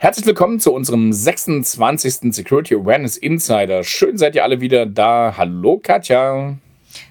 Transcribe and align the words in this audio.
Herzlich 0.00 0.26
willkommen 0.26 0.60
zu 0.60 0.72
unserem 0.72 1.12
26. 1.12 2.32
Security 2.32 2.76
Awareness 2.76 3.16
Insider. 3.16 3.82
Schön 3.82 4.16
seid 4.16 4.36
ihr 4.36 4.44
alle 4.44 4.60
wieder 4.60 4.86
da. 4.86 5.34
Hallo 5.36 5.80
Katja. 5.82 6.54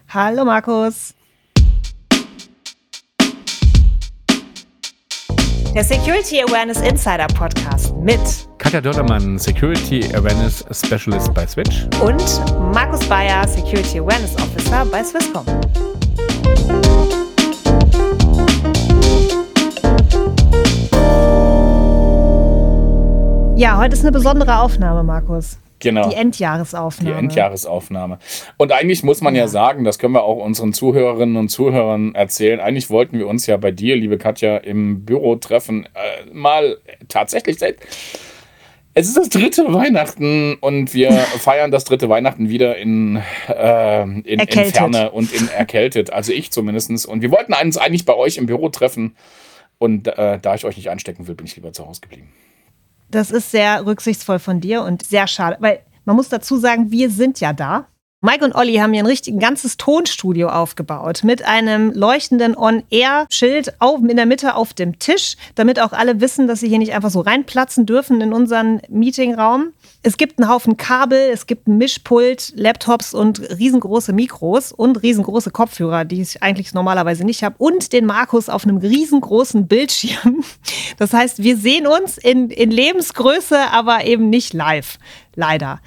Hallo 0.08 0.46
Markus. 0.46 1.14
Der 5.76 5.84
Security 5.84 6.42
Awareness 6.42 6.80
Insider 6.80 7.28
Podcast 7.28 7.94
mit 7.98 8.22
Katja 8.58 8.80
Dördermann, 8.80 9.38
Security 9.38 10.06
Awareness 10.16 10.64
Specialist 10.72 11.34
bei 11.34 11.46
Switch. 11.46 11.86
Und 12.02 12.24
Markus 12.74 13.06
Bayer, 13.10 13.46
Security 13.50 14.00
Awareness 14.00 14.34
Officer 14.38 14.86
bei 14.86 15.04
Swisscom. 15.04 15.46
Ja, 23.58 23.80
heute 23.80 23.96
ist 23.96 24.04
eine 24.04 24.12
besondere 24.12 24.60
Aufnahme, 24.60 25.02
Markus. 25.02 25.58
Genau. 25.80 26.08
Die 26.10 26.16
Endjahresaufnahme. 26.16 27.12
Die 27.12 27.20
Endjahresaufnahme. 27.20 28.20
Und 28.58 28.72
eigentlich 28.72 29.02
muss 29.02 29.22
man 29.22 29.34
ja. 29.34 29.42
ja. 29.42 29.48
sagen, 29.48 29.84
das 29.84 29.98
können 29.98 30.14
wir 30.14 30.24
auch 30.24 30.38
unseren 30.38 30.74
Zuhörerinnen 30.74 31.38
und 31.38 31.50
Zuhörern 31.50 32.14
erzählen. 32.14 32.60
Eigentlich 32.60 32.92
wollten 32.92 33.18
wir 33.18 33.28
uns 33.28 33.48
ja 33.48 33.58
bei 33.58 33.72
dir, 33.72 33.96
liebe 33.96 34.20
Katja, 34.20 34.58
im 34.58 35.06
Büro 35.06 35.38
treffen. 35.38 35.86
Äh, 35.96 36.32
mal 36.32 36.78
tatsächlich 37.08 37.58
seit. 37.58 37.78
Es 38.94 39.08
ist 39.08 39.18
das 39.18 39.30
dritte 39.30 39.74
Weihnachten 39.74 40.58
und 40.62 40.94
wir 40.94 41.12
feiern 41.40 41.72
das 41.72 41.84
dritte 41.84 42.10
Weihnachten 42.10 42.50
wieder 42.50 42.78
in, 42.78 43.24
äh, 43.48 44.04
in, 44.04 44.22
in 44.22 44.50
Ferne 44.50 45.10
und 45.10 45.34
in 45.34 45.48
erkältet. 45.48 46.14
Also 46.14 46.32
ich 46.32 46.52
zumindest. 46.52 47.08
Und 47.08 47.24
wir 47.24 47.32
wollten 47.32 47.54
uns 47.54 47.78
eigentlich 47.78 48.06
bei 48.06 48.14
euch 48.14 48.38
im 48.38 48.46
Büro 48.46 48.70
treffen. 48.70 49.16
Und 49.80 50.08
äh, 50.08 50.38
da 50.40 50.54
ich 50.54 50.64
euch 50.66 50.78
nicht 50.78 50.92
anstecken 50.92 51.28
will, 51.28 51.34
bin 51.34 51.48
ich 51.48 51.56
lieber 51.56 51.74
zu 51.74 51.88
Hause 51.88 52.02
geblieben. 52.02 52.30
Das 53.10 53.32
ist 53.32 53.52
sehr 53.52 53.86
rücksichtsvoll 53.86 54.40
von 54.40 54.60
dir 54.60 54.84
und 54.84 55.04
sehr 55.04 55.28
schade, 55.28 55.58
weil 55.60 55.80
man 56.06 56.16
muss 56.16 56.30
dazu 56.30 56.58
sagen, 56.58 56.92
wir 56.92 57.10
sind 57.10 57.40
ja 57.40 57.54
da. 57.54 57.88
Mike 58.22 58.44
und 58.44 58.56
Olli 58.56 58.78
haben 58.78 58.94
hier 58.94 59.04
ein 59.04 59.08
richtig 59.08 59.40
ganzes 59.40 59.78
Tonstudio 59.78 60.50
aufgebaut 60.50 61.24
mit 61.24 61.46
einem 61.46 61.92
leuchtenden 61.92 62.58
On-Air-Schild 62.58 63.76
in 63.80 64.16
der 64.16 64.26
Mitte 64.26 64.56
auf 64.56 64.74
dem 64.74 64.98
Tisch, 64.98 65.36
damit 65.54 65.80
auch 65.80 65.94
alle 65.94 66.20
wissen, 66.20 66.48
dass 66.48 66.62
sie 66.62 66.68
hier 66.68 66.80
nicht 66.80 66.96
einfach 66.96 67.12
so 67.12 67.20
reinplatzen 67.20 67.86
dürfen 67.86 68.20
in 68.22 68.34
unseren 68.34 68.82
Meetingraum. 68.90 69.72
Es 70.02 70.18
gibt 70.18 70.40
einen 70.40 70.50
Haufen 70.50 70.78
Kabel, 70.78 71.30
es 71.32 71.46
gibt 71.46 71.68
ein 71.68 71.78
Mischpult, 71.78 72.54
Laptops 72.56 73.14
und 73.14 73.40
riesengroße 73.40 74.14
Mikros 74.14 74.72
und 74.72 75.04
riesengroße 75.04 75.52
Kopfhörer, 75.52 76.04
die 76.04 76.22
ich 76.22 76.42
eigentlich 76.42 76.74
normalerweise 76.74 77.24
nicht 77.24 77.44
habe 77.44 77.58
und 77.60 77.94
den 77.94 78.08
Markus 78.08 78.50
auf 78.50 78.64
einem 78.64 78.78
riesengroßen 78.78 79.68
Bildschirm. 79.68 80.44
Das 80.98 81.14
heißt, 81.14 81.44
wir 81.44 81.56
sehen 81.56 81.86
uns 81.86 82.18
in, 82.18 82.50
in 82.50 82.72
Lebensgröße, 82.72 83.60
aber 83.72 84.06
eben 84.06 84.32
nicht 84.32 84.56
live. 84.56 84.98
Leider. 85.36 85.82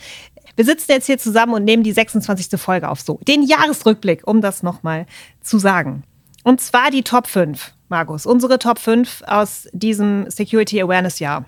Wir 0.60 0.66
sitzen 0.66 0.92
jetzt 0.92 1.06
hier 1.06 1.16
zusammen 1.16 1.54
und 1.54 1.64
nehmen 1.64 1.84
die 1.84 1.92
26. 1.92 2.60
Folge 2.60 2.90
auf. 2.90 3.00
So, 3.00 3.18
den 3.26 3.42
Jahresrückblick, 3.42 4.28
um 4.28 4.42
das 4.42 4.62
nochmal 4.62 5.06
zu 5.40 5.58
sagen. 5.58 6.02
Und 6.44 6.60
zwar 6.60 6.90
die 6.90 7.00
Top 7.00 7.28
5, 7.28 7.72
Markus. 7.88 8.26
Unsere 8.26 8.58
Top 8.58 8.78
5 8.78 9.22
aus 9.26 9.70
diesem 9.72 10.28
Security 10.28 10.82
Awareness 10.82 11.18
Jahr. 11.18 11.46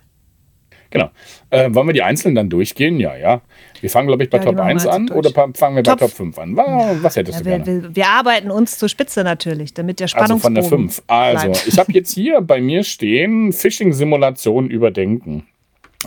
Genau. 0.89 1.11
Äh, 1.51 1.75
wollen 1.75 1.89
wir 1.89 1.93
die 1.93 2.03
einzelnen 2.03 2.37
dann 2.37 2.49
durchgehen? 2.49 2.99
Ja, 3.01 3.15
ja. 3.15 3.43
Wir 3.83 3.91
fangen, 3.91 4.07
glaube 4.07 4.25
ich, 4.25 4.31
bei 4.31 4.39
ja, 4.39 4.45
Top 4.45 4.59
1 4.59 4.87
an 4.87 5.11
oder 5.11 5.31
fangen 5.31 5.77
wir 5.77 5.83
Top, 5.83 5.99
bei 5.99 6.07
Top 6.07 6.17
5 6.17 6.39
an? 6.39 6.57
Was 6.57 7.17
hättest 7.17 7.45
ja, 7.45 7.59
du 7.59 7.65
gerne? 7.65 7.83
Wir, 7.83 7.97
wir, 7.97 8.09
arbeiten 8.09 8.51
uns 8.51 8.79
zur 8.79 8.89
Spitze 8.89 9.25
natürlich, 9.25 9.75
damit 9.75 10.01
der 10.01 10.09
Spannungsbogen 10.09 10.57
Also 10.57 10.69
von 10.71 10.87
der 10.89 10.89
5. 10.89 11.03
Also, 11.09 11.49
bleibt. 11.51 11.67
ich 11.69 11.79
habe 11.79 11.93
jetzt 11.93 12.15
hier 12.15 12.41
bei 12.41 12.63
mir 12.63 12.83
stehen, 12.83 13.53
Phishing-Simulation 13.53 14.71
überdenken. 14.71 15.47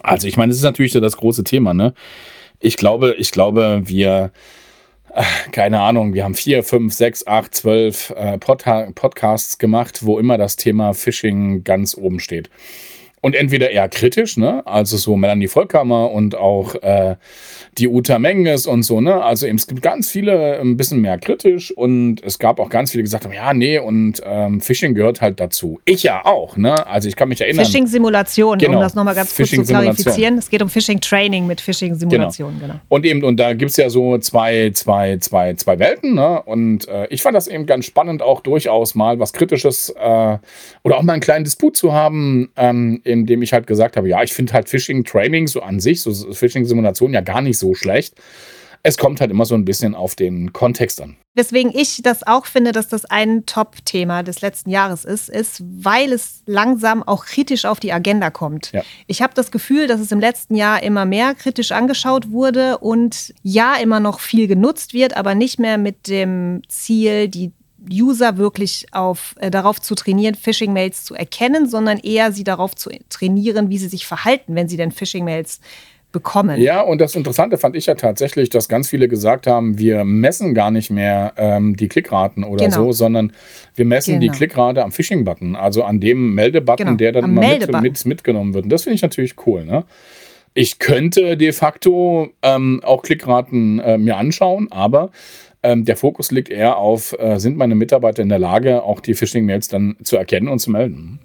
Also, 0.02 0.28
ich 0.28 0.38
meine, 0.38 0.50
das 0.50 0.58
ist 0.58 0.64
natürlich 0.64 0.92
so 0.92 1.00
das 1.00 1.17
große 1.17 1.44
Thema, 1.44 1.75
ne? 1.75 1.94
Ich 2.59 2.78
glaube, 2.78 3.16
ich 3.17 3.31
glaube, 3.31 3.81
wir, 3.86 4.31
äh, 5.14 5.23
keine 5.52 5.81
Ahnung, 5.81 6.14
wir 6.14 6.23
haben 6.23 6.36
vier, 6.36 6.64
fünf, 6.64 6.94
sechs, 6.94 7.25
acht, 7.28 7.56
zwölf 7.56 8.12
äh, 8.12 8.38
Pod 8.38 8.63
Podcasts 8.96 9.57
gemacht, 9.57 10.06
wo 10.06 10.19
immer 10.19 10.38
das 10.38 10.56
Thema 10.56 10.94
Phishing 10.94 11.63
ganz 11.63 11.96
oben 11.96 12.19
steht. 12.19 12.50
Und 13.25 13.34
entweder 13.34 13.72
eher 13.72 13.90
kritisch, 13.90 14.38
ne? 14.38 14.62
Also 14.68 14.97
so 14.97 15.16
Melanie 15.16 15.47
Vollkammer 15.47 16.12
und 16.12 16.36
auch 16.36 16.75
äh, 16.75 17.16
die 17.80 17.88
Uta 17.88 18.19
Menges 18.19 18.68
und 18.68 18.84
so, 18.84 19.02
ne? 19.02 19.24
Also 19.24 19.47
eben, 19.47 19.56
es 19.56 19.66
gibt 19.66 19.81
ganz 19.81 20.12
viele 20.12 20.59
ein 20.59 20.78
bisschen 20.78 21.02
mehr 21.02 21.18
kritisch 21.18 21.75
und 21.75 22.24
es 22.24 22.38
gab 22.38 22.59
auch 22.59 22.69
ganz 22.69 22.91
viele, 22.91 23.02
die 23.02 23.06
gesagt 23.06 23.25
haben, 23.25 23.34
ja, 23.34 23.52
nee, 23.56 23.80
und 23.80 24.22
ähm, 24.24 24.62
Phishing 24.62 24.94
gehört 24.94 25.22
halt 25.22 25.40
dazu. 25.40 25.80
Ich 25.86 26.03
ja 26.03 26.24
auch, 26.24 26.56
ne? 26.56 26.86
Also 26.86 27.08
ich 27.08 27.16
kann 27.16 27.30
mich 27.30 27.41
erinnern. 27.41 27.66
Phishing-Simulation, 27.66 28.59
genau. 28.59 28.78
um 28.78 28.84
das 28.84 28.94
nochmal 28.94 29.16
ganz 29.16 29.36
kurz 29.36 29.50
zu 29.50 29.63
klarifizieren. 29.63 30.38
Es 30.38 30.47
geht 30.47 30.62
um 30.62 30.69
Phishing-Training 30.69 31.47
mit 31.47 31.62
Phishing-Simulation, 31.62 32.59
genau. 32.59 32.74
genau. 32.74 32.80
Und 32.90 33.07
eben, 33.07 33.24
und 33.24 33.38
da 33.40 33.53
gibt 33.53 33.72
es 33.72 33.78
ja 33.78 33.90
so 33.90 34.19
zwei, 34.19 34.69
zwei, 34.75 35.18
zwei, 35.18 35.56
zwei 35.56 35.80
Welten, 35.80 36.13
ne? 36.13 36.44
Und 36.44 36.88
äh, 36.88 37.07
ich 37.07 37.24
fand 37.24 37.36
das 37.36 37.47
eben 37.47 37.66
ganz 37.66 37.86
spannend, 37.86 38.22
auch 38.22 38.42
durchaus 38.42 38.94
mal 38.94 39.18
was 39.18 39.34
Kritisches 39.34 39.90
äh, 39.90 40.38
oder 40.84 40.97
auch 40.97 41.02
mal 41.02 41.13
einen 41.13 41.24
kleinen 41.24 41.44
Disput 41.44 41.75
zu 41.75 41.92
haben, 41.92 42.52
ähm, 42.56 43.02
indem 43.20 43.42
ich 43.42 43.53
halt 43.53 43.68
gesagt 43.68 43.98
habe, 43.98 44.09
ja, 44.09 44.24
ich 44.24 44.34
finde 44.34 44.53
halt 44.53 44.70
Phishing-Training 44.70 45.48
so 45.48 45.62
an 45.62 45.80
sich, 45.80 46.02
so 46.02 46.12
Phishing-Simulation 46.34 47.14
ja 47.14 47.22
gar 47.22 47.42
nicht 47.42 47.58
so 47.58 47.74
schlecht. 47.74 48.16
Es 48.84 48.98
kommt 48.98 49.20
halt 49.20 49.31
immer 49.31 49.46
so 49.46 49.56
ein 49.56 49.66
bisschen 49.66 49.96
auf 49.96 50.14
den 50.14 50.53
Kontext 50.53 51.02
an. 51.02 51.18
Weswegen 51.34 51.72
ich 51.75 52.02
das 52.04 52.25
auch 52.25 52.46
finde, 52.46 52.72
dass 52.72 52.88
das 52.88 53.04
ein 53.06 53.46
Top-Thema 53.46 54.22
des 54.22 54.42
letzten 54.42 54.70
Jahres 54.70 55.04
ist, 55.04 55.28
ist, 55.28 55.62
weil 55.66 56.14
es 56.14 56.44
langsam 56.46 57.02
auch 57.02 57.25
kritisch 57.25 57.66
auf 57.66 57.80
die 57.80 57.92
Agenda 57.92 58.30
kommt. 58.30 58.72
Ja. 58.72 58.84
Ich 59.08 59.24
habe 59.24 59.34
das 59.34 59.50
Gefühl, 59.52 59.88
dass 59.88 60.00
es 60.00 60.12
im 60.12 60.20
letzten 60.20 60.56
Jahr 60.56 60.84
immer 60.84 61.06
mehr 61.06 61.34
kritisch 61.34 61.72
angeschaut 61.72 62.30
wurde 62.30 62.78
und 62.78 63.34
ja 63.42 63.75
immer 63.75 64.00
noch 64.00 64.20
viel 64.20 64.48
genutzt 64.48 64.94
wird, 64.94 65.18
aber 65.18 65.34
nicht 65.34 65.59
mehr 65.59 65.78
mit 65.78 66.08
dem 66.08 66.62
Ziel, 66.70 67.28
die 67.28 67.52
User 67.91 68.38
wirklich 68.38 68.88
auf, 68.91 69.35
äh, 69.40 69.51
darauf 69.51 69.81
zu 69.81 69.96
trainieren, 69.96 70.35
Phishing-Mails 70.35 71.06
zu 71.06 71.16
erkennen, 71.16 71.68
sondern 71.68 71.97
eher 72.00 72.31
sie 72.31 72.44
darauf 72.44 72.75
zu 72.75 72.90
trainieren, 73.09 73.69
wie 73.69 73.78
sie 73.78 73.88
sich 73.88 74.06
verhalten, 74.06 74.56
wenn 74.56 74.68
sie 74.68 74.78
denn 74.78 74.91
Phishing-Mails 74.91 75.59
bekommen. 76.16 76.62
Ja, 76.62 76.79
und 76.79 77.01
das 77.01 77.13
Interessante 77.13 77.57
fand 77.57 77.75
ich 77.75 77.88
ja 77.88 77.95
tatsächlich, 77.95 78.50
dass 78.50 78.69
ganz 78.69 78.90
viele 78.90 79.09
gesagt 79.09 79.47
haben, 79.47 79.78
wir 79.78 80.06
messen 80.06 80.53
gar 80.53 80.72
nicht 80.72 80.90
mehr 80.90 81.34
ähm, 81.35 81.75
die 81.75 81.90
Klickraten 81.90 82.45
oder 82.45 82.63
genau. 82.63 82.85
so, 82.85 82.91
sondern 82.94 83.34
wir 83.75 83.84
messen 83.84 84.19
genau. 84.19 84.31
die 84.31 84.38
Klickrate 84.38 84.81
am 84.81 84.94
Phishing-Button, 84.94 85.57
also 85.57 85.84
an 85.84 86.00
dem 86.00 86.34
Meldebutton, 86.34 86.85
genau. 86.85 86.97
der 86.97 87.12
dann 87.12 87.25
immer 87.25 87.41
mit, 87.41 87.81
mit, 87.81 88.06
mitgenommen 88.06 88.53
wird. 88.53 88.63
Und 88.63 88.69
das 88.69 88.84
finde 88.84 88.95
ich 88.95 89.01
natürlich 89.01 89.35
cool. 89.45 89.66
Ne? 89.66 89.84
Ich 90.53 90.79
könnte 90.79 91.35
de 91.35 91.51
facto 91.51 92.29
ähm, 92.41 92.79
auch 92.85 93.01
Klickraten 93.01 93.79
äh, 93.79 93.97
mir 93.97 94.16
anschauen, 94.16 94.72
aber 94.72 95.12
ähm, 95.66 95.84
der 95.84 95.98
Fokus 95.98 96.31
liegt 96.31 96.50
eher 96.50 96.78
auf, 96.78 97.18
äh, 97.18 97.40
sind 97.40 97.58
meine 97.58 97.74
Mitarbeiter 97.74 98.22
in 98.22 98.30
der 98.30 98.40
Lage, 98.40 98.84
auch 98.84 99.00
die 99.00 99.16
Phishing-Mails 99.16 99.68
dann 99.68 99.96
zu 100.03 100.16
erkennen 100.16 100.48
und 100.48 100.59
zu 100.59 100.70
melden. 100.70 101.20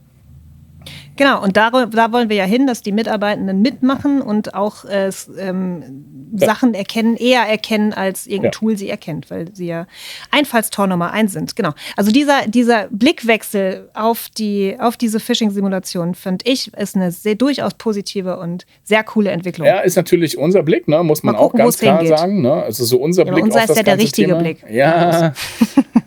Genau, 1.20 1.42
und 1.42 1.58
da, 1.58 1.68
da 1.68 2.12
wollen 2.12 2.30
wir 2.30 2.36
ja 2.36 2.46
hin, 2.46 2.66
dass 2.66 2.80
die 2.80 2.92
Mitarbeitenden 2.92 3.60
mitmachen 3.60 4.22
und 4.22 4.54
auch 4.54 4.86
äh, 4.86 5.10
ähm, 5.38 6.30
ja. 6.32 6.46
Sachen 6.46 6.72
erkennen, 6.72 7.14
eher 7.14 7.42
erkennen, 7.42 7.92
als 7.92 8.26
irgendein 8.26 8.44
ja. 8.44 8.50
Tool 8.52 8.78
sie 8.78 8.88
erkennt, 8.88 9.30
weil 9.30 9.54
sie 9.54 9.66
ja 9.66 9.86
Einfallstor 10.30 10.86
Nummer 10.86 11.10
eins 11.10 11.34
sind. 11.34 11.56
Genau. 11.56 11.72
Also 11.94 12.10
dieser, 12.10 12.46
dieser 12.46 12.88
Blickwechsel 12.90 13.90
auf, 13.92 14.30
die, 14.38 14.78
auf 14.80 14.96
diese 14.96 15.20
Phishing-Simulation, 15.20 16.14
finde 16.14 16.46
ich, 16.48 16.72
ist 16.72 16.96
eine 16.96 17.12
sehr 17.12 17.34
durchaus 17.34 17.74
positive 17.74 18.38
und 18.38 18.64
sehr 18.82 19.04
coole 19.04 19.30
Entwicklung. 19.30 19.66
Ja, 19.66 19.80
ist 19.80 19.96
natürlich 19.96 20.38
unser 20.38 20.62
Blick, 20.62 20.88
ne? 20.88 21.02
muss 21.04 21.22
man 21.22 21.36
gucken, 21.36 21.60
auch 21.60 21.64
ganz 21.64 21.76
klar 21.76 21.98
hingeht. 21.98 22.16
sagen. 22.16 22.40
Ne? 22.40 22.64
Ist 22.66 22.78
so 22.78 22.96
unser 22.96 23.26
ja, 23.26 23.32
Blick 23.34 23.44
unser 23.44 23.58
auf 23.58 23.66
das 23.66 23.70
ist 23.72 23.76
ja 23.76 23.82
der 23.82 23.98
richtige 23.98 24.28
Thema. 24.28 24.40
Blick. 24.40 24.64
Ja, 24.70 25.34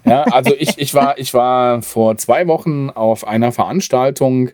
ja 0.05 0.23
also 0.23 0.55
ich, 0.57 0.79
ich, 0.79 0.95
war, 0.95 1.19
ich 1.19 1.35
war 1.35 1.83
vor 1.83 2.17
zwei 2.17 2.47
Wochen 2.47 2.89
auf 2.89 3.27
einer 3.27 3.51
Veranstaltung, 3.51 4.49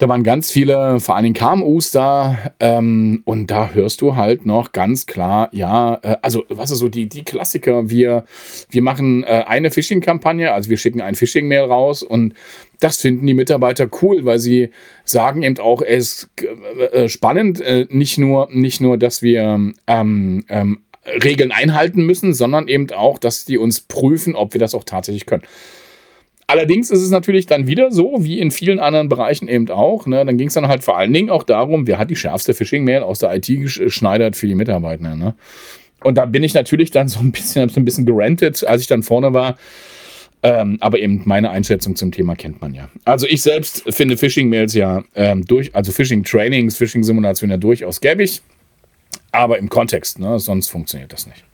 da 0.00 0.08
waren 0.08 0.22
ganz 0.22 0.50
viele, 0.50 0.98
vor 0.98 1.14
allen 1.14 1.24
Dingen 1.24 1.34
KMUs 1.34 1.90
da. 1.90 2.38
Ähm, 2.58 3.20
und 3.26 3.50
da 3.50 3.70
hörst 3.74 4.00
du 4.00 4.16
halt 4.16 4.46
noch 4.46 4.72
ganz 4.72 5.04
klar, 5.04 5.50
ja, 5.52 6.00
äh, 6.02 6.16
also 6.22 6.44
was 6.48 6.70
ist 6.70 6.78
so 6.78 6.88
die, 6.88 7.06
die 7.06 7.22
Klassiker? 7.22 7.90
Wir, 7.90 8.24
wir 8.70 8.80
machen 8.80 9.24
äh, 9.24 9.44
eine 9.46 9.70
Phishing-Kampagne, 9.70 10.52
also 10.52 10.70
wir 10.70 10.78
schicken 10.78 11.02
ein 11.02 11.14
Phishing-Mail 11.14 11.64
raus 11.64 12.02
und 12.02 12.32
das 12.80 12.96
finden 12.96 13.26
die 13.26 13.34
Mitarbeiter 13.34 13.90
cool, 14.00 14.24
weil 14.24 14.38
sie 14.38 14.70
sagen 15.04 15.42
eben 15.42 15.58
auch, 15.58 15.82
es 15.82 16.30
ist 16.40 16.92
äh, 16.92 17.08
spannend, 17.10 17.60
äh, 17.60 17.86
nicht, 17.90 18.16
nur, 18.16 18.48
nicht 18.50 18.80
nur, 18.80 18.96
dass 18.96 19.20
wir 19.20 19.74
ähm, 19.86 20.44
ähm, 20.48 20.78
Regeln 21.22 21.52
einhalten 21.52 22.06
müssen, 22.06 22.32
sondern 22.32 22.68
eben 22.68 22.90
auch, 22.92 23.18
dass 23.18 23.44
die 23.44 23.58
uns 23.58 23.82
prüfen, 23.82 24.34
ob 24.34 24.54
wir 24.54 24.60
das 24.60 24.74
auch 24.74 24.84
tatsächlich 24.84 25.26
können. 25.26 25.42
Allerdings 26.50 26.90
ist 26.90 27.02
es 27.02 27.10
natürlich 27.10 27.46
dann 27.46 27.68
wieder 27.68 27.92
so, 27.92 28.24
wie 28.24 28.40
in 28.40 28.50
vielen 28.50 28.80
anderen 28.80 29.08
Bereichen 29.08 29.46
eben 29.46 29.70
auch. 29.70 30.06
Ne? 30.06 30.24
Dann 30.24 30.36
ging 30.36 30.48
es 30.48 30.54
dann 30.54 30.66
halt 30.66 30.82
vor 30.82 30.98
allen 30.98 31.12
Dingen 31.12 31.30
auch 31.30 31.44
darum, 31.44 31.86
wer 31.86 31.96
hat 31.96 32.10
die 32.10 32.16
schärfste 32.16 32.54
Phishing-Mail 32.54 33.04
aus 33.04 33.20
der 33.20 33.32
IT 33.36 33.46
geschneidert 33.46 34.34
für 34.34 34.48
die 34.48 34.56
Mitarbeiter. 34.56 35.14
Ne? 35.14 35.36
Und 36.02 36.18
da 36.18 36.26
bin 36.26 36.42
ich 36.42 36.52
natürlich 36.52 36.90
dann 36.90 37.06
so 37.06 37.20
ein 37.20 37.30
bisschen, 37.30 37.68
so 37.68 37.78
ein 37.78 37.84
bisschen 37.84 38.04
gerantet, 38.04 38.64
als 38.64 38.82
ich 38.82 38.88
dann 38.88 39.04
vorne 39.04 39.32
war. 39.32 39.58
Ähm, 40.42 40.78
aber 40.80 40.98
eben 40.98 41.22
meine 41.24 41.50
Einschätzung 41.50 41.94
zum 41.94 42.10
Thema 42.10 42.34
kennt 42.34 42.60
man 42.60 42.74
ja. 42.74 42.88
Also 43.04 43.28
ich 43.28 43.42
selbst 43.42 43.84
finde 43.88 44.16
Phishing-Mails 44.16 44.74
ja 44.74 45.04
ähm, 45.14 45.44
durch, 45.44 45.72
also 45.76 45.92
Phishing-Trainings, 45.92 46.76
Phishing-Simulationen 46.76 47.52
ja 47.52 47.58
durchaus 47.58 48.00
gäbig, 48.00 48.42
aber 49.30 49.56
im 49.58 49.68
Kontext, 49.68 50.18
ne? 50.18 50.40
sonst 50.40 50.68
funktioniert 50.68 51.12
das 51.12 51.28
nicht. 51.28 51.44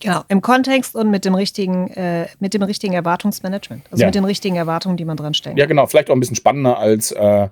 Genau, 0.00 0.22
im 0.28 0.40
Kontext 0.40 0.94
und 0.94 1.10
mit 1.10 1.24
dem 1.24 1.34
richtigen, 1.34 1.88
äh, 1.88 2.26
mit 2.38 2.54
dem 2.54 2.62
richtigen 2.62 2.94
Erwartungsmanagement. 2.94 3.82
Also 3.90 4.02
ja. 4.02 4.06
mit 4.08 4.14
den 4.14 4.24
richtigen 4.24 4.56
Erwartungen, 4.56 4.96
die 4.96 5.04
man 5.04 5.16
dran 5.16 5.34
stellt. 5.34 5.58
Ja, 5.58 5.66
genau, 5.66 5.86
vielleicht 5.86 6.10
auch 6.10 6.14
ein 6.14 6.20
bisschen 6.20 6.36
spannender 6.36 6.78
als 6.78 7.12
äh, 7.12 7.48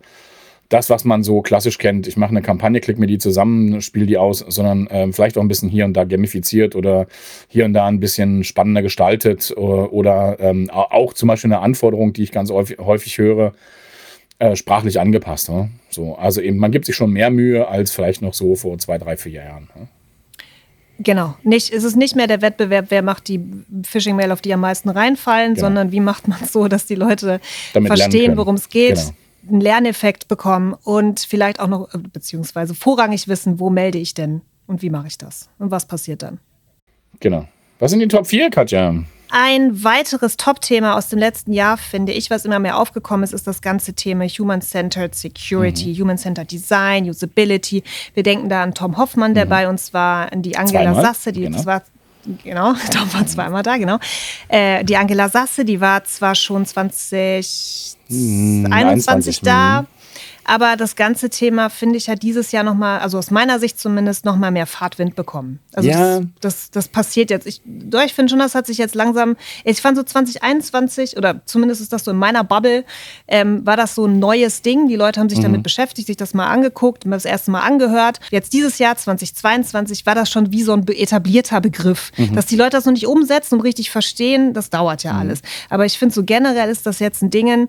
das, 0.68 0.90
was 0.90 1.04
man 1.04 1.22
so 1.22 1.40
klassisch 1.40 1.78
kennt. 1.78 2.06
Ich 2.06 2.16
mache 2.16 2.30
eine 2.30 2.42
Kampagne, 2.42 2.80
klicke 2.80 3.00
mir 3.00 3.06
die 3.06 3.18
zusammen, 3.18 3.80
spiele 3.80 4.06
die 4.06 4.18
aus, 4.18 4.44
sondern 4.46 4.86
äh, 4.88 5.10
vielleicht 5.12 5.38
auch 5.38 5.42
ein 5.42 5.48
bisschen 5.48 5.68
hier 5.68 5.84
und 5.84 5.94
da 5.94 6.04
gamifiziert 6.04 6.76
oder 6.76 7.06
hier 7.48 7.64
und 7.64 7.72
da 7.72 7.86
ein 7.86 8.00
bisschen 8.00 8.44
spannender 8.44 8.82
gestaltet 8.82 9.54
oder, 9.56 9.92
oder 9.92 10.36
ähm, 10.40 10.70
auch 10.70 11.14
zum 11.14 11.28
Beispiel 11.28 11.52
eine 11.52 11.62
Anforderung, 11.62 12.12
die 12.12 12.22
ich 12.22 12.32
ganz 12.32 12.50
häufig, 12.50 12.78
häufig 12.78 13.16
höre, 13.16 13.52
äh, 14.38 14.56
sprachlich 14.56 15.00
angepasst. 15.00 15.48
Ne? 15.48 15.70
So, 15.90 16.16
also 16.16 16.40
eben, 16.40 16.58
man 16.58 16.70
gibt 16.70 16.84
sich 16.84 16.96
schon 16.96 17.12
mehr 17.12 17.30
Mühe 17.30 17.68
als 17.68 17.90
vielleicht 17.90 18.20
noch 18.20 18.34
so 18.34 18.54
vor 18.54 18.78
zwei, 18.78 18.98
drei, 18.98 19.16
vier 19.16 19.32
Jahren. 19.32 19.68
Ne? 19.74 19.88
Genau. 20.98 21.36
Nicht, 21.44 21.72
es 21.72 21.84
ist 21.84 21.96
nicht 21.96 22.16
mehr 22.16 22.26
der 22.26 22.42
Wettbewerb, 22.42 22.86
wer 22.88 23.02
macht 23.02 23.28
die 23.28 23.40
Phishing-Mail, 23.84 24.32
auf 24.32 24.40
die 24.40 24.52
am 24.52 24.60
meisten 24.60 24.88
reinfallen, 24.88 25.54
genau. 25.54 25.66
sondern 25.66 25.92
wie 25.92 26.00
macht 26.00 26.26
man 26.26 26.38
es 26.42 26.52
so, 26.52 26.66
dass 26.66 26.86
die 26.86 26.96
Leute 26.96 27.40
Damit 27.72 27.88
verstehen, 27.88 28.36
worum 28.36 28.56
es 28.56 28.68
geht. 28.68 28.96
Genau 28.96 29.12
einen 29.48 29.60
Lerneffekt 29.60 30.28
bekommen 30.28 30.74
und 30.84 31.20
vielleicht 31.20 31.60
auch 31.60 31.68
noch, 31.68 31.88
beziehungsweise 32.12 32.74
vorrangig 32.74 33.28
wissen, 33.28 33.58
wo 33.58 33.70
melde 33.70 33.98
ich 33.98 34.14
denn 34.14 34.42
und 34.66 34.82
wie 34.82 34.90
mache 34.90 35.06
ich 35.06 35.18
das 35.18 35.48
und 35.58 35.70
was 35.70 35.86
passiert 35.86 36.22
dann. 36.22 36.38
Genau. 37.20 37.46
Was 37.78 37.90
sind 37.90 38.00
die 38.00 38.08
Top 38.08 38.26
4, 38.26 38.50
Katja? 38.50 38.94
Ein 39.30 39.84
weiteres 39.84 40.36
Top-Thema 40.36 40.96
aus 40.96 41.08
dem 41.08 41.19
letzten 41.19 41.52
Jahr, 41.52 41.76
finde 41.76 42.12
ich, 42.12 42.30
was 42.30 42.44
immer 42.44 42.58
mehr 42.58 42.78
aufgekommen 42.78 43.25
ist, 43.25 43.32
ist 43.32 43.46
das 43.46 43.60
ganze 43.60 43.92
Thema 43.92 44.25
Human-Centered 44.26 45.14
Security, 45.14 45.92
mhm. 45.92 46.02
Human-Centered 46.02 46.50
Design, 46.50 47.08
Usability. 47.08 47.82
Wir 48.14 48.22
denken 48.22 48.48
da 48.48 48.62
an 48.62 48.75
Tom 48.75 48.96
Hoffmann, 48.96 49.34
der 49.34 49.44
mhm. 49.44 49.50
bei 49.50 49.69
uns 49.69 49.92
war, 49.92 50.32
an 50.32 50.42
die 50.42 50.56
Angela 50.56 50.92
Zweimal. 50.92 51.04
Sasse, 51.04 51.32
die 51.32 51.42
genau. 51.42 51.66
war 51.66 51.82
genau, 52.42 52.75
Tom 52.90 53.12
war 53.12 53.26
zweimal 53.26 53.62
da, 53.62 53.76
genau. 53.76 53.98
Äh, 54.48 54.84
die 54.84 54.96
Angela 54.96 55.28
Sasse, 55.28 55.64
die 55.64 55.80
war 55.80 56.04
zwar 56.04 56.34
schon 56.34 56.64
20 56.64 57.96
21 58.08 58.72
21, 58.72 59.40
da. 59.42 59.86
Aber 60.48 60.76
das 60.76 60.96
ganze 60.96 61.28
Thema, 61.28 61.68
finde 61.68 61.98
ich, 61.98 62.08
hat 62.08 62.22
dieses 62.22 62.52
Jahr 62.52 62.64
nochmal, 62.64 63.00
also 63.00 63.18
aus 63.18 63.30
meiner 63.30 63.58
Sicht 63.58 63.78
zumindest, 63.78 64.24
nochmal 64.24 64.50
mehr 64.50 64.66
Fahrtwind 64.66 65.14
bekommen. 65.14 65.58
Also 65.74 65.90
ja. 65.90 66.20
das, 66.20 66.30
das, 66.40 66.70
das, 66.70 66.88
passiert 66.88 67.28
jetzt. 67.28 67.46
Ich, 67.46 67.60
ich 67.66 68.14
finde 68.14 68.30
schon, 68.30 68.38
das 68.38 68.54
hat 68.54 68.66
sich 68.66 68.78
jetzt 68.78 68.94
langsam, 68.94 69.36
ich 69.64 69.82
fand 69.82 69.98
so 69.98 70.02
2021, 70.02 71.18
oder 71.18 71.42
zumindest 71.44 71.82
ist 71.82 71.92
das 71.92 72.04
so 72.04 72.12
in 72.12 72.16
meiner 72.16 72.44
Bubble, 72.44 72.86
ähm, 73.26 73.66
war 73.66 73.76
das 73.76 73.94
so 73.94 74.06
ein 74.06 74.18
neues 74.18 74.62
Ding. 74.62 74.88
Die 74.88 74.96
Leute 74.96 75.20
haben 75.20 75.28
sich 75.28 75.40
mhm. 75.40 75.42
damit 75.42 75.62
beschäftigt, 75.64 76.06
sich 76.06 76.16
das 76.16 76.32
mal 76.32 76.46
angeguckt, 76.46 77.04
das 77.06 77.26
erste 77.26 77.50
Mal 77.50 77.60
angehört. 77.60 78.18
Jetzt 78.30 78.54
dieses 78.54 78.78
Jahr, 78.78 78.96
2022, 78.96 80.06
war 80.06 80.14
das 80.14 80.30
schon 80.30 80.50
wie 80.50 80.62
so 80.62 80.72
ein 80.72 80.88
etablierter 80.88 81.60
Begriff. 81.60 82.10
Mhm. 82.16 82.34
Dass 82.34 82.46
die 82.46 82.56
Leute 82.56 82.70
das 82.70 82.86
noch 82.86 82.94
nicht 82.94 83.06
umsetzen 83.06 83.56
und 83.56 83.60
richtig 83.60 83.90
verstehen, 83.90 84.54
das 84.54 84.70
dauert 84.70 85.02
ja 85.02 85.12
mhm. 85.12 85.18
alles. 85.18 85.42
Aber 85.68 85.84
ich 85.84 85.98
finde, 85.98 86.14
so 86.14 86.24
generell 86.24 86.70
ist 86.70 86.86
das 86.86 87.00
jetzt 87.00 87.20
ein 87.20 87.28
Ding, 87.28 87.68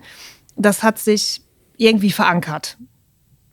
das 0.56 0.82
hat 0.82 0.98
sich 0.98 1.42
irgendwie 1.80 2.12
verankert 2.12 2.78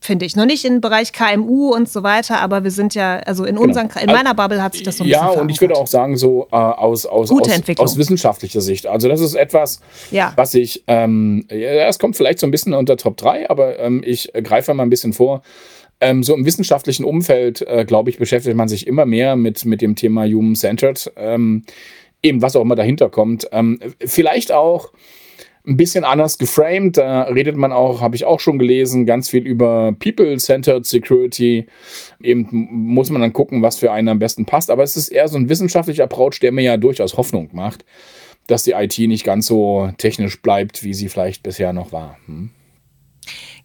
finde 0.07 0.25
ich. 0.25 0.37
Noch 0.37 0.47
nicht 0.47 0.65
im 0.65 0.81
Bereich 0.81 1.13
KMU 1.13 1.75
und 1.75 1.89
so 1.89 2.03
weiter, 2.03 2.41
aber 2.41 2.65
wir 2.65 2.71
sind 2.71 2.95
ja, 2.95 3.17
also 3.19 3.45
in, 3.45 3.57
genau. 3.57 3.67
unseren, 3.67 3.91
in 4.01 4.07
meiner 4.07 4.35
Bubble 4.35 4.63
hat 4.63 4.75
sich 4.75 4.83
das 4.83 4.99
so 4.99 5.05
ein 5.05 5.09
ja, 5.09 5.21
bisschen 5.21 5.35
Ja, 5.35 5.41
und 5.43 5.51
ich 5.51 5.61
würde 5.61 5.75
auch 5.75 5.87
sagen, 5.87 6.17
so 6.17 6.47
äh, 6.53 6.57
aus, 6.57 7.05
aus, 7.07 7.31
aus, 7.31 7.79
aus, 7.79 7.99
wissenschaftlicher 7.99 8.61
Sicht. 8.61 8.87
Also 8.87 9.09
das 9.09 9.21
ist 9.21 9.35
etwas, 9.35 9.81
ja. 10.11 10.33
was 10.37 10.55
ich, 10.55 10.85
ähm, 10.87 11.45
ja, 11.51 11.89
es 11.89 11.99
kommt 11.99 12.17
vielleicht 12.17 12.39
so 12.39 12.47
ein 12.47 12.51
bisschen 12.51 12.73
unter 12.73 12.97
Top 12.97 13.17
3, 13.17 13.51
aber 13.51 13.79
ähm, 13.79 14.03
ich 14.05 14.33
greife 14.45 14.73
mal 14.75 14.85
ein 14.85 14.91
bisschen 14.91 15.13
vor. 15.13 15.43
Ähm, 16.01 16.23
so 16.23 16.35
im 16.35 16.45
wissenschaftlichen 16.45 17.05
Umfeld, 17.05 17.63
äh, 17.63 17.85
glaube 17.85 18.11
ich, 18.11 18.19
beschäftigt 18.19 18.57
man 18.57 18.69
sich 18.69 18.87
immer 18.87 19.07
mehr 19.07 19.35
mit, 19.35 19.65
mit 19.65 19.81
dem 19.81 19.97
Thema 19.97 20.25
Human-Centered, 20.25 21.13
ähm, 21.17 21.65
eben 22.23 22.43
was 22.43 22.55
auch 22.55 22.63
immer 22.63 22.77
dahinter 22.77 23.09
kommt. 23.09 23.49
Ähm, 23.51 23.81
vielleicht 24.05 24.53
auch 24.53 24.93
ein 25.67 25.77
bisschen 25.77 26.05
anders 26.05 26.39
geframed. 26.39 26.97
Da 26.97 27.23
redet 27.23 27.57
man 27.57 27.73
auch, 27.73 28.01
habe 28.01 28.17
ich 28.17 28.25
auch 28.25 28.41
schon 28.41 28.59
gelesen, 28.59 29.07
ganz 29.07 29.29
viel 29.29 29.47
über 29.47 29.93
People-Centered 29.99 30.87
Security. 30.87 31.67
Eben 32.21 32.49
muss 32.71 33.11
man 33.11 33.21
dann 33.21 33.33
gucken, 33.33 33.63
was 33.63 33.79
für 33.79 33.93
einen 33.93 34.09
am 34.09 34.19
besten 34.19 34.47
passt. 34.47 34.71
Aber 34.71 34.83
es 34.83 34.97
ist 34.97 35.09
eher 35.09 35.29
so 35.29 35.37
ein 35.37 35.49
wissenschaftlicher 35.49 36.05
Approach, 36.05 36.41
der 36.41 36.53
mir 36.53 36.63
ja 36.63 36.77
durchaus 36.77 37.17
Hoffnung 37.17 37.51
macht, 37.53 37.85
dass 38.47 38.63
die 38.63 38.73
IT 38.73 38.99
nicht 38.99 39.25
ganz 39.25 39.47
so 39.47 39.91
technisch 39.99 40.41
bleibt, 40.41 40.85
wie 40.85 40.95
sie 40.95 41.09
vielleicht 41.09 41.43
bisher 41.43 41.73
noch 41.73 41.93
war. 41.93 42.17
Hm? 42.27 42.51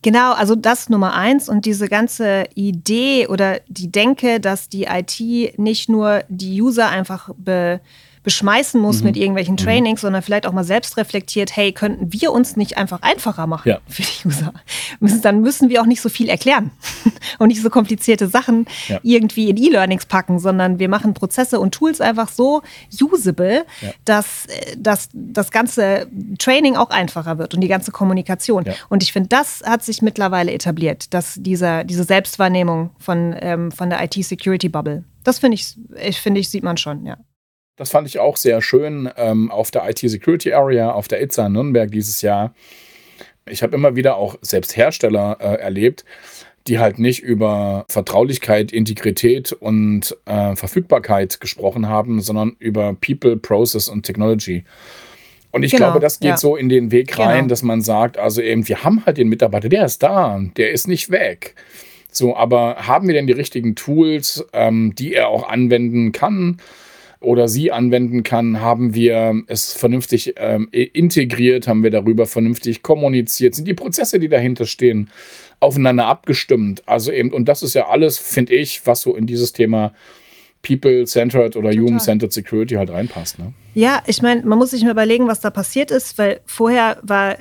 Genau, 0.02 0.34
also 0.34 0.56
das 0.56 0.90
Nummer 0.90 1.14
eins 1.14 1.48
und 1.48 1.68
diese 1.68 1.88
ganze 1.88 2.46
Idee 2.56 3.28
oder 3.28 3.60
die 3.68 3.92
Denke, 3.92 4.40
dass 4.40 4.68
die 4.68 4.86
IT 4.86 5.60
nicht 5.60 5.90
nur 5.90 6.24
die 6.28 6.60
User 6.60 6.90
einfach 6.90 7.30
be 7.38 7.80
beschmeißen 8.24 8.80
muss 8.80 9.00
mhm. 9.00 9.08
mit 9.08 9.18
irgendwelchen 9.18 9.54
mhm. 9.54 9.58
Trainings, 9.58 10.02
mhm. 10.02 10.08
sondern 10.08 10.22
vielleicht 10.22 10.46
auch 10.46 10.52
mal 10.52 10.64
selbst 10.64 10.98
reflektiert, 10.98 11.56
hey, 11.56 11.72
könnten 11.72 12.14
wir 12.14 12.32
uns 12.32 12.56
nicht 12.56 12.78
einfach 12.78 13.02
einfacher 13.02 13.48
machen 13.48 13.70
ja. 13.70 13.80
für 13.88 14.04
die 14.04 14.28
User? 14.28 14.54
Dann 15.22 15.42
müssen 15.42 15.70
wir 15.70 15.82
auch 15.82 15.86
nicht 15.86 16.02
so 16.02 16.10
viel 16.10 16.30
erklären 16.30 16.72
und 17.40 17.48
nicht 17.48 17.62
so 17.62 17.70
komplizierte 17.70 18.28
Sachen 18.28 18.66
ja. 18.88 19.00
irgendwie 19.04 19.50
in 19.50 19.58
E-Learnings 19.58 20.06
packen, 20.06 20.40
sondern 20.40 20.80
wir 20.80 20.90
machen 20.90 21.14
Prozesse 21.14 21.60
und 21.60 21.74
Tools 21.74 22.02
einfach 22.02 22.30
so 22.30 22.62
usable, 23.02 23.66
ja. 23.82 23.90
dass, 24.06 24.46
äh, 24.46 24.78
dass 24.78 25.10
das 25.14 25.52
ganze 25.52 26.08
Training 26.38 26.76
auch 26.76 26.90
einfacher 26.90 27.38
wird 27.38 27.56
und 27.56 27.62
die 27.62 27.68
ganze 27.68 27.92
Kommunikation. 27.92 28.66
Und 28.90 29.04
ich 29.04 29.14
finde, 29.14 29.30
das 29.30 29.62
hat 29.66 29.84
sich 29.84 30.02
mittlerweile 30.02 30.52
etabliert, 30.52 31.14
dass 31.14 31.36
dieser, 31.38 31.84
diese 31.84 32.04
Selbstwahrnehmung 32.04 32.92
von, 33.00 33.36
ähm, 33.40 33.72
von 33.72 33.90
der 33.90 34.04
IT-Security-Bubble. 34.04 35.04
Das 35.24 35.40
finde 35.40 35.56
ich, 35.56 35.76
ich 36.04 36.20
finde 36.20 36.40
ich, 36.40 36.50
sieht 36.50 36.64
man 36.64 36.78
schon, 36.78 37.06
ja. 37.06 37.18
Das 37.82 37.90
fand 37.90 38.08
ich 38.08 38.20
auch 38.20 38.38
sehr 38.38 38.62
schön 38.62 39.10
ähm, 39.18 39.50
auf 39.50 39.72
der 39.72 39.90
IT 39.90 39.98
Security 39.98 40.54
Area, 40.54 40.92
auf 40.92 41.08
der 41.08 41.20
ITSA 41.20 41.48
in 41.48 41.54
Nürnberg 41.54 41.90
dieses 41.90 42.22
Jahr. 42.22 42.54
Ich 43.50 43.64
habe 43.64 43.76
immer 43.76 43.96
wieder 43.96 44.18
auch 44.18 44.36
selbst 44.44 44.78
Hersteller 44.78 45.38
äh, 45.40 45.56
erlebt, 45.56 46.06
die 46.68 46.78
halt 46.78 47.00
nicht 47.00 47.24
über 47.24 47.86
Vertraulichkeit, 47.90 48.72
Integrität 48.72 49.52
und 49.52 50.16
äh, 50.26 50.56
Verfügbarkeit 50.56 51.42
gesprochen 51.42 51.90
haben, 51.90 52.22
sondern 52.22 52.56
über 52.60 52.94
People, 53.02 53.36
Process 53.36 53.88
und 53.88 54.04
Technology. 54.04 54.64
Und 55.50 55.64
ich 55.64 55.72
genau, 55.72 55.86
glaube, 55.86 56.02
das 56.02 56.20
geht 56.20 56.30
ja. 56.30 56.38
so 56.38 56.56
in 56.56 56.70
den 56.70 56.92
Weg 56.92 57.18
rein, 57.18 57.38
genau. 57.38 57.48
dass 57.48 57.64
man 57.64 57.82
sagt, 57.82 58.20
also 58.20 58.44
eben, 58.44 58.68
wir 58.68 58.84
haben 58.84 59.08
halt 59.08 59.18
den 59.18 59.28
Mitarbeiter, 59.28 59.70
der 59.70 59.86
ist 59.86 60.04
da, 60.04 60.40
der 60.56 60.70
ist 60.70 60.88
nicht 60.88 61.10
weg. 61.10 61.56
So, 62.12 62.36
aber 62.36 62.76
haben 62.86 63.08
wir 63.08 63.16
denn 63.16 63.26
die 63.26 63.34
richtigen 63.34 63.74
Tools, 63.74 64.46
ähm, 64.54 64.94
die 64.94 65.16
er 65.16 65.30
auch 65.30 65.50
anwenden 65.50 66.12
kann? 66.12 66.60
Oder 67.22 67.48
sie 67.48 67.72
anwenden 67.72 68.24
kann, 68.24 68.60
haben 68.60 68.96
wir 68.96 69.44
es 69.48 69.74
vernünftig 69.74 70.34
ähm, 70.38 70.68
integriert, 70.72 71.68
haben 71.68 71.84
wir 71.84 71.92
darüber 71.92 72.26
vernünftig 72.26 72.82
kommuniziert, 72.82 73.56
sind 73.56 73.68
die 73.68 73.76
Prozesse, 73.76 74.20
die 74.20 74.28
dahinter 74.28 74.66
stehen, 74.66 75.12
aufeinander 75.60 76.08
abgestimmt. 76.08 76.82
Also 76.88 77.12
eben, 77.12 77.32
und 77.32 77.48
das 77.48 77.62
ist 77.62 77.76
ja 77.76 77.88
alles, 77.88 78.18
finde 78.18 78.56
ich, 78.56 78.86
was 78.86 79.02
so 79.02 79.16
in 79.16 79.28
dieses 79.28 79.54
Thema 79.54 79.94
People-Centered 80.64 81.56
oder 81.56 81.72
Human-Centered 81.72 82.34
Security 82.34 82.76
halt 82.76 82.90
reinpasst. 82.90 83.40
Ne? 83.40 83.54
Ja, 83.74 84.02
ich 84.06 84.22
meine, 84.22 84.44
man 84.44 84.58
muss 84.58 84.72
sich 84.72 84.84
mal 84.84 84.92
überlegen, 84.92 85.28
was 85.28 85.40
da 85.40 85.50
passiert 85.50 85.92
ist, 85.92 86.18
weil 86.18 86.42
vorher 86.46 86.98
war 87.02 87.38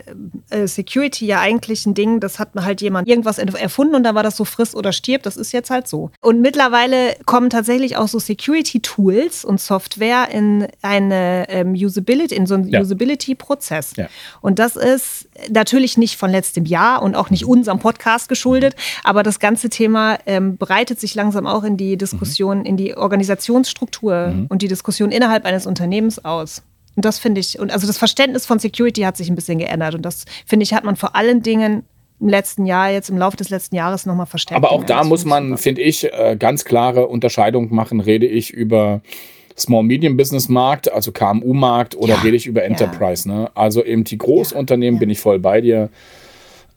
äh, 0.51 0.67
Security 0.67 1.27
ja 1.27 1.41
eigentlich 1.41 1.87
ein 1.87 1.95
Ding, 1.95 2.21
das 2.21 2.39
hat 2.39 2.51
halt 2.55 2.81
jemand 2.81 3.09
irgendwas 3.09 3.39
erfunden 3.39 3.95
und 3.97 4.05
da 4.05 4.15
war 4.15 4.23
das 4.23 4.37
so 4.37 4.45
friss 4.45 4.75
oder 4.75 4.93
stirbt, 4.93 5.27
das 5.27 5.37
ist 5.37 5.53
jetzt 5.53 5.71
halt 5.71 5.89
so. 5.89 6.11
Und 6.21 6.41
mittlerweile 6.41 7.17
kommen 7.27 7.51
tatsächlich 7.51 7.97
auch 7.97 8.09
so 8.09 8.19
Security-Tools 8.19 9.45
und 9.45 9.61
Software 9.61 10.29
in 10.31 10.69
eine 10.83 11.47
ähm, 11.49 11.73
Usability, 11.75 12.35
in 12.35 12.47
so 12.47 12.55
einen 12.55 12.69
ja. 12.69 12.81
Usability-Prozess. 12.81 13.97
Ja. 13.97 14.09
Und 14.41 14.59
das 14.59 14.77
ist 14.77 15.29
natürlich 15.51 15.97
nicht 15.97 16.17
von 16.17 16.31
letztem 16.31 16.65
Jahr 16.65 17.03
und 17.03 17.17
auch 17.17 17.31
nicht 17.31 17.45
unserem 17.45 17.79
Podcast 17.81 18.29
geschuldet, 18.29 18.77
aber 19.03 19.23
das 19.23 19.41
ganze 19.41 19.69
Thema 19.69 20.19
ähm, 20.27 20.57
breitet 20.57 21.01
sich 21.01 21.15
langsam 21.15 21.47
auch 21.47 21.65
in 21.65 21.77
die 21.77 21.97
Diskussion, 21.97 22.61
mhm. 22.61 22.67
in 22.67 22.77
die 22.77 22.97
Organisationsstruktur 22.97 24.29
mhm. 24.29 24.47
und 24.49 24.63
die 24.63 24.69
Diskussion 24.69 25.11
innerhalb 25.11 25.45
eines 25.45 25.67
Unternehmens 25.67 26.20
aus. 26.25 26.63
Und 26.97 27.05
das 27.05 27.19
finde 27.19 27.41
ich, 27.41 27.59
und 27.59 27.71
also 27.71 27.87
das 27.87 27.99
Verständnis 27.99 28.47
von 28.47 28.59
Security 28.59 29.03
hat 29.03 29.17
sich 29.17 29.29
ein 29.29 29.35
bisschen 29.35 29.59
geändert. 29.59 29.95
Und 29.95 30.03
das, 30.03 30.25
finde 30.47 30.65
ich, 30.65 30.75
hat 30.75 30.85
man 30.85 30.97
vor 30.97 31.17
allen 31.17 31.43
Dingen 31.43 31.85
im 32.21 32.29
letzten 32.29 32.67
Jahr, 32.67 32.91
jetzt 32.91 33.09
im 33.09 33.17
Laufe 33.17 33.37
des 33.37 33.49
letzten 33.49 33.77
Jahres 33.77 34.05
nochmal 34.05 34.27
verstärkt. 34.27 34.63
Aber 34.63 34.73
auch 34.73 34.85
da 34.85 35.05
muss 35.05 35.25
man, 35.25 35.57
finde 35.57 35.81
ich, 35.81 36.13
äh, 36.13 36.37
ganz 36.39 36.65
klare 36.65 37.07
Unterscheidung 37.07 37.75
machen. 37.75 38.01
Rede 38.01 38.27
ich 38.27 38.51
über 38.51 39.01
Small-Medium-Business-Markt, 39.57 40.93
also 40.93 41.13
KMU-Markt, 41.13 41.97
oder 41.97 42.15
ja, 42.15 42.21
rede 42.21 42.37
ich 42.37 42.47
über 42.47 42.65
Enterprise? 42.65 43.29
Ja. 43.29 43.35
Ne? 43.35 43.51
Also 43.55 43.85
eben 43.85 44.05
die 44.05 44.19
Großunternehmen 44.19 44.97
ja. 44.97 45.01
bin 45.01 45.11
ich 45.11 45.21
voll 45.21 45.39
bei 45.39 45.61
dir. 45.61 45.89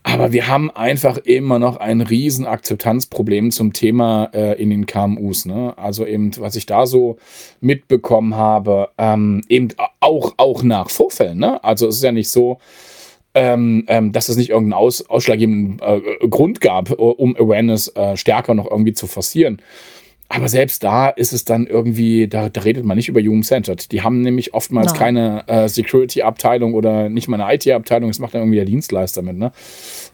Aber 0.04 0.34
wir 0.34 0.48
haben 0.48 0.70
einfach 0.70 1.18
immer 1.18 1.60
noch 1.60 1.78
ein 1.78 2.02
riesen 2.02 2.46
Akzeptanzproblem 2.46 3.52
zum 3.52 3.72
Thema 3.72 4.30
äh, 4.34 4.62
in 4.62 4.70
den 4.70 4.86
KMUs. 4.86 5.46
Ne? 5.46 5.74
Also 5.78 6.06
eben, 6.06 6.32
was 6.38 6.58
ich 6.58 6.66
da 6.66 6.86
so 6.86 7.18
mitbekommen 7.62 8.36
habe, 8.36 8.90
ähm, 8.98 9.42
eben 9.48 9.70
auch, 10.02 10.34
auch 10.38 10.62
nach 10.62 10.90
Vorfällen. 10.90 11.40
Ne? 11.40 11.64
Also 11.64 11.88
es 11.88 11.96
ist 11.96 12.04
ja 12.04 12.12
nicht 12.12 12.30
so, 12.30 12.60
ähm, 13.34 13.86
ähm, 13.88 14.12
dass 14.12 14.30
es 14.30 14.36
nicht 14.36 14.50
irgendeinen 14.50 14.80
aus, 14.80 15.10
ausschlaggebenden 15.10 15.80
äh, 15.80 16.28
Grund 16.28 16.60
gab, 16.60 16.92
um 16.92 17.36
Awareness 17.38 17.88
äh, 17.96 18.18
stärker 18.18 18.54
noch 18.54 18.70
irgendwie 18.70 18.94
zu 18.94 19.08
forcieren. 19.08 19.62
Aber 20.30 20.48
selbst 20.48 20.84
da 20.84 21.10
ist 21.10 21.32
es 21.32 21.46
dann 21.46 21.68
irgendwie, 21.68 22.28
da, 22.28 22.50
da 22.50 22.62
redet 22.62 22.86
man 22.86 22.98
nicht 22.98 23.08
über 23.08 23.22
Human-Centered. 23.22 23.92
Die 23.92 24.02
haben 24.02 24.22
nämlich 24.22 24.54
oftmals 24.54 24.94
no. 24.94 25.00
keine 25.00 25.48
äh, 25.48 25.68
Security-Abteilung 25.68 26.74
oder 26.74 27.10
nicht 27.10 27.28
mal 27.28 27.40
eine 27.40 27.54
IT-Abteilung. 27.54 28.10
Das 28.10 28.20
macht 28.20 28.34
dann 28.34 28.42
irgendwie 28.42 28.58
der 28.58 28.66
Dienstleister 28.66 29.22
mit. 29.22 29.38
Ne? 29.38 29.52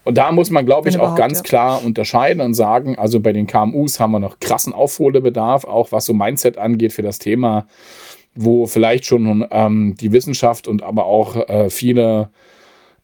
Und 0.03 0.17
da 0.17 0.31
muss 0.31 0.49
man, 0.49 0.65
glaube 0.65 0.89
ich, 0.89 0.99
auch 0.99 1.15
ganz 1.15 1.39
ja. 1.39 1.43
klar 1.43 1.85
unterscheiden 1.85 2.41
und 2.41 2.53
sagen, 2.53 2.97
also 2.97 3.19
bei 3.19 3.31
den 3.31 3.47
KMUs 3.47 3.99
haben 3.99 4.11
wir 4.11 4.19
noch 4.19 4.39
krassen 4.39 4.73
Aufholbedarf, 4.73 5.63
auch 5.63 5.91
was 5.91 6.05
so 6.05 6.13
Mindset 6.13 6.57
angeht 6.57 6.91
für 6.91 7.01
das 7.01 7.19
Thema, 7.19 7.67
wo 8.35 8.65
vielleicht 8.65 9.05
schon 9.05 9.45
ähm, 9.51 9.95
die 9.99 10.11
Wissenschaft 10.11 10.67
und 10.67 10.83
aber 10.83 11.05
auch 11.05 11.35
äh, 11.47 11.69
viele 11.69 12.29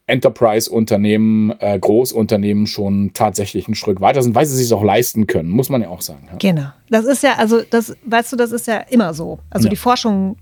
Enterprise-Unternehmen, 0.06 1.52
äh, 1.58 1.78
Großunternehmen 1.78 2.66
schon 2.66 3.10
tatsächlich 3.12 3.66
einen 3.66 3.74
Schritt 3.74 4.00
weiter 4.00 4.22
sind, 4.22 4.34
weil 4.34 4.46
sie 4.46 4.54
es 4.54 4.60
sich 4.60 4.72
auch 4.72 4.84
leisten 4.84 5.26
können, 5.26 5.50
muss 5.50 5.68
man 5.68 5.82
ja 5.82 5.88
auch 5.88 6.00
sagen. 6.00 6.28
Ja. 6.30 6.36
Genau. 6.38 6.68
Das 6.90 7.04
ist 7.04 7.22
ja, 7.22 7.34
also 7.34 7.62
das, 7.68 7.96
weißt 8.04 8.32
du, 8.32 8.36
das 8.36 8.52
ist 8.52 8.66
ja 8.68 8.78
immer 8.90 9.14
so. 9.14 9.40
Also 9.50 9.66
ja. 9.66 9.70
die 9.70 9.76
Forschung 9.76 10.36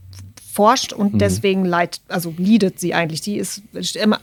forscht 0.55 0.93
und 0.93 1.15
mhm. 1.15 1.19
deswegen 1.19 1.65
leid, 1.65 2.01
also 2.07 2.33
leadet 2.37 2.79
sie 2.79 2.95
eigentlich. 2.95 3.21
Die 3.23 3.39
ist 3.39 3.63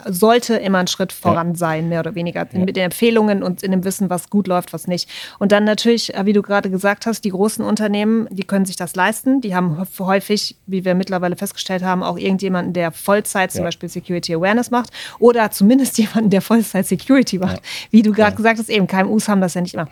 sollte 0.05 0.55
immer 0.55 0.77
einen 0.77 0.87
Schritt 0.87 1.11
voran 1.11 1.49
ja. 1.49 1.55
sein, 1.55 1.89
mehr 1.89 1.99
oder 1.99 2.15
weniger, 2.15 2.47
ja. 2.49 2.59
mit 2.59 2.77
den 2.77 2.85
Empfehlungen 2.85 3.43
und 3.43 3.63
in 3.63 3.71
dem 3.71 3.83
Wissen, 3.83 4.09
was 4.09 4.29
gut 4.29 4.47
läuft, 4.47 4.71
was 4.71 4.87
nicht. 4.87 5.09
Und 5.39 5.51
dann 5.51 5.65
natürlich, 5.65 6.13
wie 6.23 6.31
du 6.31 6.41
gerade 6.41 6.69
gesagt 6.69 7.05
hast, 7.05 7.25
die 7.25 7.31
großen 7.31 7.65
Unternehmen, 7.65 8.29
die 8.31 8.43
können 8.43 8.65
sich 8.65 8.77
das 8.77 8.95
leisten. 8.95 9.41
Die 9.41 9.53
haben 9.55 9.77
häufig, 9.99 10.55
wie 10.67 10.85
wir 10.85 10.95
mittlerweile 10.95 11.35
festgestellt 11.35 11.83
haben, 11.83 12.01
auch 12.01 12.17
irgendjemanden, 12.17 12.71
der 12.71 12.93
Vollzeit 12.93 13.51
zum 13.51 13.59
ja. 13.59 13.65
Beispiel 13.65 13.89
Security 13.89 14.33
Awareness 14.33 14.71
macht 14.71 14.91
oder 15.19 15.51
zumindest 15.51 15.97
jemanden, 15.97 16.29
der 16.29 16.41
Vollzeit 16.41 16.87
Security 16.87 17.39
macht. 17.39 17.61
Wie 17.89 18.03
du 18.03 18.13
gerade 18.13 18.37
gesagt 18.37 18.57
hast, 18.57 18.69
eben 18.69 18.87
KMUs 18.87 19.27
haben 19.27 19.41
das 19.41 19.53
ja 19.53 19.61
nicht 19.61 19.73
immer. 19.73 19.89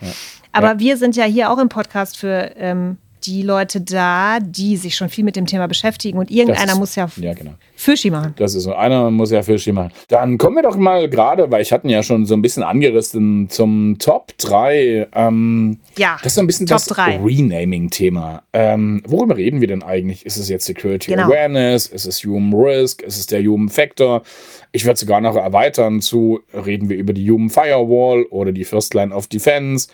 Aber 0.52 0.78
wir 0.78 0.96
sind 0.96 1.16
ja 1.16 1.24
hier 1.24 1.50
auch 1.50 1.58
im 1.58 1.68
Podcast 1.68 2.16
für 2.16 2.52
ähm, 2.56 2.96
die 3.24 3.42
Leute 3.42 3.80
da, 3.80 4.38
die 4.40 4.76
sich 4.76 4.96
schon 4.96 5.08
viel 5.08 5.24
mit 5.24 5.36
dem 5.36 5.46
Thema 5.46 5.66
beschäftigen 5.66 6.18
und 6.18 6.30
irgendeiner 6.30 6.72
ist, 6.72 6.78
muss 6.78 6.94
ja, 6.96 7.08
ja 7.16 7.34
genau. 7.34 7.52
Fischi 7.76 8.10
machen. 8.10 8.34
Das 8.36 8.54
ist 8.54 8.64
so, 8.64 8.74
einer 8.74 9.10
muss 9.10 9.30
ja 9.30 9.42
Fischi 9.42 9.72
machen. 9.72 9.92
Dann 10.08 10.38
kommen 10.38 10.56
wir 10.56 10.62
doch 10.62 10.76
mal 10.76 11.08
gerade, 11.08 11.50
weil 11.50 11.62
ich 11.62 11.72
hatten 11.72 11.88
ja 11.88 12.02
schon 12.02 12.26
so 12.26 12.34
ein 12.34 12.42
bisschen 12.42 12.62
angerissen 12.62 13.48
zum 13.48 13.96
Top 13.98 14.36
3. 14.38 15.08
Ähm, 15.14 15.78
ja, 15.96 16.16
das 16.16 16.32
ist 16.32 16.34
so 16.34 16.40
ein 16.42 16.46
bisschen 16.46 16.66
Top 16.66 16.78
das 16.78 16.96
Renaming-Thema. 16.98 18.42
Ähm, 18.52 19.02
worüber 19.06 19.36
reden 19.36 19.60
wir 19.60 19.68
denn 19.68 19.82
eigentlich? 19.82 20.26
Ist 20.26 20.36
es 20.36 20.48
jetzt 20.48 20.66
Security 20.66 21.12
genau. 21.12 21.24
Awareness? 21.24 21.86
Ist 21.86 22.06
es 22.06 22.22
Human 22.24 22.58
Risk? 22.58 23.02
Ist 23.02 23.18
es 23.18 23.26
der 23.26 23.42
Human 23.42 23.68
Factor? 23.68 24.22
Ich 24.72 24.84
würde 24.84 24.98
sogar 24.98 25.20
noch 25.20 25.36
erweitern 25.36 26.00
zu, 26.00 26.40
reden 26.54 26.88
wir 26.88 26.96
über 26.96 27.12
die 27.12 27.28
Human 27.30 27.50
Firewall 27.50 28.24
oder 28.30 28.52
die 28.52 28.64
First 28.64 28.94
Line 28.94 29.14
of 29.14 29.26
Defense? 29.26 29.88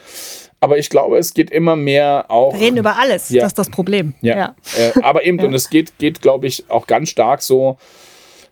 Aber 0.60 0.78
ich 0.78 0.88
glaube, 0.88 1.18
es 1.18 1.34
geht 1.34 1.50
immer 1.50 1.76
mehr 1.76 2.26
auch. 2.28 2.54
Wir 2.54 2.60
reden 2.60 2.78
über 2.78 2.96
alles, 2.96 3.28
ja. 3.28 3.42
das 3.42 3.50
ist 3.52 3.58
das 3.58 3.70
Problem. 3.70 4.14
Ja. 4.20 4.36
ja. 4.36 4.54
Äh, 4.78 5.02
aber 5.02 5.24
eben, 5.24 5.38
und 5.44 5.54
es 5.54 5.70
geht, 5.70 5.98
geht 5.98 6.22
glaube 6.22 6.46
ich, 6.46 6.68
auch 6.70 6.86
ganz 6.86 7.10
stark 7.10 7.42
so. 7.42 7.78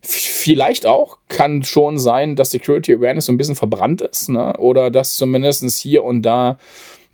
Vielleicht 0.07 0.85
auch 0.85 1.17
kann 1.29 1.63
schon 1.63 1.99
sein, 1.99 2.37
dass 2.37 2.51
Security 2.51 2.93
Awareness 2.93 3.25
so 3.25 3.33
ein 3.33 3.39
bisschen 3.39 3.57
verbrannt 3.57 4.03
ist, 4.03 4.29
ne? 4.29 4.55
oder 4.59 4.91
dass 4.91 5.17
zumindest 5.17 5.67
hier 5.79 6.05
und 6.05 6.21
da 6.23 6.59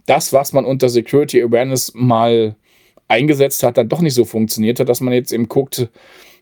das, 0.07 0.33
was 0.33 0.53
man 0.53 0.65
unter 0.65 0.89
Security 0.89 1.41
Awareness 1.41 1.93
mal 1.95 2.57
eingesetzt 3.07 3.63
hat, 3.63 3.77
dann 3.77 3.89
doch 3.89 4.01
nicht 4.01 4.15
so 4.15 4.25
funktioniert 4.25 4.81
hat, 4.81 4.89
dass 4.89 5.01
man 5.01 5.15
jetzt 5.15 5.33
eben 5.33 5.49
guckt, 5.49 5.89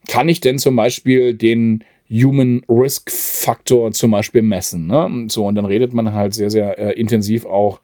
kann 0.07 0.29
ich 0.29 0.41
denn 0.41 0.59
zum 0.59 0.75
Beispiel 0.75 1.35
den 1.35 1.85
Human 2.11 2.63
Risk 2.69 3.11
Faktor 3.11 3.93
zum 3.93 4.11
Beispiel 4.13 4.41
messen? 4.41 4.87
Ne? 4.87 5.27
So, 5.29 5.47
und 5.47 5.55
dann 5.55 5.67
redet 5.67 5.93
man 5.93 6.15
halt 6.15 6.33
sehr, 6.33 6.51
sehr 6.51 6.79
äh, 6.79 6.93
intensiv 6.93 7.45
auch 7.45 7.81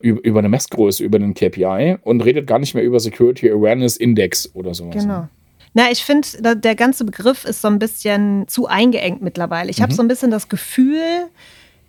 über, 0.00 0.38
eine 0.38 0.48
Messgröße, 0.48 1.04
über 1.04 1.16
einen 1.16 1.34
KPI 1.34 1.96
und 2.02 2.22
redet 2.22 2.46
gar 2.46 2.58
nicht 2.58 2.74
mehr 2.74 2.84
über 2.84 3.00
Security 3.00 3.50
Awareness 3.50 3.96
Index 3.96 4.50
oder 4.54 4.74
sowas. 4.74 5.02
Genau. 5.02 5.28
Na, 5.72 5.90
ich 5.90 6.02
finde, 6.04 6.56
der 6.56 6.74
ganze 6.74 7.04
Begriff 7.04 7.44
ist 7.44 7.62
so 7.62 7.68
ein 7.68 7.78
bisschen 7.78 8.48
zu 8.48 8.66
eingeengt 8.66 9.22
mittlerweile. 9.22 9.70
Ich 9.70 9.78
mhm. 9.78 9.84
habe 9.84 9.94
so 9.94 10.02
ein 10.02 10.08
bisschen 10.08 10.30
das 10.30 10.48
Gefühl, 10.48 11.28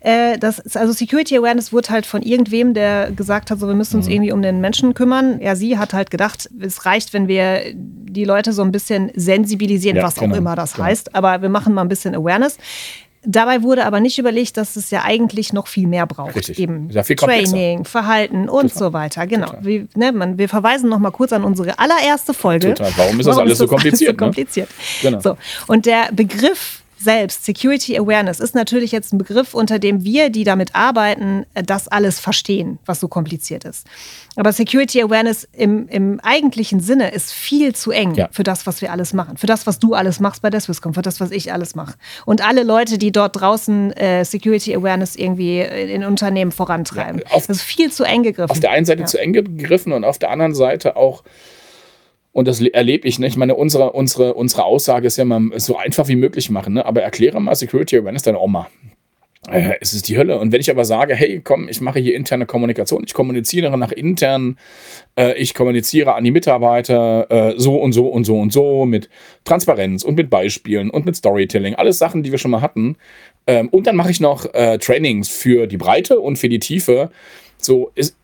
äh, 0.02 0.38
dass, 0.38 0.76
also 0.76 0.94
Security 0.94 1.38
Awareness 1.38 1.72
wurde 1.72 1.90
halt 1.90 2.06
von 2.06 2.22
irgendwem, 2.22 2.74
der 2.74 3.12
gesagt 3.12 3.50
hat, 3.50 3.60
so 3.60 3.68
wir 3.68 3.76
müssen 3.76 3.98
uns 3.98 4.08
mhm. 4.08 4.14
irgendwie 4.14 4.32
um 4.32 4.42
den 4.42 4.60
Menschen 4.60 4.94
kümmern. 4.94 5.40
Ja, 5.42 5.56
sie 5.56 5.78
hat 5.78 5.94
halt 5.94 6.12
gedacht, 6.12 6.50
es 6.60 6.86
reicht, 6.86 7.14
wenn 7.14 7.28
wir 7.28 7.62
die 7.74 8.26
Leute 8.26 8.52
so 8.52 8.62
ein 8.62 8.72
bisschen 8.72 9.12
sensibilisieren, 9.16 9.98
ja, 9.98 10.04
was 10.04 10.16
genau, 10.16 10.34
auch 10.34 10.38
immer 10.38 10.56
das 10.56 10.74
genau. 10.74 10.86
heißt. 10.86 11.16
Aber 11.16 11.42
wir 11.42 11.50
machen 11.50 11.74
mal 11.74 11.82
ein 11.82 11.88
bisschen 11.88 12.14
Awareness. 12.16 12.58
Dabei 13.24 13.62
wurde 13.62 13.86
aber 13.86 14.00
nicht 14.00 14.18
überlegt, 14.18 14.58
dass 14.58 14.76
es 14.76 14.90
ja 14.90 15.04
eigentlich 15.04 15.54
noch 15.54 15.68
viel 15.68 15.88
mehr 15.88 16.08
braucht. 16.08 16.36
Richtig. 16.36 16.58
Eben 16.58 16.90
ja 16.90 17.04
Training, 17.04 17.86
Verhalten 17.86 18.50
und 18.50 18.74
Total. 18.74 18.78
so 18.78 18.94
weiter. 18.94 19.28
Genau. 19.28 19.54
Wie, 19.62 19.88
ne, 19.96 20.12
man, 20.12 20.40
wir 20.40 20.50
verweisen 20.50 20.90
noch 20.90 20.98
mal 20.98 21.12
kurz 21.12 21.32
an 21.32 21.44
unsere 21.44 21.78
allererste 21.78 22.34
Folge. 22.34 22.74
Total. 22.74 22.92
Warum 22.98 23.20
ist 23.20 23.28
das 23.28 23.36
Warum 23.36 23.48
alles 23.48 23.58
so 23.60 23.68
kompliziert? 23.68 24.10
Alles 24.10 24.20
so 24.20 24.26
kompliziert? 24.26 24.70
Ne? 24.70 25.10
Genau. 25.10 25.20
So. 25.20 25.38
Und 25.68 25.86
der 25.86 26.10
Begriff 26.12 26.81
selbst, 27.04 27.46
Security 27.46 27.98
Awareness, 27.98 28.40
ist 28.40 28.56
natürlich 28.56 28.92
jetzt 28.92 29.14
ein 29.14 29.18
Begriff, 29.18 29.54
unter 29.54 29.80
dem 29.80 30.04
wir, 30.04 30.30
die 30.30 30.44
damit 30.44 30.76
arbeiten, 30.76 31.46
äh, 31.54 31.64
das 31.64 31.88
alles 31.88 32.20
verstehen, 32.20 32.80
was 32.86 33.00
so 33.00 33.08
kompliziert 33.08 33.66
ist. 33.66 33.88
Aber 34.36 34.54
Security 34.54 35.02
Awareness 35.02 35.48
im, 35.52 35.88
im 35.90 36.20
eigentlichen 36.22 36.80
Sinne 36.80 37.12
ist 37.12 37.34
viel 37.34 37.76
zu 37.76 37.92
eng 37.92 38.16
ja. 38.16 38.30
für 38.32 38.44
das, 38.44 38.66
was 38.66 38.82
wir 38.82 38.92
alles 38.92 39.14
machen. 39.14 39.38
Für 39.38 39.48
das, 39.48 39.68
was 39.68 39.80
du 39.80 39.94
alles 39.94 40.20
machst 40.20 40.42
bei 40.42 40.50
der 40.50 40.62
Swisscom, 40.62 40.94
für 40.94 41.02
das, 41.02 41.20
was 41.20 41.32
ich 41.32 41.52
alles 41.52 41.76
mache. 41.76 41.96
Und 42.26 42.46
alle 42.46 42.64
Leute, 42.64 42.98
die 42.98 43.12
dort 43.12 43.40
draußen 43.40 43.92
äh, 43.94 44.24
Security 44.24 44.76
Awareness 44.76 45.16
irgendwie 45.16 45.60
in 45.62 46.06
Unternehmen 46.06 46.52
vorantreiben. 46.52 47.22
Ja, 47.26 47.36
auf, 47.36 47.48
das 47.48 47.58
ist 47.58 47.64
viel 47.64 47.92
zu 47.92 48.04
eng 48.04 48.24
gegriffen. 48.24 48.52
Auf 48.52 48.60
der 48.60 48.72
einen 48.72 48.86
Seite 48.86 49.02
ja. 49.02 49.06
zu 49.08 49.20
eng 49.20 49.34
gegriffen 49.34 49.92
und 49.92 50.04
auf 50.04 50.18
der 50.18 50.30
anderen 50.30 50.56
Seite 50.56 50.96
auch 50.96 51.24
und 52.34 52.48
das 52.48 52.62
erlebe 52.62 53.08
ich, 53.08 53.20
ne? 53.20 53.28
Ich 53.28 53.38
meine, 53.38 53.56
unsere, 53.56 53.92
unsere, 53.92 54.34
unsere 54.34 54.64
Aussage 54.64 55.08
ist 55.08 55.18
ja 55.18 55.26
mal 55.26 55.60
so 55.60 55.78
einfach 55.78 56.08
wie 56.08 56.16
möglich 56.16 56.50
machen, 56.50 56.74
ne? 56.74 56.86
Aber 56.86 57.02
erkläre 57.02 57.42
mal 57.42 57.56
Security 57.56 57.98
Awareness 57.98 58.24
deiner 58.24 58.42
Oma. 58.42 58.68
Äh, 59.50 59.74
es 59.82 59.94
ist 59.94 60.08
die 60.08 60.18
Hölle. 60.18 60.38
Und 60.38 60.52
wenn 60.52 60.62
ich 60.62 60.70
aber 60.70 60.86
sage, 60.86 61.16
hey, 61.16 61.42
komm, 61.44 61.68
ich 61.68 61.82
mache 61.82 62.00
hier 62.00 62.16
interne 62.16 62.46
Kommunikation, 62.46 63.04
ich 63.06 63.14
kommuniziere 63.14 63.76
nach 63.76 63.92
intern, 63.92 64.58
äh, 65.18 65.36
ich 65.38 65.56
kommuniziere 65.56 66.14
an 66.14 66.24
die 66.24 66.32
Mitarbeiter 66.32 67.30
äh, 67.32 67.54
so 67.58 67.76
und 67.76 67.92
so 67.92 68.08
und 68.08 68.24
so 68.24 68.40
und 68.40 68.54
so 68.54 68.86
mit 68.86 69.10
Transparenz 69.44 70.04
und 70.04 70.16
mit 70.16 70.30
Beispielen 70.30 70.92
und 70.92 71.06
mit 71.06 71.16
Storytelling, 71.16 71.74
alles 71.74 71.98
Sachen, 71.98 72.22
die 72.22 72.32
wir 72.32 72.38
schon 72.38 72.52
mal 72.52 72.62
hatten. 72.62 72.98
Ähm, 73.48 73.70
und 73.70 73.88
dann 73.88 73.96
mache 73.96 74.12
ich 74.12 74.20
noch 74.20 74.46
äh, 74.54 74.78
Trainings 74.78 75.30
für 75.30 75.66
die 75.66 75.78
Breite 75.78 76.20
und 76.20 76.38
für 76.38 76.50
die 76.50 76.60
Tiefe. 76.60 77.10
So, 77.58 77.92
ist, 77.96 78.16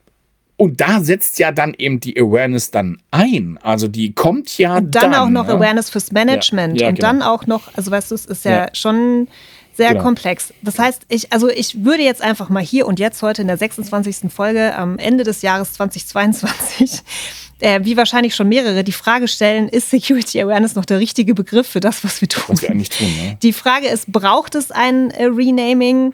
und 0.58 0.82
da 0.82 1.02
setzt 1.02 1.40
ja 1.40 1.52
dann 1.52 1.74
eben 1.78 2.00
die 2.00 2.20
Awareness 2.20 2.72
dann 2.72 3.00
ein. 3.12 3.60
Also 3.62 3.88
die 3.88 4.14
kommt 4.14 4.58
ja 4.58 4.78
und 4.78 4.96
dann. 4.96 5.12
dann 5.12 5.22
auch 5.22 5.30
noch 5.30 5.48
ja. 5.48 5.56
Awareness 5.56 5.90
fürs 5.90 6.12
Management. 6.12 6.80
Ja, 6.80 6.86
ja, 6.86 6.90
und 6.90 6.96
genau. 6.96 7.08
dann 7.08 7.22
auch 7.22 7.46
noch, 7.46 7.74
also 7.76 7.92
weißt 7.92 8.12
du, 8.12 8.16
es 8.16 8.26
ist 8.26 8.44
ja, 8.44 8.68
schon 8.74 9.28
sehr 9.74 9.92
genau. 9.92 10.04
komplex. 10.04 10.52
Das 10.64 10.80
heißt, 10.80 11.04
ich, 11.08 11.32
also 11.32 11.48
ich 11.48 11.86
würde 11.86 12.02
jetzt 12.02 12.24
einfach 12.24 12.50
mal 12.50 12.64
hier 12.64 12.88
und 12.88 13.00
jetzt 13.00 13.22
heute 13.22 13.44
in 13.44 13.48
der 13.48 13.58
26. 13.58 14.32
Folge 14.34 14.76
am 14.76 14.98
Ende 14.98 15.24
des 15.24 15.44
Jahres 15.44 15.74
2022 15.74 17.04
äh, 17.60 17.80
wie 17.84 17.98
wahrscheinlich 17.98 18.36
schon 18.36 18.50
mehrere, 18.50 18.84
die 18.84 18.92
Frage 18.92 19.28
stellen, 19.28 19.70
ist 19.70 19.90
Security 19.90 20.42
Awareness 20.42 20.76
noch 20.76 20.86
der 20.86 21.00
richtige 21.00 21.34
Begriff 21.34 21.68
für 21.68 21.80
das, 21.80 22.04
was 22.04 22.22
wir 22.22 22.28
tun? 22.28 22.44
Was 22.48 22.62
wir 22.62 22.72
eigentlich 22.72 22.90
tun, 22.90 23.08
ne? 23.08 23.38
Die 23.42 23.54
Frage 23.54 23.88
ist, 23.88 24.12
braucht 24.12 24.56
es 24.56 24.72
ein 24.72 25.12
äh, 25.12 25.26
Renaming? 25.26 26.14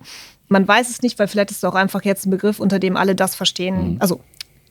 Man 0.49 0.67
weiß 0.67 0.89
es 0.89 1.01
nicht, 1.01 1.17
weil 1.17 1.27
vielleicht 1.27 1.51
ist 1.51 1.57
es 1.57 1.63
auch 1.63 1.75
einfach 1.75 2.03
jetzt 2.03 2.25
ein 2.25 2.29
Begriff, 2.29 2.59
unter 2.59 2.79
dem 2.79 2.95
alle 2.95 3.15
das 3.15 3.35
verstehen, 3.35 3.93
mhm. 3.93 3.97
also 3.99 4.19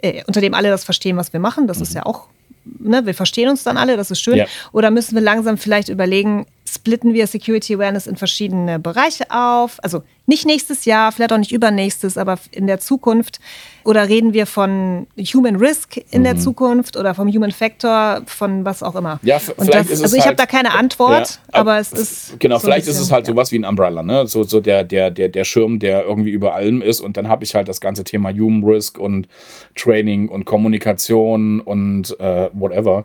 äh, 0.02 0.22
unter 0.26 0.40
dem 0.40 0.54
alle 0.54 0.68
das 0.68 0.84
verstehen, 0.84 1.16
was 1.16 1.32
wir 1.32 1.40
machen. 1.40 1.66
Das 1.66 1.78
mhm. 1.78 1.82
ist 1.84 1.94
ja 1.94 2.04
auch, 2.04 2.26
ne, 2.64 3.06
wir 3.06 3.14
verstehen 3.14 3.48
uns 3.48 3.62
dann 3.62 3.76
alle, 3.76 3.96
das 3.96 4.10
ist 4.10 4.20
schön. 4.20 4.36
Ja. 4.36 4.46
Oder 4.72 4.90
müssen 4.90 5.14
wir 5.14 5.22
langsam 5.22 5.56
vielleicht 5.56 5.88
überlegen, 5.88 6.46
splitten 6.72 7.12
wir 7.12 7.26
Security 7.26 7.74
Awareness 7.74 8.06
in 8.06 8.16
verschiedene 8.16 8.78
Bereiche 8.78 9.24
auf. 9.30 9.78
Also 9.82 10.02
nicht 10.26 10.46
nächstes 10.46 10.84
Jahr, 10.84 11.12
vielleicht 11.12 11.32
auch 11.32 11.38
nicht 11.38 11.52
übernächstes, 11.52 12.16
aber 12.16 12.38
in 12.50 12.66
der 12.66 12.78
Zukunft. 12.78 13.40
Oder 13.84 14.08
reden 14.08 14.32
wir 14.32 14.46
von 14.46 15.06
Human 15.18 15.56
Risk 15.56 15.96
in 16.10 16.20
mhm. 16.20 16.24
der 16.24 16.36
Zukunft 16.38 16.96
oder 16.96 17.14
vom 17.14 17.28
Human 17.28 17.50
Factor, 17.50 18.22
von 18.26 18.64
was 18.64 18.82
auch 18.82 18.94
immer. 18.94 19.18
Ja, 19.22 19.38
vielleicht 19.38 19.74
das, 19.74 19.86
ist 19.86 19.92
es 19.98 20.02
Also 20.04 20.16
ich 20.16 20.22
halt, 20.22 20.28
habe 20.28 20.36
da 20.36 20.46
keine 20.46 20.72
Antwort, 20.72 21.40
ja, 21.52 21.60
aber 21.60 21.78
es 21.78 21.92
ist. 21.92 22.38
Genau, 22.38 22.56
so 22.56 22.66
vielleicht 22.66 22.86
bisschen, 22.86 23.00
ist 23.00 23.06
es 23.06 23.12
halt 23.12 23.26
ja. 23.26 23.34
sowas 23.34 23.50
wie 23.52 23.58
ein 23.58 23.64
Umbrella, 23.64 24.02
ne? 24.02 24.26
So, 24.26 24.44
so 24.44 24.60
der, 24.60 24.84
der, 24.84 25.10
der, 25.10 25.28
der 25.28 25.44
Schirm, 25.44 25.78
der 25.78 26.04
irgendwie 26.04 26.30
über 26.30 26.54
allem 26.54 26.80
ist. 26.80 27.00
Und 27.00 27.16
dann 27.16 27.28
habe 27.28 27.44
ich 27.44 27.54
halt 27.54 27.68
das 27.68 27.80
ganze 27.80 28.04
Thema 28.04 28.30
Human 28.30 28.62
Risk 28.64 28.98
und 28.98 29.26
Training 29.74 30.28
und 30.28 30.44
Kommunikation 30.44 31.60
und 31.60 32.18
äh, 32.20 32.48
whatever. 32.52 33.04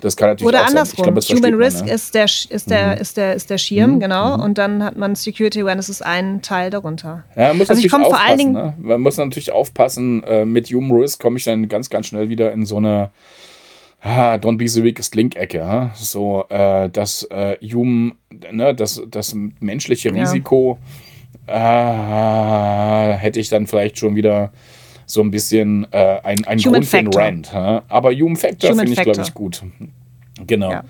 Das 0.00 0.16
kann 0.16 0.30
natürlich 0.30 0.48
Oder 0.48 0.62
auch 0.62 0.68
andersrum. 0.68 1.14
Glaub, 1.14 1.24
Human 1.24 1.54
Risk 1.54 1.84
ne? 1.84 1.92
ist, 1.92 2.14
der, 2.14 2.24
ist, 2.24 2.70
der, 2.70 2.96
mhm. 2.96 3.00
ist, 3.00 3.16
der, 3.16 3.34
ist 3.34 3.50
der 3.50 3.58
Schirm, 3.58 3.94
mhm. 3.94 4.00
genau. 4.00 4.36
Mhm. 4.36 4.42
Und 4.42 4.58
dann 4.58 4.82
hat 4.82 4.96
man 4.96 5.14
Security 5.14 5.62
Awareness 5.62 5.88
ist 5.88 6.04
ein 6.04 6.42
Teil 6.42 6.70
darunter. 6.70 7.24
Ja, 7.36 7.48
man 7.48 7.58
muss 7.58 7.70
also 7.70 7.80
natürlich 7.82 7.94
aufpassen. 7.94 8.16
Vor 8.16 8.28
allen 8.28 8.38
Dingen 8.38 8.52
ne? 8.52 8.74
Man 8.78 9.00
muss 9.00 9.16
natürlich 9.16 9.52
aufpassen. 9.52 10.22
Äh, 10.24 10.44
mit 10.44 10.68
Human 10.68 11.00
Risk 11.00 11.20
komme 11.20 11.36
ich 11.38 11.44
dann 11.44 11.68
ganz, 11.68 11.90
ganz 11.90 12.06
schnell 12.06 12.28
wieder 12.28 12.52
in 12.52 12.66
so 12.66 12.76
eine 12.76 13.10
ah, 14.02 14.34
Don't 14.34 14.56
be 14.56 14.68
the 14.68 14.82
weakest 14.82 15.14
Link-Ecke. 15.14 15.90
So, 15.94 16.44
äh, 16.48 16.88
das 16.90 17.24
äh, 17.30 17.56
Human, 17.62 18.12
ne, 18.50 18.74
das, 18.74 19.02
das 19.08 19.34
menschliche 19.60 20.12
Risiko 20.14 20.78
ja. 21.48 23.12
äh, 23.12 23.16
hätte 23.16 23.40
ich 23.40 23.48
dann 23.48 23.66
vielleicht 23.66 23.98
schon 23.98 24.14
wieder 24.16 24.52
so 25.10 25.20
ein 25.22 25.30
bisschen 25.30 25.86
äh, 25.90 26.20
ein, 26.22 26.44
ein 26.44 26.58
Grund 26.58 26.86
für 26.86 26.98
einen 26.98 27.12
Rant. 27.12 27.52
Aber 27.54 28.12
Human 28.12 28.36
Factor 28.36 28.74
finde 28.74 28.92
ich, 28.92 29.02
glaube 29.02 29.22
ich, 29.22 29.34
gut. 29.34 29.62
Genau. 30.46 30.70
Ja. 30.70 30.84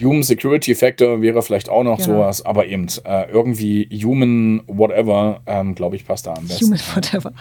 Human 0.00 0.22
Security 0.22 0.74
Factor 0.74 1.20
wäre 1.20 1.42
vielleicht 1.42 1.68
auch 1.68 1.82
noch 1.82 1.98
genau. 1.98 2.18
sowas, 2.18 2.44
aber 2.44 2.66
eben 2.66 2.86
äh, 3.04 3.30
irgendwie 3.30 3.88
Human 4.04 4.62
Whatever, 4.66 5.40
ähm, 5.46 5.74
glaube 5.74 5.96
ich, 5.96 6.06
passt 6.06 6.26
da 6.26 6.34
am 6.34 6.46
besten. 6.46 6.66
Human 6.66 6.80
Whatever. 6.94 7.32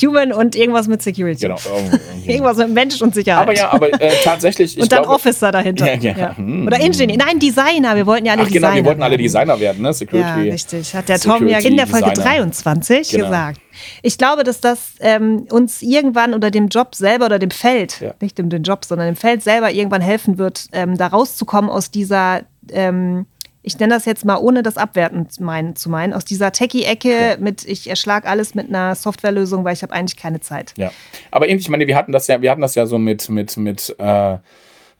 Human 0.00 0.32
und 0.32 0.54
irgendwas 0.54 0.86
mit 0.86 1.02
Security. 1.02 1.42
Genau. 1.42 1.56
Irgendwas 2.26 2.58
mit 2.58 2.70
Mensch 2.70 3.00
und 3.02 3.14
Sicherheit. 3.14 3.42
Aber 3.42 3.56
ja, 3.56 3.72
aber 3.72 4.00
äh, 4.00 4.12
tatsächlich. 4.24 4.78
und 4.78 4.90
dann 4.90 5.02
glaube, 5.02 5.14
Officer 5.14 5.52
dahinter. 5.52 5.86
Ja, 5.96 6.12
ja. 6.12 6.18
ja. 6.18 6.36
Hm. 6.36 6.66
Oder 6.66 6.80
Ingenieur. 6.80 7.16
Nein, 7.16 7.38
Designer. 7.38 7.94
Wir 7.94 8.06
wollten 8.06 8.26
ja 8.26 8.32
alle 8.32 8.42
Ach, 8.42 8.46
Designer. 8.48 8.68
Genau, 8.68 8.76
wir 8.76 8.84
wollten 8.86 9.02
alle 9.02 9.16
Designer 9.16 9.58
werden, 9.58 9.82
ne? 9.82 9.92
Security. 9.92 10.46
Ja, 10.46 10.52
richtig. 10.52 10.94
Hat 10.94 11.08
der 11.08 11.20
Tom 11.20 11.46
ja 11.46 11.58
in 11.58 11.76
der 11.76 11.86
Folge 11.86 12.10
Designer. 12.10 12.30
23 12.30 13.10
genau. 13.10 13.24
gesagt. 13.24 13.60
Ich 14.02 14.18
glaube, 14.18 14.44
dass 14.44 14.60
das 14.60 14.94
ähm, 15.00 15.46
uns 15.50 15.82
irgendwann 15.82 16.34
oder 16.34 16.50
dem 16.50 16.68
Job 16.68 16.94
selber 16.94 17.26
oder 17.26 17.38
dem 17.38 17.50
Feld, 17.50 18.00
ja. 18.00 18.14
nicht 18.20 18.38
dem, 18.38 18.50
dem 18.50 18.62
Job, 18.62 18.84
sondern 18.84 19.08
dem 19.08 19.16
Feld 19.16 19.42
selber 19.42 19.70
irgendwann 19.70 20.02
helfen 20.02 20.38
wird, 20.38 20.66
ähm, 20.72 20.96
da 20.96 21.08
rauszukommen 21.08 21.70
aus 21.70 21.90
dieser, 21.90 22.42
ähm, 22.70 23.26
ich 23.62 23.78
nenne 23.78 23.94
das 23.94 24.04
jetzt 24.04 24.24
mal 24.24 24.36
ohne 24.36 24.62
das 24.62 24.76
abwertend 24.76 25.40
mein, 25.40 25.76
zu 25.76 25.90
meinen, 25.90 26.12
aus 26.12 26.24
dieser 26.24 26.52
Techie-Ecke 26.52 27.08
ja. 27.08 27.36
mit, 27.38 27.64
ich 27.64 27.88
erschlag 27.88 28.26
alles 28.26 28.54
mit 28.54 28.68
einer 28.68 28.94
Softwarelösung, 28.94 29.64
weil 29.64 29.74
ich 29.74 29.82
habe 29.82 29.92
eigentlich 29.92 30.16
keine 30.16 30.40
Zeit. 30.40 30.74
Ja, 30.76 30.92
aber 31.30 31.48
ich 31.48 31.68
meine, 31.68 31.86
wir 31.86 31.96
hatten 31.96 32.12
das 32.12 32.26
ja, 32.26 32.40
wir 32.42 32.50
hatten 32.50 32.62
das 32.62 32.74
ja 32.74 32.86
so 32.86 32.98
mit, 32.98 33.28
mit, 33.28 33.56
mit 33.56 33.94
äh 33.98 34.38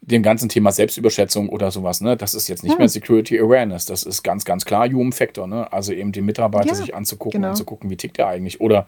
dem 0.01 0.23
ganzen 0.23 0.49
Thema 0.49 0.71
Selbstüberschätzung 0.71 1.49
oder 1.49 1.71
sowas, 1.71 2.01
ne? 2.01 2.17
Das 2.17 2.35
ist 2.35 2.49
jetzt 2.49 2.63
nicht 2.63 2.75
hm. 2.75 2.79
mehr 2.79 2.89
Security 2.89 3.39
Awareness. 3.39 3.87
Das 3.87 4.05
ist 4.05 4.23
ganz, 4.23 4.45
ganz 4.45 4.65
klar 4.65 4.89
Human 4.89 5.13
Factor, 5.13 5.47
ne? 5.47 5.73
Also 5.73 5.93
eben 5.93 6.13
den 6.13 6.25
Mitarbeiter 6.25 6.69
ja, 6.69 6.75
sich 6.75 6.95
anzugucken 6.95 7.41
genau. 7.41 7.51
und 7.51 7.57
zu 7.57 7.65
gucken, 7.65 7.91
wie 7.91 7.97
tickt 7.97 8.19
der 8.19 8.29
eigentlich. 8.29 8.61
Oder 8.61 8.87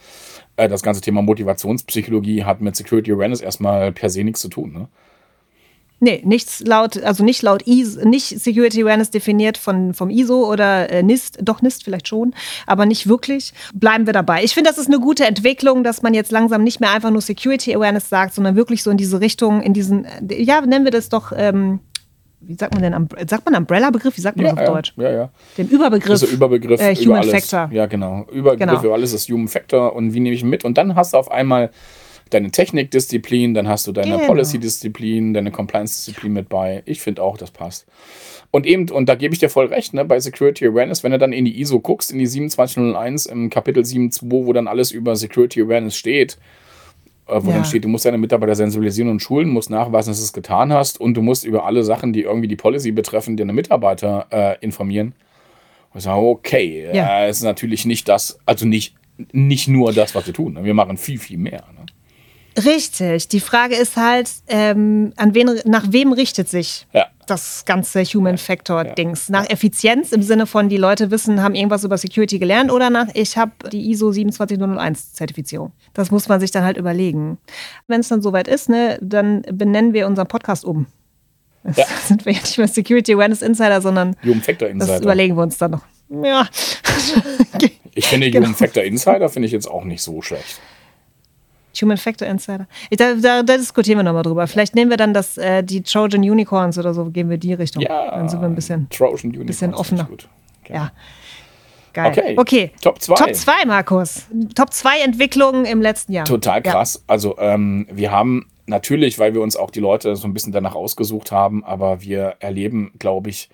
äh, 0.56 0.68
das 0.68 0.82
ganze 0.82 1.00
Thema 1.00 1.22
Motivationspsychologie 1.22 2.44
hat 2.44 2.60
mit 2.60 2.76
Security 2.76 3.12
Awareness 3.12 3.40
erstmal 3.40 3.90
per 3.92 4.10
se 4.10 4.22
nichts 4.22 4.40
zu 4.40 4.48
tun, 4.48 4.72
ne? 4.72 4.88
Nee, 6.00 6.22
nichts 6.24 6.60
laut, 6.60 7.02
also 7.02 7.24
nicht 7.24 7.42
laut 7.42 7.66
ISO, 7.66 8.06
nicht 8.06 8.40
Security 8.40 8.82
Awareness 8.82 9.10
definiert 9.10 9.58
von, 9.58 9.94
vom 9.94 10.10
ISO 10.10 10.50
oder 10.50 10.90
äh, 10.90 11.02
NIST, 11.02 11.38
doch 11.42 11.60
NIST 11.60 11.82
vielleicht 11.82 12.06
schon, 12.06 12.34
aber 12.66 12.86
nicht 12.86 13.08
wirklich. 13.08 13.52
Bleiben 13.74 14.06
wir 14.06 14.12
dabei. 14.12 14.44
Ich 14.44 14.54
finde, 14.54 14.70
das 14.70 14.78
ist 14.78 14.86
eine 14.86 15.00
gute 15.00 15.26
Entwicklung, 15.26 15.82
dass 15.82 16.02
man 16.02 16.14
jetzt 16.14 16.30
langsam 16.30 16.62
nicht 16.62 16.78
mehr 16.78 16.92
einfach 16.92 17.10
nur 17.10 17.20
Security 17.20 17.74
Awareness 17.74 18.08
sagt, 18.08 18.34
sondern 18.34 18.54
wirklich 18.54 18.84
so 18.84 18.90
in 18.90 18.96
diese 18.96 19.20
Richtung, 19.20 19.60
in 19.60 19.72
diesen, 19.72 20.06
ja, 20.30 20.60
nennen 20.60 20.84
wir 20.84 20.92
das 20.92 21.08
doch, 21.08 21.32
ähm, 21.34 21.80
wie 22.40 22.54
sagt 22.54 22.74
man 22.74 22.82
denn, 22.82 23.28
sagt 23.28 23.44
man 23.44 23.56
Umbrella-Begriff? 23.56 24.16
Wie 24.16 24.20
sagt 24.20 24.36
man 24.36 24.46
ja, 24.46 24.52
das 24.52 24.68
auf 24.68 24.74
Deutsch? 24.74 24.92
Ja, 24.96 25.10
ja. 25.10 25.30
Den 25.56 25.68
Überbegriff. 25.68 26.10
Also 26.10 26.26
Überbegriff 26.26 26.80
äh, 26.80 26.94
Human 26.94 27.24
über. 27.24 27.32
Factor. 27.32 27.68
Ja, 27.72 27.86
genau. 27.86 28.26
Überbegriff 28.30 28.68
genau. 28.68 28.84
über 28.84 28.94
alles 28.94 29.12
ist 29.12 29.28
Human 29.28 29.48
Factor 29.48 29.96
und 29.96 30.14
wie 30.14 30.20
nehme 30.20 30.34
ich 30.36 30.42
ihn 30.42 30.48
mit? 30.48 30.64
Und 30.64 30.78
dann 30.78 30.94
hast 30.94 31.14
du 31.14 31.16
auf 31.16 31.30
einmal 31.32 31.70
deine 32.30 32.50
Technikdisziplin, 32.50 33.54
dann 33.54 33.68
hast 33.68 33.86
du 33.86 33.92
deine 33.92 34.16
genau. 34.16 34.26
Policy-Disziplin, 34.26 35.34
deine 35.34 35.50
Compliance-Disziplin 35.50 36.32
mit 36.32 36.48
bei. 36.48 36.82
Ich 36.84 37.00
finde 37.00 37.22
auch, 37.22 37.36
das 37.36 37.50
passt. 37.50 37.86
Und 38.50 38.66
eben, 38.66 38.90
und 38.90 39.08
da 39.08 39.14
gebe 39.14 39.34
ich 39.34 39.40
dir 39.40 39.50
voll 39.50 39.66
recht, 39.66 39.92
ne, 39.94 40.04
bei 40.04 40.18
Security 40.20 40.66
Awareness, 40.66 41.04
wenn 41.04 41.12
du 41.12 41.18
dann 41.18 41.32
in 41.32 41.44
die 41.44 41.60
ISO 41.60 41.80
guckst, 41.80 42.10
in 42.10 42.18
die 42.18 42.26
2701 42.26 43.26
im 43.26 43.50
Kapitel 43.50 43.82
7.2, 43.82 44.46
wo 44.46 44.52
dann 44.52 44.68
alles 44.68 44.90
über 44.90 45.16
Security 45.16 45.60
Awareness 45.60 45.96
steht, 45.96 46.38
äh, 47.28 47.40
wo 47.42 47.50
ja. 47.50 47.56
dann 47.56 47.64
steht, 47.66 47.84
du 47.84 47.88
musst 47.88 48.06
deine 48.06 48.16
Mitarbeiter 48.16 48.54
sensibilisieren 48.54 49.10
und 49.10 49.20
schulen, 49.20 49.48
musst 49.50 49.68
nachweisen, 49.68 50.10
dass 50.10 50.18
du 50.18 50.24
es 50.24 50.32
getan 50.32 50.72
hast 50.72 50.98
und 50.98 51.14
du 51.14 51.22
musst 51.22 51.44
über 51.44 51.66
alle 51.66 51.84
Sachen, 51.84 52.12
die 52.12 52.22
irgendwie 52.22 52.48
die 52.48 52.56
Policy 52.56 52.92
betreffen, 52.92 53.36
deine 53.36 53.52
Mitarbeiter 53.52 54.26
äh, 54.30 54.56
informieren. 54.64 55.14
Und 55.92 55.98
ich 55.98 56.04
sage, 56.04 56.20
okay, 56.20 56.88
ja. 56.92 57.24
äh, 57.24 57.30
ist 57.30 57.42
natürlich 57.42 57.84
nicht 57.84 58.08
das, 58.08 58.38
also 58.46 58.66
nicht, 58.66 58.94
nicht 59.32 59.68
nur 59.68 59.92
das, 59.92 60.14
was 60.14 60.26
wir 60.26 60.34
tun. 60.34 60.54
Ne? 60.54 60.64
Wir 60.64 60.74
machen 60.74 60.96
viel, 60.96 61.18
viel 61.18 61.38
mehr. 61.38 61.64
Ne? 61.74 61.77
Richtig. 62.64 63.28
Die 63.28 63.40
Frage 63.40 63.76
ist 63.76 63.96
halt, 63.96 64.30
ähm, 64.48 65.12
an 65.16 65.34
wen, 65.34 65.60
nach 65.64 65.86
wem 65.90 66.12
richtet 66.12 66.48
sich 66.48 66.86
ja. 66.92 67.06
das 67.26 67.64
ganze 67.64 68.02
Human 68.04 68.38
Factor 68.38 68.84
Dings? 68.84 69.28
Nach 69.28 69.48
Effizienz 69.48 70.12
im 70.12 70.22
Sinne 70.22 70.46
von, 70.46 70.68
die 70.68 70.76
Leute 70.76 71.10
wissen, 71.10 71.42
haben 71.42 71.54
irgendwas 71.54 71.84
über 71.84 71.98
Security 71.98 72.38
gelernt 72.38 72.72
oder 72.72 72.90
nach, 72.90 73.08
ich 73.14 73.36
habe 73.36 73.52
die 73.70 73.90
ISO 73.90 74.12
27001 74.12 75.12
Zertifizierung? 75.12 75.72
Das 75.94 76.10
muss 76.10 76.28
man 76.28 76.40
sich 76.40 76.50
dann 76.50 76.64
halt 76.64 76.76
überlegen. 76.76 77.38
Wenn 77.86 78.00
es 78.00 78.08
dann 78.08 78.22
soweit 78.22 78.48
ist, 78.48 78.68
ne, 78.68 78.98
dann 79.00 79.42
benennen 79.52 79.92
wir 79.92 80.06
unseren 80.06 80.26
Podcast 80.26 80.64
um. 80.64 80.86
Ja. 81.76 81.86
sind 82.06 82.24
wir 82.24 82.32
ja 82.32 82.40
nicht 82.40 82.58
mehr 82.58 82.68
Security 82.68 83.14
Awareness 83.14 83.42
Insider, 83.42 83.80
sondern 83.80 84.16
Human 84.24 84.42
Factor 84.42 84.68
Insider. 84.68 84.94
Das 84.94 85.02
überlegen 85.02 85.36
wir 85.36 85.42
uns 85.42 85.58
dann 85.58 85.72
noch. 85.72 85.82
Ja. 86.22 86.48
Ich 87.94 88.06
finde 88.06 88.30
genau. 88.30 88.46
Human 88.46 88.56
Factor 88.56 88.82
Insider 88.82 89.28
finde 89.28 89.46
ich 89.46 89.52
jetzt 89.52 89.70
auch 89.70 89.84
nicht 89.84 90.02
so 90.02 90.22
schlecht. 90.22 90.60
Human 91.80 91.96
Factor 91.96 92.26
Insider. 92.26 92.66
Ich, 92.90 92.96
da, 92.96 93.14
da, 93.14 93.42
da, 93.42 93.56
diskutieren 93.56 93.98
wir 93.98 94.02
nochmal 94.02 94.22
drüber. 94.22 94.46
Vielleicht 94.46 94.74
nehmen 94.74 94.90
wir 94.90 94.96
dann 94.96 95.14
das, 95.14 95.36
äh, 95.38 95.62
die 95.62 95.82
Trojan 95.82 96.22
Unicorns 96.22 96.78
oder 96.78 96.94
so, 96.94 97.06
gehen 97.06 97.30
wir 97.30 97.38
die 97.38 97.54
Richtung. 97.54 97.82
Ja, 97.82 98.10
dann 98.10 98.28
sind 98.28 98.40
wir 98.40 98.48
ein 98.48 98.54
bisschen, 98.54 98.88
Trojan 98.90 99.30
Unicorns 99.30 99.46
bisschen 99.46 99.74
offener. 99.74 100.04
Gut. 100.04 100.28
Okay. 100.64 100.74
Ja. 100.74 100.92
Geil. 101.92 102.12
Okay. 102.12 102.34
okay. 102.36 102.70
Top 102.80 103.00
2. 103.00 103.14
Top 103.14 103.34
2, 103.34 103.64
Markus. 103.66 104.26
Top 104.54 104.72
2 104.72 105.00
Entwicklungen 105.00 105.64
im 105.64 105.80
letzten 105.80 106.12
Jahr. 106.12 106.24
Total 106.24 106.62
krass. 106.62 106.94
Ja. 106.94 107.00
Also, 107.06 107.38
ähm, 107.38 107.86
wir 107.90 108.12
haben 108.12 108.46
natürlich, 108.66 109.18
weil 109.18 109.34
wir 109.34 109.40
uns 109.40 109.56
auch 109.56 109.70
die 109.70 109.80
Leute 109.80 110.14
so 110.16 110.28
ein 110.28 110.34
bisschen 110.34 110.52
danach 110.52 110.74
ausgesucht 110.74 111.32
haben, 111.32 111.64
aber 111.64 112.02
wir 112.02 112.36
erleben, 112.40 112.92
glaube 112.98 113.30
ich, 113.30 113.48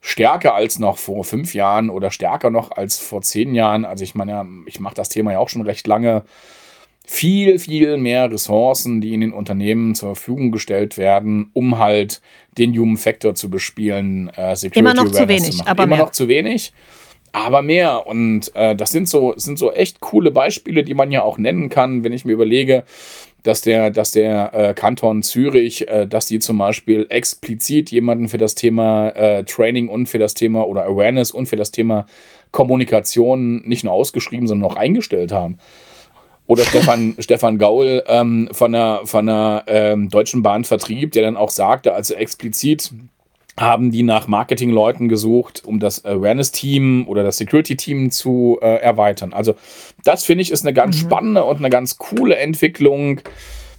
stärker 0.00 0.54
als 0.54 0.80
noch 0.80 0.98
vor 0.98 1.24
fünf 1.24 1.54
Jahren 1.54 1.88
oder 1.88 2.10
stärker 2.10 2.50
noch 2.50 2.72
als 2.72 2.98
vor 2.98 3.22
zehn 3.22 3.54
Jahren. 3.54 3.84
Also, 3.84 4.04
ich 4.04 4.14
meine, 4.14 4.44
ich 4.66 4.80
mache 4.80 4.94
das 4.94 5.08
Thema 5.08 5.32
ja 5.32 5.38
auch 5.38 5.48
schon 5.48 5.62
recht 5.62 5.86
lange 5.86 6.24
viel, 7.12 7.58
viel 7.58 7.98
mehr 7.98 8.32
Ressourcen, 8.32 9.02
die 9.02 9.12
in 9.12 9.20
den 9.20 9.32
Unternehmen 9.34 9.94
zur 9.94 10.16
Verfügung 10.16 10.50
gestellt 10.50 10.96
werden, 10.96 11.50
um 11.52 11.78
halt 11.78 12.22
den 12.56 12.74
Human 12.76 12.96
Factor 12.96 13.34
zu 13.34 13.50
bespielen, 13.50 14.30
äh, 14.30 14.56
Security 14.56 14.78
Immer 14.78 14.94
noch 14.94 15.12
zu 15.12 15.28
wenig, 15.28 15.58
zu 15.58 15.66
aber 15.66 15.84
Immer 15.84 15.96
mehr. 15.96 16.04
noch 16.04 16.12
zu 16.12 16.28
wenig, 16.28 16.72
aber 17.32 17.60
mehr. 17.60 18.06
Und 18.06 18.50
äh, 18.56 18.74
das 18.74 18.92
sind 18.92 19.10
so, 19.10 19.34
sind 19.36 19.58
so 19.58 19.72
echt 19.72 20.00
coole 20.00 20.30
Beispiele, 20.30 20.84
die 20.84 20.94
man 20.94 21.12
ja 21.12 21.22
auch 21.22 21.36
nennen 21.36 21.68
kann, 21.68 22.02
wenn 22.02 22.14
ich 22.14 22.24
mir 22.24 22.32
überlege, 22.32 22.84
dass 23.42 23.60
der, 23.60 23.90
dass 23.90 24.12
der 24.12 24.54
äh, 24.54 24.72
Kanton 24.72 25.22
Zürich, 25.22 25.86
äh, 25.88 26.06
dass 26.06 26.26
die 26.26 26.38
zum 26.38 26.56
Beispiel 26.56 27.04
explizit 27.10 27.90
jemanden 27.90 28.30
für 28.30 28.38
das 28.38 28.54
Thema 28.54 29.10
äh, 29.10 29.44
Training 29.44 29.90
und 29.90 30.08
für 30.08 30.18
das 30.18 30.32
Thema 30.32 30.66
oder 30.66 30.86
Awareness 30.86 31.30
und 31.30 31.44
für 31.44 31.56
das 31.56 31.72
Thema 31.72 32.06
Kommunikation 32.52 33.60
nicht 33.66 33.84
nur 33.84 33.92
ausgeschrieben, 33.92 34.46
sondern 34.46 34.70
auch 34.70 34.76
eingestellt 34.76 35.30
haben. 35.30 35.58
Oder 36.52 36.64
Stefan, 36.66 37.14
Stefan 37.18 37.56
Gaul 37.56 38.02
ähm, 38.06 38.50
von 38.52 38.72
der, 38.72 39.00
von 39.04 39.24
der 39.24 39.64
ähm, 39.68 40.10
Deutschen 40.10 40.42
Bahn 40.42 40.64
Vertrieb, 40.64 41.12
der 41.12 41.22
dann 41.22 41.38
auch 41.38 41.48
sagte, 41.48 41.94
also 41.94 42.12
explizit 42.12 42.92
haben 43.58 43.90
die 43.90 44.02
nach 44.02 44.28
Marketingleuten 44.28 45.08
gesucht, 45.08 45.62
um 45.64 45.80
das 45.80 46.04
Awareness-Team 46.04 47.08
oder 47.08 47.22
das 47.22 47.38
Security-Team 47.38 48.10
zu 48.10 48.58
äh, 48.60 48.66
erweitern. 48.82 49.32
Also 49.32 49.54
das 50.04 50.24
finde 50.24 50.42
ich 50.42 50.50
ist 50.50 50.62
eine 50.66 50.74
ganz 50.74 50.96
mhm. 50.96 51.06
spannende 51.06 51.44
und 51.44 51.56
eine 51.56 51.70
ganz 51.70 51.96
coole 51.96 52.36
Entwicklung. 52.36 53.22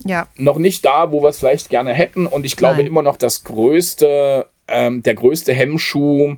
Ja. 0.03 0.27
Noch 0.35 0.57
nicht 0.57 0.83
da, 0.83 1.11
wo 1.11 1.21
wir 1.21 1.29
es 1.29 1.37
vielleicht 1.37 1.69
gerne 1.69 1.93
hätten. 1.93 2.25
Und 2.25 2.43
ich 2.43 2.55
glaube 2.55 2.77
Nein. 2.77 2.87
immer 2.87 3.03
noch 3.03 3.17
das 3.17 3.43
größte, 3.43 4.47
ähm, 4.67 5.03
der 5.03 5.13
größte 5.13 5.53
Hemmschuh 5.53 6.37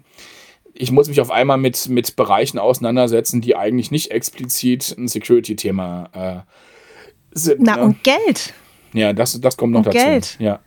ich 0.78 0.92
muss 0.92 1.08
mich 1.08 1.22
auf 1.22 1.32
einmal 1.32 1.58
mit, 1.58 1.88
mit 1.88 2.16
Bereichen 2.16 2.60
auseinandersetzen, 2.60 3.42
die 3.42 3.56
eigentlich 3.56 3.92
nicht 3.92 4.12
explizit 4.12 4.96
ein 4.98 5.08
Security-Thema 5.08 6.10
äh, 6.14 7.38
sind. 7.38 7.62
Na, 7.62 7.78
ne? 7.78 7.84
und 7.84 8.04
Geld. 8.04 8.54
Ja, 8.94 9.14
das, 9.14 9.40
das 9.40 9.58
kommt 9.58 9.74
noch 9.74 9.80
und 9.80 9.88
dazu. 9.88 9.98
Geld. 9.98 10.36
Ja. 10.40 10.60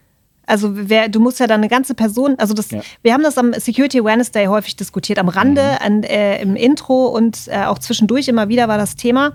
Also 0.47 0.71
wer, 0.73 1.11
du 1.11 1.21
musst 1.21 1.41
ja 1.41 1.47
dann 1.47 1.61
eine 1.61 1.69
ganze 1.69 1.95
Person, 1.95 2.37
also 2.39 2.55
das, 2.55 2.71
ja. 2.71 2.81
wir 3.03 3.13
haben 3.13 3.23
das 3.23 3.37
am 3.37 3.53
Security 3.53 4.01
Awareness 4.01 4.31
Day 4.31 4.47
häufig 4.47 4.77
diskutiert, 4.77 5.19
am 5.19 5.29
Rande, 5.29 5.63
mhm. 5.63 5.87
an, 5.87 6.03
äh, 6.05 6.41
im 6.41 6.57
Intro 6.57 7.09
und 7.09 7.49
äh, 7.49 7.65
auch 7.65 7.79
zwischendurch 7.79 8.29
immer 8.29 8.49
wieder 8.49 8.67
war 8.67 8.79
das 8.79 8.97
Thema. 8.97 9.35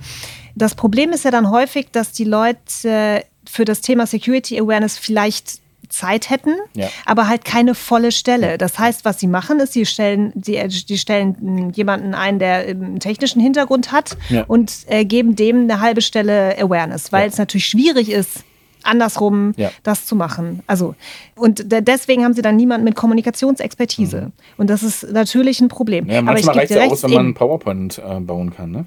Das 0.56 0.74
Problem 0.74 1.12
ist 1.12 1.24
ja 1.24 1.30
dann 1.30 1.52
häufig, 1.52 1.92
dass 1.92 2.14
die 2.14 2.24
Leute 2.24 3.24
für 3.48 3.66
das 3.66 3.82
Thema 3.82 4.08
Security 4.08 4.60
Awareness 4.60 4.98
vielleicht 4.98 5.63
Zeit 5.94 6.30
hätten, 6.30 6.56
ja. 6.76 6.90
aber 7.06 7.28
halt 7.28 7.46
keine 7.46 7.76
volle 7.76 8.12
Stelle. 8.12 8.58
Das 8.58 8.80
heißt, 8.80 9.06
was 9.06 9.20
sie 9.20 9.28
machen, 9.28 9.60
ist, 9.60 9.74
sie 9.74 9.86
stellen, 9.86 10.32
die, 10.36 10.60
die 10.68 10.98
stellen 10.98 11.72
jemanden 11.74 12.14
ein, 12.14 12.40
der 12.40 12.68
einen 12.68 13.00
technischen 13.00 13.42
Hintergrund 13.42 13.92
hat 13.92 14.18
ja. 14.30 14.44
und 14.48 14.86
äh, 14.88 15.06
geben 15.06 15.36
dem 15.36 15.62
eine 15.62 15.80
halbe 15.80 16.02
Stelle 16.02 16.58
Awareness, 16.60 17.12
weil 17.12 17.22
ja. 17.22 17.28
es 17.28 17.38
natürlich 17.38 17.68
schwierig 17.68 18.10
ist, 18.10 18.44
andersrum 18.84 19.54
ja. 19.56 19.72
das 19.84 20.06
zu 20.06 20.16
machen. 20.16 20.62
Also, 20.68 20.96
und 21.36 21.66
deswegen 21.68 22.24
haben 22.24 22.34
sie 22.34 22.42
dann 22.42 22.56
niemanden 22.56 22.86
mit 22.86 22.96
Kommunikationsexpertise. 22.96 24.22
Mhm. 24.22 24.32
Und 24.58 24.70
das 24.70 24.84
ist 24.84 25.12
natürlich 25.12 25.62
ein 25.62 25.68
Problem. 25.68 26.10
Ja, 26.10 26.22
manchmal 26.22 26.56
reicht 26.58 26.72
es 26.72 26.78
ja 26.78 26.86
aus, 26.86 27.04
wenn 27.04 27.12
man 27.12 27.26
einen 27.26 27.34
PowerPoint 27.34 28.00
äh, 28.00 28.20
bauen 28.20 28.54
kann, 28.54 28.72
ne? 28.72 28.86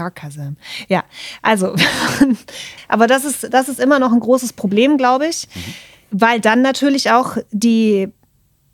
Sarcasm. 0.00 0.56
Ja, 0.88 1.04
also, 1.42 1.74
aber 2.88 3.06
das 3.06 3.24
ist, 3.24 3.52
das 3.52 3.68
ist 3.68 3.78
immer 3.78 3.98
noch 3.98 4.12
ein 4.12 4.20
großes 4.20 4.54
Problem, 4.54 4.96
glaube 4.96 5.26
ich, 5.26 5.46
mhm. 5.54 5.74
weil 6.10 6.40
dann 6.40 6.62
natürlich 6.62 7.10
auch 7.10 7.36
die 7.50 8.08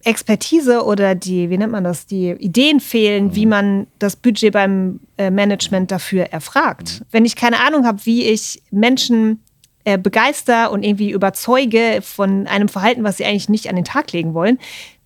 Expertise 0.05 0.85
oder 0.85 1.17
die, 1.17 1.51
wie 1.51 1.59
nennt 1.59 1.73
man 1.73 1.83
das, 1.83 2.07
die 2.07 2.31
Ideen 2.31 2.79
fehlen, 2.79 3.35
wie 3.35 3.47
mhm. 3.47 3.51
man 3.51 3.87
das 3.99 4.15
Budget 4.15 4.53
beim 4.53 5.01
äh, 5.19 5.31
Management 5.31 5.91
dafür 5.91 6.27
erfragt. 6.27 7.01
Mhm. 7.01 7.07
Wenn 7.11 7.25
ich 7.25 7.35
keine 7.35 7.59
Ahnung 7.59 7.85
habe, 7.85 7.99
wie 8.05 8.25
ich 8.25 8.63
Menschen 8.71 9.43
äh, 9.83 9.99
begeister 9.99 10.71
und 10.71 10.85
irgendwie 10.85 11.11
überzeuge 11.11 12.01
von 12.03 12.47
einem 12.47 12.69
Verhalten, 12.69 13.03
was 13.03 13.17
sie 13.17 13.25
eigentlich 13.25 13.49
nicht 13.49 13.69
an 13.69 13.75
den 13.75 13.85
Tag 13.85 14.13
legen 14.13 14.33
wollen, 14.33 14.59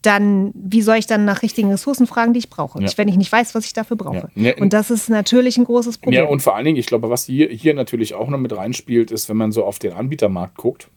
dann 0.03 0.53
wie 0.55 0.81
soll 0.81 0.97
ich 0.97 1.07
dann 1.07 1.25
nach 1.25 1.43
richtigen 1.43 1.71
Ressourcen 1.71 2.07
fragen, 2.07 2.33
die 2.33 2.39
ich 2.39 2.51
brauche, 2.51 2.83
ja. 2.83 2.91
wenn 2.97 3.09
ich 3.09 3.17
nicht 3.17 3.31
weiß, 3.31 3.55
was 3.55 3.67
ich 3.67 3.75
dafür 3.75 3.97
brauche. 3.97 4.31
Ja. 4.35 4.51
Ja, 4.51 4.57
und 4.57 4.73
das 4.73 4.91
ist 4.91 5.11
natürlich 5.11 5.59
ein 5.59 5.65
großes 5.65 5.99
Problem. 5.99 6.23
Ja, 6.23 6.29
und 6.29 6.41
vor 6.41 6.57
allen 6.57 6.65
Dingen, 6.65 6.79
ich 6.79 6.87
glaube, 6.87 7.11
was 7.11 7.25
hier, 7.25 7.49
hier 7.49 7.75
natürlich 7.75 8.15
auch 8.15 8.29
noch 8.29 8.39
mit 8.39 8.57
reinspielt, 8.57 9.11
ist, 9.11 9.29
wenn 9.29 9.37
man 9.37 9.53
so 9.53 9.65
auf 9.65 9.79
den 9.79 9.93
Anbietermarkt 9.93 10.57
guckt, 10.57 10.89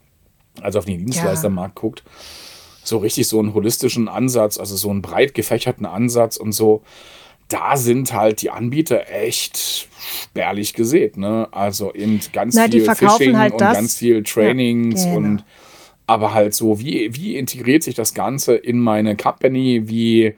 also 0.61 0.79
auf 0.79 0.85
den 0.85 0.99
Dienstleistermarkt 0.99 1.75
guckt, 1.75 2.03
so 2.83 2.97
richtig 2.97 3.27
so 3.27 3.39
einen 3.39 3.53
holistischen 3.53 4.07
Ansatz, 4.07 4.57
also 4.57 4.75
so 4.75 4.89
einen 4.89 5.01
breit 5.01 5.33
gefächerten 5.33 5.85
Ansatz 5.85 6.37
und 6.37 6.53
so, 6.53 6.83
da 7.49 7.75
sind 7.77 8.13
halt 8.13 8.41
die 8.41 8.49
Anbieter 8.49 9.09
echt 9.09 9.89
spärlich 10.21 10.73
gesät. 10.73 11.17
Ne? 11.17 11.47
Also 11.51 11.93
eben 11.93 12.19
ganz 12.31 12.55
Na, 12.55 12.65
viel 12.65 12.89
Phishing 12.89 13.37
halt 13.37 13.53
und 13.53 13.59
ganz 13.59 13.97
viel 13.97 14.23
Trainings 14.23 15.03
genau. 15.03 15.17
und 15.17 15.43
aber 16.07 16.33
halt 16.33 16.53
so, 16.53 16.79
wie, 16.79 17.15
wie 17.15 17.37
integriert 17.37 17.83
sich 17.83 17.95
das 17.95 18.13
Ganze 18.13 18.55
in 18.55 18.79
meine 18.79 19.15
Company? 19.15 19.83
Wie, 19.87 20.35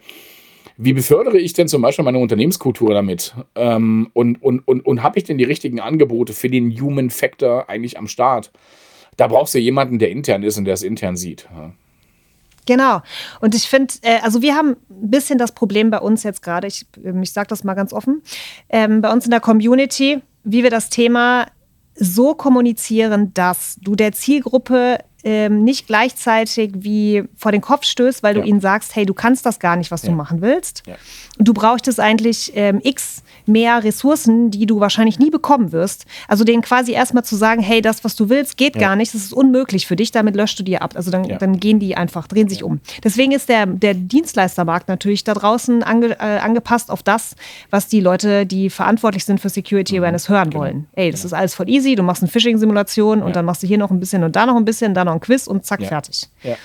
wie 0.77 0.93
befördere 0.93 1.37
ich 1.37 1.53
denn 1.53 1.67
zum 1.67 1.81
Beispiel 1.81 2.05
meine 2.05 2.19
Unternehmenskultur 2.19 2.93
damit? 2.93 3.33
Ähm, 3.55 4.09
und 4.13 4.41
und, 4.41 4.67
und, 4.67 4.85
und 4.85 5.03
habe 5.03 5.17
ich 5.17 5.23
denn 5.23 5.37
die 5.37 5.43
richtigen 5.43 5.79
Angebote 5.79 6.33
für 6.33 6.49
den 6.49 6.79
Human 6.79 7.09
Factor 7.09 7.69
eigentlich 7.69 7.97
am 7.97 8.07
Start? 8.07 8.51
Da 9.17 9.27
brauchst 9.27 9.53
du 9.55 9.59
jemanden, 9.59 9.99
der 9.99 10.11
intern 10.11 10.43
ist 10.43 10.57
und 10.57 10.65
der 10.65 10.73
es 10.73 10.83
intern 10.83 11.15
sieht. 11.15 11.47
Genau. 12.65 13.01
Und 13.41 13.55
ich 13.55 13.69
finde, 13.69 13.93
äh, 14.01 14.19
also 14.21 14.41
wir 14.41 14.55
haben 14.55 14.71
ein 14.89 15.09
bisschen 15.11 15.37
das 15.37 15.53
Problem 15.53 15.89
bei 15.89 15.99
uns 15.99 16.23
jetzt 16.23 16.41
gerade, 16.41 16.67
ich, 16.67 16.85
ich 17.21 17.31
sage 17.31 17.47
das 17.47 17.63
mal 17.63 17.75
ganz 17.75 17.93
offen, 17.93 18.21
ähm, 18.69 19.01
bei 19.01 19.11
uns 19.11 19.25
in 19.25 19.31
der 19.31 19.39
Community, 19.39 20.21
wie 20.43 20.63
wir 20.63 20.69
das 20.69 20.89
Thema 20.89 21.47
so 21.95 22.33
kommunizieren, 22.33 23.33
dass 23.33 23.77
du 23.81 23.95
der 23.95 24.11
Zielgruppe 24.11 24.99
ähm, 25.25 25.63
nicht 25.63 25.87
gleichzeitig 25.87 26.71
wie 26.75 27.23
vor 27.35 27.51
den 27.51 27.61
Kopf 27.61 27.83
stößt, 27.83 28.21
weil 28.21 28.35
ja. 28.35 28.41
du 28.41 28.47
ihnen 28.47 28.61
sagst, 28.61 28.95
hey, 28.95 29.07
du 29.07 29.15
kannst 29.15 29.45
das 29.45 29.59
gar 29.59 29.75
nicht, 29.75 29.89
was 29.89 30.03
ja. 30.03 30.09
du 30.09 30.15
machen 30.15 30.41
willst. 30.41 30.83
Ja. 30.85 30.95
Du 31.39 31.53
brauchtest 31.53 31.99
eigentlich 31.99 32.53
ähm, 32.55 32.79
x 32.83 33.23
mehr 33.47 33.83
Ressourcen, 33.83 34.51
die 34.51 34.65
du 34.65 34.79
wahrscheinlich 34.79 35.19
nie 35.19 35.29
bekommen 35.29 35.71
wirst. 35.71 36.05
Also 36.27 36.43
denen 36.43 36.61
quasi 36.61 36.93
erstmal 36.93 37.23
zu 37.23 37.35
sagen, 37.35 37.61
hey, 37.61 37.81
das, 37.81 38.03
was 38.03 38.15
du 38.15 38.29
willst, 38.29 38.57
geht 38.57 38.73
gar 38.77 38.95
nicht, 38.95 39.13
das 39.13 39.21
ist 39.21 39.33
unmöglich 39.33 39.87
für 39.87 39.95
dich, 39.95 40.11
damit 40.11 40.35
löscht 40.35 40.59
du 40.59 40.63
dir 40.63 40.81
ab. 40.81 40.93
Also 40.95 41.11
dann, 41.11 41.27
dann 41.39 41.59
gehen 41.59 41.79
die 41.79 41.95
einfach, 41.97 42.27
drehen 42.27 42.47
sich 42.47 42.63
um. 42.63 42.79
Deswegen 43.03 43.31
ist 43.31 43.49
der, 43.49 43.65
der 43.65 43.93
Dienstleistermarkt 43.93 44.87
natürlich 44.87 45.23
da 45.23 45.33
draußen 45.33 45.83
ange, 45.83 46.19
äh, 46.19 46.39
angepasst 46.39 46.89
auf 46.89 47.03
das, 47.03 47.35
was 47.69 47.87
die 47.87 47.99
Leute, 47.99 48.45
die 48.45 48.69
verantwortlich 48.69 49.25
sind 49.25 49.39
für 49.39 49.49
Security 49.49 49.95
mhm. 49.95 50.03
Awareness, 50.03 50.29
hören 50.29 50.49
genau. 50.49 50.63
wollen. 50.63 50.87
Ey, 50.93 51.11
das 51.11 51.21
genau. 51.21 51.27
ist 51.27 51.33
alles 51.33 51.55
voll 51.55 51.69
easy, 51.69 51.95
du 51.95 52.03
machst 52.03 52.23
eine 52.23 52.31
Phishing-Simulation 52.31 53.21
und 53.21 53.35
dann 53.35 53.45
machst 53.45 53.63
du 53.63 53.67
hier 53.67 53.77
noch 53.77 53.91
ein 53.91 53.99
bisschen 53.99 54.23
und 54.23 54.35
da 54.35 54.45
noch 54.45 54.55
ein 54.55 54.65
bisschen, 54.65 54.93
da 54.93 55.03
noch 55.03 55.14
ein 55.15 55.19
Quiz 55.19 55.47
und 55.47 55.65
zack, 55.65 55.83
fertig. 55.83 56.29
Ja. 56.43 56.55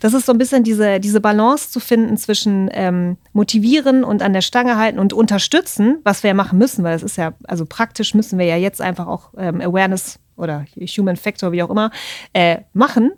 Das 0.00 0.14
ist 0.14 0.26
so 0.26 0.32
ein 0.32 0.38
bisschen 0.38 0.64
diese, 0.64 1.00
diese 1.00 1.20
Balance 1.20 1.70
zu 1.70 1.80
finden 1.80 2.16
zwischen 2.16 2.70
ähm, 2.72 3.16
motivieren 3.32 4.04
und 4.04 4.22
an 4.22 4.32
der 4.32 4.40
Stange 4.40 4.76
halten 4.76 4.98
und 4.98 5.12
unterstützen, 5.12 5.98
was 6.04 6.22
wir 6.22 6.28
ja 6.28 6.34
machen 6.34 6.58
müssen, 6.58 6.84
weil 6.84 6.96
es 6.96 7.02
ist 7.02 7.16
ja, 7.16 7.34
also 7.44 7.66
praktisch 7.66 8.14
müssen 8.14 8.38
wir 8.38 8.46
ja 8.46 8.56
jetzt 8.56 8.80
einfach 8.80 9.06
auch 9.06 9.30
ähm, 9.36 9.60
Awareness 9.60 10.18
oder 10.36 10.64
Human 10.78 11.16
Factor, 11.16 11.52
wie 11.52 11.62
auch 11.62 11.70
immer, 11.70 11.90
äh, 12.32 12.58
machen. 12.72 13.12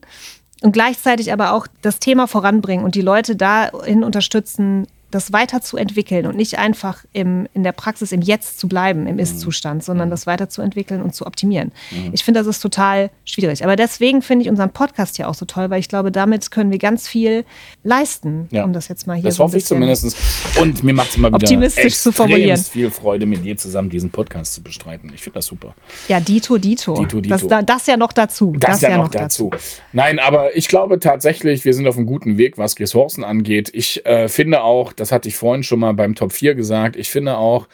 Und 0.63 0.73
gleichzeitig 0.73 1.33
aber 1.33 1.53
auch 1.53 1.67
das 1.83 1.99
Thema 1.99 2.27
voranbringen 2.27 2.85
und 2.85 2.95
die 2.95 3.03
Leute 3.03 3.37
dahin 3.37 4.03
unterstützen, 4.03 4.87
das 5.17 5.33
weiterzuentwickeln 5.33 6.27
und 6.27 6.37
nicht 6.37 6.59
einfach 6.59 7.05
im, 7.13 7.49
in 7.55 7.63
der 7.63 7.73
Praxis 7.73 8.13
im 8.13 8.21
Jetzt 8.21 8.61
zu 8.61 8.69
bleiben, 8.69 9.07
im 9.07 9.15
mhm. 9.15 9.21
Ist-Zustand, 9.21 9.83
sondern 9.83 10.09
mhm. 10.09 10.11
das 10.11 10.27
weiterzuentwickeln 10.27 11.03
und 11.03 11.15
zu 11.15 11.27
optimieren. 11.27 11.73
Mhm. 11.91 12.11
Ich 12.13 12.23
finde, 12.23 12.41
das 12.41 12.47
ist 12.47 12.61
total 12.61 13.11
schwierig. 13.25 13.65
Aber 13.65 13.77
deswegen 13.77 14.21
finde 14.21 14.45
ich 14.45 14.51
unseren 14.51 14.71
Podcast 14.71 15.17
hier 15.17 15.29
auch 15.29 15.35
so 15.35 15.47
toll, 15.47 15.71
weil 15.71 15.81
ich 15.81 15.89
glaube, 15.89 16.13
damit 16.13 16.51
können 16.51 16.71
wir 16.71 16.79
ganz 16.79 17.09
viel 17.09 17.45
leisten, 17.83 18.49
ja. 18.51 18.65
um 18.65 18.73
das 18.73 18.89
jetzt 18.89 19.07
mal 19.07 19.15
hier 19.15 19.25
Das 19.25 19.37
so 19.37 19.45
hoffe 19.45 19.57
ich 19.57 19.65
zumindest. 19.65 20.17
Und 20.61 20.83
mir 20.85 20.93
macht 20.93 21.11
es 21.11 21.17
immer 21.17 21.29
wieder 21.29 21.37
optimistisch 21.37 21.97
zu 21.97 22.13
formulieren. 22.13 22.59
viel 22.59 22.91
Freude, 22.91 23.25
mit 23.25 23.45
dir 23.45 23.57
zusammen 23.57 23.89
diesen 23.89 24.11
Podcast 24.11 24.53
zu 24.53 24.63
bestreiten. 24.63 25.11
Ich 25.15 25.23
finde 25.23 25.39
das 25.39 25.47
super. 25.47 25.75
Ja, 26.09 26.21
Dito, 26.21 26.59
Dito. 26.59 26.95
Dito, 26.95 27.21
Dito. 27.21 27.49
Das, 27.49 27.65
das 27.65 27.87
ja 27.87 27.97
noch 27.97 28.13
dazu. 28.13 28.55
Das, 28.59 28.73
das 28.73 28.81
ja, 28.83 28.91
ja 28.91 28.97
noch 28.99 29.09
dazu. 29.09 29.49
dazu. 29.51 29.67
Nein, 29.93 30.19
aber 30.19 30.55
ich 30.57 30.69
glaube 30.69 31.01
tatsächlich, 31.01 31.65
wir 31.65 31.73
sind 31.73 31.89
auf 31.89 31.97
einem 31.97 32.07
guten 32.07 32.37
Weg, 32.37 32.59
was 32.59 32.79
Ressourcen 32.79 33.25
angeht. 33.25 33.71
Ich 33.73 34.05
äh, 34.05 34.29
finde 34.29 34.63
auch, 34.63 34.93
das 35.07 35.13
hatte 35.13 35.29
ich 35.29 35.37
vorhin 35.37 35.63
schon 35.63 35.79
mal 35.79 35.93
beim 35.95 36.17
Top 36.17 36.33
4 36.33 36.57
gesagt. 36.57 36.97
Ich 36.97 37.11
finde 37.11 37.39
auch, 37.39 37.69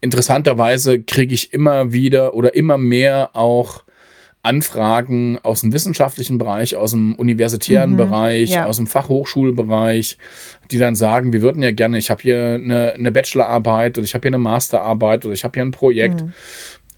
interessanterweise 0.00 1.00
kriege 1.00 1.32
ich 1.32 1.52
immer 1.52 1.92
wieder 1.92 2.34
oder 2.34 2.54
immer 2.54 2.76
mehr 2.76 3.30
auch 3.34 3.84
Anfragen 4.42 5.38
aus 5.42 5.60
dem 5.60 5.72
wissenschaftlichen 5.72 6.38
Bereich, 6.38 6.76
aus 6.76 6.92
dem 6.92 7.14
universitären 7.14 7.92
mhm, 7.92 7.96
Bereich, 7.96 8.50
ja. 8.50 8.66
aus 8.66 8.76
dem 8.76 8.86
Fachhochschulbereich, 8.86 10.18
die 10.70 10.78
dann 10.78 10.94
sagen, 10.94 11.32
wir 11.32 11.42
würden 11.42 11.62
ja 11.62 11.72
gerne, 11.72 11.98
ich 11.98 12.10
habe 12.10 12.22
hier 12.22 12.54
eine, 12.54 12.94
eine 12.94 13.12
Bachelorarbeit 13.12 13.98
oder 13.98 14.04
ich 14.04 14.14
habe 14.14 14.22
hier 14.22 14.30
eine 14.30 14.38
Masterarbeit 14.38 15.24
oder 15.24 15.34
ich 15.34 15.44
habe 15.44 15.54
hier 15.54 15.64
ein 15.64 15.72
Projekt. 15.72 16.22
Mhm. 16.22 16.32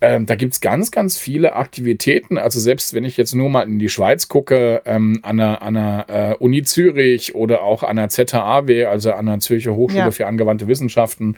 Ähm, 0.00 0.26
da 0.26 0.37
gibt 0.37 0.52
es 0.54 0.61
ganz, 0.61 0.90
ganz 0.90 1.18
viele 1.18 1.54
Aktivitäten. 1.54 2.38
Also 2.38 2.61
selbst 2.61 2.94
wenn 2.94 3.04
ich 3.04 3.16
jetzt 3.16 3.34
nur 3.34 3.50
mal 3.50 3.62
in 3.62 3.78
die 3.78 3.88
Schweiz 3.88 4.28
gucke, 4.28 4.82
ähm, 4.84 5.18
an 5.22 5.38
der, 5.38 5.62
an 5.62 5.74
der 5.74 6.06
äh, 6.08 6.34
Uni 6.42 6.62
Zürich 6.62 7.34
oder 7.34 7.62
auch 7.62 7.82
an 7.82 7.96
der 7.96 8.08
ZHAW, 8.08 8.87
also 8.87 9.12
an 9.12 9.26
der 9.26 9.40
Zürcher 9.40 9.74
Hochschule 9.74 10.04
ja. 10.04 10.11
für 10.11 10.26
angewandte 10.26 10.68
Wissenschaften, 10.68 11.37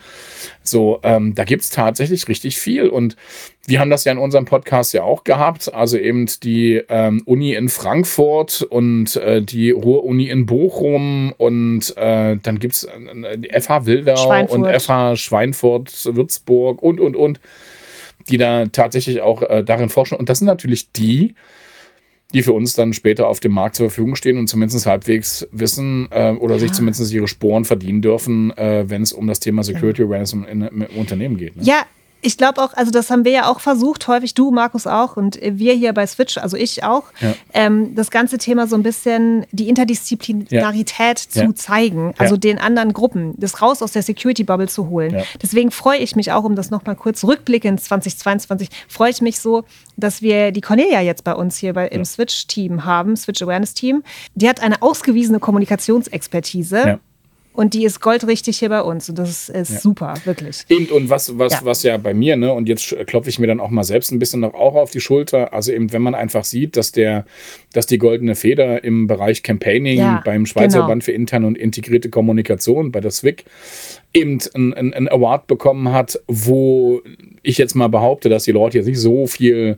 so, 0.62 1.00
ähm, 1.02 1.34
da 1.34 1.44
gibt 1.44 1.62
es 1.62 1.70
tatsächlich 1.70 2.28
richtig 2.28 2.58
viel. 2.58 2.88
Und 2.88 3.16
wir 3.66 3.80
haben 3.80 3.90
das 3.90 4.04
ja 4.04 4.12
in 4.12 4.18
unserem 4.18 4.44
Podcast 4.44 4.92
ja 4.92 5.04
auch 5.04 5.24
gehabt. 5.24 5.72
Also 5.72 5.96
eben 5.96 6.26
die 6.42 6.82
ähm, 6.88 7.22
Uni 7.24 7.54
in 7.54 7.68
Frankfurt 7.70 8.62
und 8.62 9.16
äh, 9.16 9.40
die 9.40 9.70
Ruhr-Uni 9.70 10.28
in 10.28 10.44
Bochum 10.44 11.32
und 11.38 11.96
äh, 11.96 12.36
dann 12.42 12.58
gibt 12.58 12.74
es 12.74 12.84
äh, 12.84 13.38
die 13.38 13.48
FH 13.58 13.86
Wildau 13.86 14.44
und 14.46 14.66
FH 14.66 15.16
Schweinfurt, 15.16 16.14
Würzburg 16.14 16.82
und, 16.82 17.00
und, 17.00 17.16
und 17.16 17.40
die 18.30 18.38
da 18.38 18.66
tatsächlich 18.66 19.20
auch 19.20 19.42
äh, 19.42 19.62
darin 19.64 19.88
forschen. 19.88 20.16
Und 20.16 20.28
das 20.28 20.38
sind 20.38 20.46
natürlich 20.46 20.92
die, 20.92 21.34
die 22.32 22.42
für 22.42 22.52
uns 22.52 22.74
dann 22.74 22.92
später 22.92 23.28
auf 23.28 23.40
dem 23.40 23.52
Markt 23.52 23.76
zur 23.76 23.90
Verfügung 23.90 24.14
stehen 24.14 24.38
und 24.38 24.46
zumindest 24.46 24.86
halbwegs 24.86 25.48
wissen 25.52 26.08
äh, 26.10 26.32
oder 26.32 26.54
ja. 26.54 26.60
sich 26.60 26.72
zumindest 26.72 27.12
ihre 27.12 27.28
Sporen 27.28 27.64
verdienen 27.64 28.02
dürfen, 28.02 28.56
äh, 28.56 28.84
wenn 28.88 29.02
es 29.02 29.12
um 29.12 29.26
das 29.26 29.40
Thema 29.40 29.62
Security 29.64 30.02
Awareness 30.02 30.32
im, 30.32 30.44
im 30.44 30.86
Unternehmen 30.96 31.36
geht. 31.36 31.56
Ne? 31.56 31.62
Ja, 31.64 31.86
ich 32.22 32.36
glaube 32.36 32.62
auch, 32.62 32.74
also 32.74 32.90
das 32.90 33.10
haben 33.10 33.24
wir 33.24 33.32
ja 33.32 33.48
auch 33.48 33.60
versucht, 33.60 34.06
häufig 34.08 34.34
du, 34.34 34.50
Markus 34.50 34.86
auch 34.86 35.16
und 35.16 35.38
wir 35.42 35.74
hier 35.74 35.92
bei 35.92 36.06
Switch, 36.06 36.38
also 36.38 36.56
ich 36.56 36.84
auch, 36.84 37.04
ja. 37.20 37.34
ähm, 37.54 37.94
das 37.94 38.10
ganze 38.10 38.38
Thema 38.38 38.66
so 38.66 38.76
ein 38.76 38.82
bisschen 38.82 39.46
die 39.52 39.68
Interdisziplinarität 39.68 41.28
ja. 41.32 41.42
zu 41.42 41.44
ja. 41.48 41.54
zeigen, 41.54 42.14
also 42.18 42.36
den 42.36 42.58
anderen 42.58 42.92
Gruppen, 42.92 43.34
das 43.38 43.62
raus 43.62 43.82
aus 43.82 43.92
der 43.92 44.02
Security-Bubble 44.02 44.68
zu 44.68 44.88
holen. 44.88 45.22
Deswegen 45.42 45.70
freue 45.70 45.98
ich 45.98 46.16
mich 46.16 46.32
auch, 46.32 46.44
um 46.44 46.56
das 46.56 46.70
nochmal 46.70 46.96
kurz 46.96 47.24
rückblickend 47.24 47.80
2022, 47.80 48.68
freue 48.88 49.10
ich 49.10 49.20
mich 49.22 49.40
so, 49.40 49.64
dass 49.96 50.22
wir 50.22 50.52
die 50.52 50.60
Cornelia 50.60 51.00
jetzt 51.00 51.24
bei 51.24 51.34
uns 51.34 51.56
hier 51.56 51.72
bei, 51.72 51.88
im 51.88 52.04
Switch-Team 52.04 52.84
haben, 52.84 53.16
Switch 53.16 53.42
Awareness-Team. 53.42 54.02
Die 54.34 54.48
hat 54.48 54.60
eine 54.60 54.82
ausgewiesene 54.82 55.40
Kommunikationsexpertise 55.40 57.00
und 57.60 57.74
die 57.74 57.84
ist 57.84 58.00
goldrichtig 58.00 58.58
hier 58.58 58.70
bei 58.70 58.80
uns. 58.80 59.10
Und 59.10 59.18
das 59.18 59.50
ist, 59.50 59.70
ja. 59.70 59.80
super, 59.80 60.14
wirklich. 60.24 60.64
Und, 60.70 60.90
und 60.90 61.10
was, 61.10 61.36
was, 61.38 61.52
ja. 61.52 61.60
was 61.62 61.82
ja 61.82 61.98
bei 61.98 62.14
mir, 62.14 62.36
ne, 62.36 62.54
und 62.54 62.70
jetzt 62.70 62.96
klopfe 63.06 63.28
ich 63.28 63.38
mir 63.38 63.48
dann 63.48 63.60
auch 63.60 63.68
mal 63.68 63.84
selbst 63.84 64.10
ein 64.12 64.18
bisschen 64.18 64.40
noch 64.40 64.54
auch 64.54 64.76
auf 64.76 64.92
die 64.92 65.00
Schulter. 65.00 65.52
Also 65.52 65.70
eben, 65.70 65.92
wenn 65.92 66.00
man 66.00 66.14
einfach 66.14 66.44
sieht, 66.44 66.78
dass 66.78 66.90
der, 66.90 67.26
dass 67.74 67.84
die 67.84 67.98
goldene 67.98 68.34
Feder 68.34 68.82
im 68.82 69.06
Bereich 69.06 69.42
Campaigning 69.42 69.98
ja, 69.98 70.22
beim 70.24 70.46
Schweizer 70.46 70.78
genau. 70.78 70.88
Band 70.88 71.04
für 71.04 71.12
interne 71.12 71.46
und 71.46 71.58
integrierte 71.58 72.08
Kommunikation 72.08 72.92
bei 72.92 73.00
der 73.00 73.10
SWIC 73.10 73.44
eben 74.14 74.38
einen 74.54 74.94
ein 74.94 75.08
Award 75.08 75.46
bekommen 75.46 75.92
hat, 75.92 76.18
wo 76.28 77.02
ich 77.42 77.58
jetzt 77.58 77.74
mal 77.74 77.88
behaupte, 77.88 78.30
dass 78.30 78.44
die 78.44 78.52
Leute 78.52 78.78
jetzt 78.78 78.86
nicht 78.86 79.00
so 79.00 79.26
viel 79.26 79.76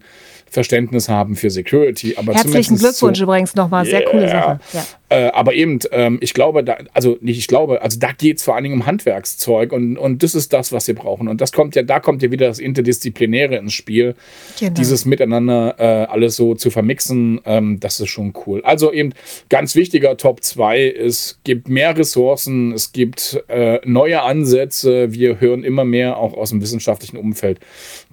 Verständnis 0.53 1.09
haben 1.09 1.35
für 1.35 1.49
Security. 1.49 2.15
Aber 2.17 2.35
Herzlichen 2.35 2.77
Glückwunsch 2.77 3.19
so, 3.19 3.25
übrigens 3.25 3.55
nochmal, 3.55 3.87
sehr 3.87 4.03
yeah, 4.03 4.11
coole 4.11 4.29
Sache. 4.29 4.61
Ja. 4.75 4.85
Äh, 5.13 5.31
aber 5.33 5.53
eben, 5.53 5.79
ähm, 5.91 6.19
ich 6.23 6.33
glaube, 6.33 6.65
da, 6.65 6.79
also 6.95 7.19
nicht 7.21 7.39
ich 7.39 7.47
glaube, 7.47 7.83
also 7.83 7.99
da 7.99 8.13
geht 8.13 8.39
es 8.39 8.45
vor 8.45 8.55
allen 8.55 8.65
Dingen 8.65 8.77
um 8.77 8.87
Handwerkszeug 8.87 9.73
und, 9.73 9.99
und 9.99 10.23
das 10.23 10.35
ist 10.35 10.55
das, 10.55 10.73
was 10.73 10.89
wir 10.89 10.95
brauchen. 10.95 11.29
Und 11.29 11.43
das 11.43 11.53
kommt 11.53 11.75
ja, 11.75 11.83
da 11.83 12.01
kommt 12.01 12.23
ja 12.23 12.31
wieder 12.31 12.47
das 12.47 12.59
Interdisziplinäre 12.59 13.57
ins 13.57 13.75
Spiel. 13.75 14.15
Genau. 14.59 14.73
Dieses 14.73 15.05
Miteinander 15.05 15.75
äh, 15.79 16.07
alles 16.11 16.37
so 16.37 16.55
zu 16.55 16.71
vermixen, 16.71 17.41
ähm, 17.45 17.79
das 17.79 18.01
ist 18.01 18.09
schon 18.09 18.33
cool. 18.47 18.63
Also 18.65 18.91
eben 18.91 19.13
ganz 19.51 19.75
wichtiger 19.75 20.17
Top 20.17 20.43
2, 20.43 20.89
es 20.91 21.39
gibt 21.45 21.69
mehr 21.69 21.97
Ressourcen, 21.97 22.73
es 22.73 22.93
gibt 22.93 23.43
äh, 23.49 23.81
neue 23.85 24.23
Ansätze, 24.23 25.13
wir 25.13 25.41
hören 25.41 25.63
immer 25.63 25.85
mehr 25.85 26.17
auch 26.17 26.33
aus 26.33 26.51
dem 26.51 26.63
wissenschaftlichen 26.63 27.19
Umfeld. 27.19 27.61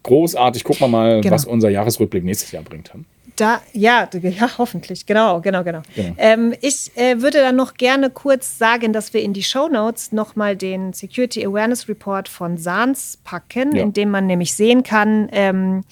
Großartig, 0.03 0.65
gucken 0.65 0.81
wir 0.81 0.87
mal, 0.89 1.21
genau. 1.21 1.33
was 1.33 1.45
unser 1.45 1.69
Jahresrückblick 1.69 2.25
nächstes 2.25 2.51
Jahr 2.51 2.63
bringt. 2.63 2.91
Da, 3.39 3.61
ja, 3.71 4.09
ja, 4.21 4.57
hoffentlich. 4.57 5.05
Genau, 5.05 5.39
genau, 5.39 5.63
genau. 5.63 5.81
genau. 5.95 6.13
Ähm, 6.17 6.53
ich 6.61 6.91
äh, 6.97 7.21
würde 7.21 7.39
dann 7.39 7.55
noch 7.55 7.75
gerne 7.75 8.09
kurz 8.09 8.57
sagen, 8.57 8.91
dass 8.91 9.13
wir 9.13 9.21
in 9.21 9.33
die 9.33 9.43
Show 9.43 9.69
Notes 9.69 10.11
nochmal 10.11 10.57
den 10.57 10.91
Security 10.91 11.45
Awareness 11.45 11.87
Report 11.87 12.27
von 12.27 12.57
SANS 12.57 13.17
packen, 13.23 13.75
ja. 13.75 13.83
in 13.83 13.93
dem 13.93 14.11
man 14.11 14.25
nämlich 14.25 14.53
sehen 14.53 14.83
kann, 14.83 15.29
ähm, 15.31 15.83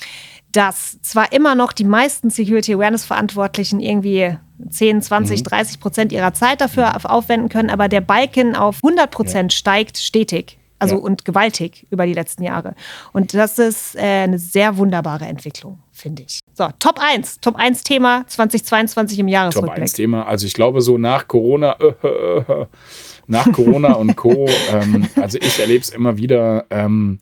dass 0.52 1.02
zwar 1.02 1.32
immer 1.32 1.56
noch 1.56 1.72
die 1.72 1.86
meisten 1.86 2.30
Security 2.30 2.74
Awareness 2.74 3.06
Verantwortlichen 3.06 3.80
irgendwie 3.80 4.38
10, 4.70 5.02
20, 5.02 5.40
mhm. 5.40 5.44
30 5.44 5.80
Prozent 5.80 6.12
ihrer 6.12 6.34
Zeit 6.34 6.60
dafür 6.60 6.90
mhm. 6.90 7.06
aufwenden 7.06 7.50
können, 7.50 7.70
aber 7.70 7.88
der 7.88 8.02
Balken 8.02 8.56
auf 8.56 8.78
100 8.84 9.10
Prozent 9.10 9.54
ja. 9.54 9.58
steigt 9.58 9.98
stetig. 9.98 10.58
Also 10.80 10.96
ja. 10.96 11.02
und 11.02 11.26
gewaltig 11.26 11.88
über 11.90 12.06
die 12.06 12.14
letzten 12.14 12.44
Jahre. 12.44 12.76
Und 13.12 13.34
das 13.34 13.58
ist 13.58 13.96
äh, 13.96 14.02
eine 14.02 14.38
sehr 14.38 14.78
wunderbare 14.78 15.26
Entwicklung, 15.26 15.80
finde 15.92 16.24
ich. 16.24 16.40
So, 16.58 16.70
Top 16.80 17.00
1. 17.00 17.40
Top 17.40 17.56
1 17.56 17.84
Thema 17.84 18.26
2022 18.26 19.20
im 19.20 19.28
Jahresrückblick. 19.28 19.76
Top 19.76 19.82
1 19.84 19.94
Thema. 19.94 20.26
Also 20.26 20.48
ich 20.48 20.56
glaube 20.56 20.82
so 20.82 20.98
nach 20.98 21.28
Corona, 21.28 21.76
äh, 21.80 22.08
äh, 22.08 22.40
äh 22.40 22.66
nach 23.28 23.52
Corona 23.52 23.94
und 23.94 24.16
Co. 24.16 24.50
Ähm, 24.72 25.08
also 25.16 25.38
ich 25.38 25.60
erlebe 25.60 25.82
es 25.82 25.90
immer 25.90 26.18
wieder. 26.18 26.66
Ähm, 26.72 27.20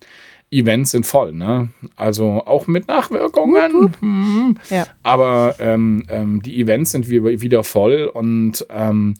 Events 0.52 0.91
sind 0.91 1.06
voll, 1.06 1.34
ne? 1.34 1.69
Also 1.98 2.43
auch 2.45 2.67
mit 2.67 2.88
Nachwirkungen. 2.88 3.93
Mhm. 4.00 4.58
Ja. 4.69 4.88
Aber 5.04 5.56
ähm, 5.60 6.06
ähm, 6.08 6.41
die 6.41 6.62
Events 6.62 6.91
sind 6.91 7.10
wieder 7.10 7.63
voll 7.65 8.06
und 8.06 8.65
ähm, 8.69 9.15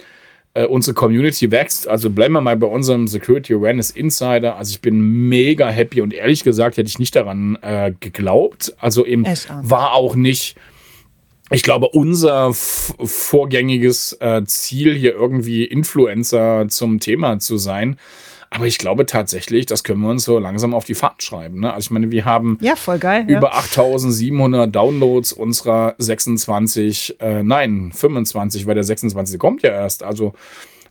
äh, 0.56 0.66
unsere 0.66 0.96
Community 0.96 1.52
wächst. 1.52 1.88
Also 1.88 2.10
bleiben 2.10 2.34
wir 2.34 2.42
mal 2.42 2.58
bei 2.58 2.68
unserem 2.68 3.08
Security 3.08 3.54
Awareness 3.54 3.92
Insider. 3.92 4.56
Also 4.56 4.72
ich 4.72 4.82
bin 4.82 5.28
mega 5.30 5.70
happy 5.70 6.02
und 6.02 6.14
ehrlich 6.14 6.44
gesagt 6.44 6.78
hätte 6.78 6.90
ich 6.90 6.98
nicht 6.98 7.16
daran 7.16 7.58
äh, 7.62 7.94
geglaubt. 8.00 8.74
Also 8.80 9.06
eben 9.06 9.26
war 9.62 9.94
auch 9.94 10.16
nicht 10.16 10.56
ich 11.52 11.62
glaube, 11.62 11.90
unser 11.90 12.54
vorgängiges 12.56 14.18
äh, 14.20 14.44
Ziel, 14.46 14.96
hier 14.96 15.14
irgendwie 15.14 15.64
Influencer 15.64 16.68
zum 16.70 17.00
Thema 17.00 17.38
zu 17.38 17.58
sein, 17.58 18.00
aber 18.50 18.66
ich 18.66 18.78
glaube 18.78 19.06
tatsächlich, 19.06 19.66
das 19.66 19.84
können 19.84 20.02
wir 20.02 20.10
uns 20.10 20.26
so 20.26 20.40
langsam 20.40 20.74
auf 20.74 20.86
die 20.86 20.96
Fahrt 20.96 21.24
schreiben. 21.24 21.60
Ne? 21.60 21.74
Also 21.74 21.88
ich 21.88 21.92
meine, 21.92 22.12
wir 22.12 22.26
haben 22.26 22.58
ja, 22.62 22.76
voll 22.76 23.00
geil, 23.00 23.26
über 23.28 23.52
ja. 23.52 23.60
8700 23.60 24.74
Downloads 24.74 25.34
unserer 25.34 25.96
26, 25.98 27.20
äh, 27.20 27.44
nein, 27.44 27.92
25, 27.94 28.66
weil 28.66 28.76
der 28.76 28.84
26 28.84 29.40
kommt 29.40 29.64
ja 29.64 29.72
erst. 29.72 30.04
Also 30.04 30.34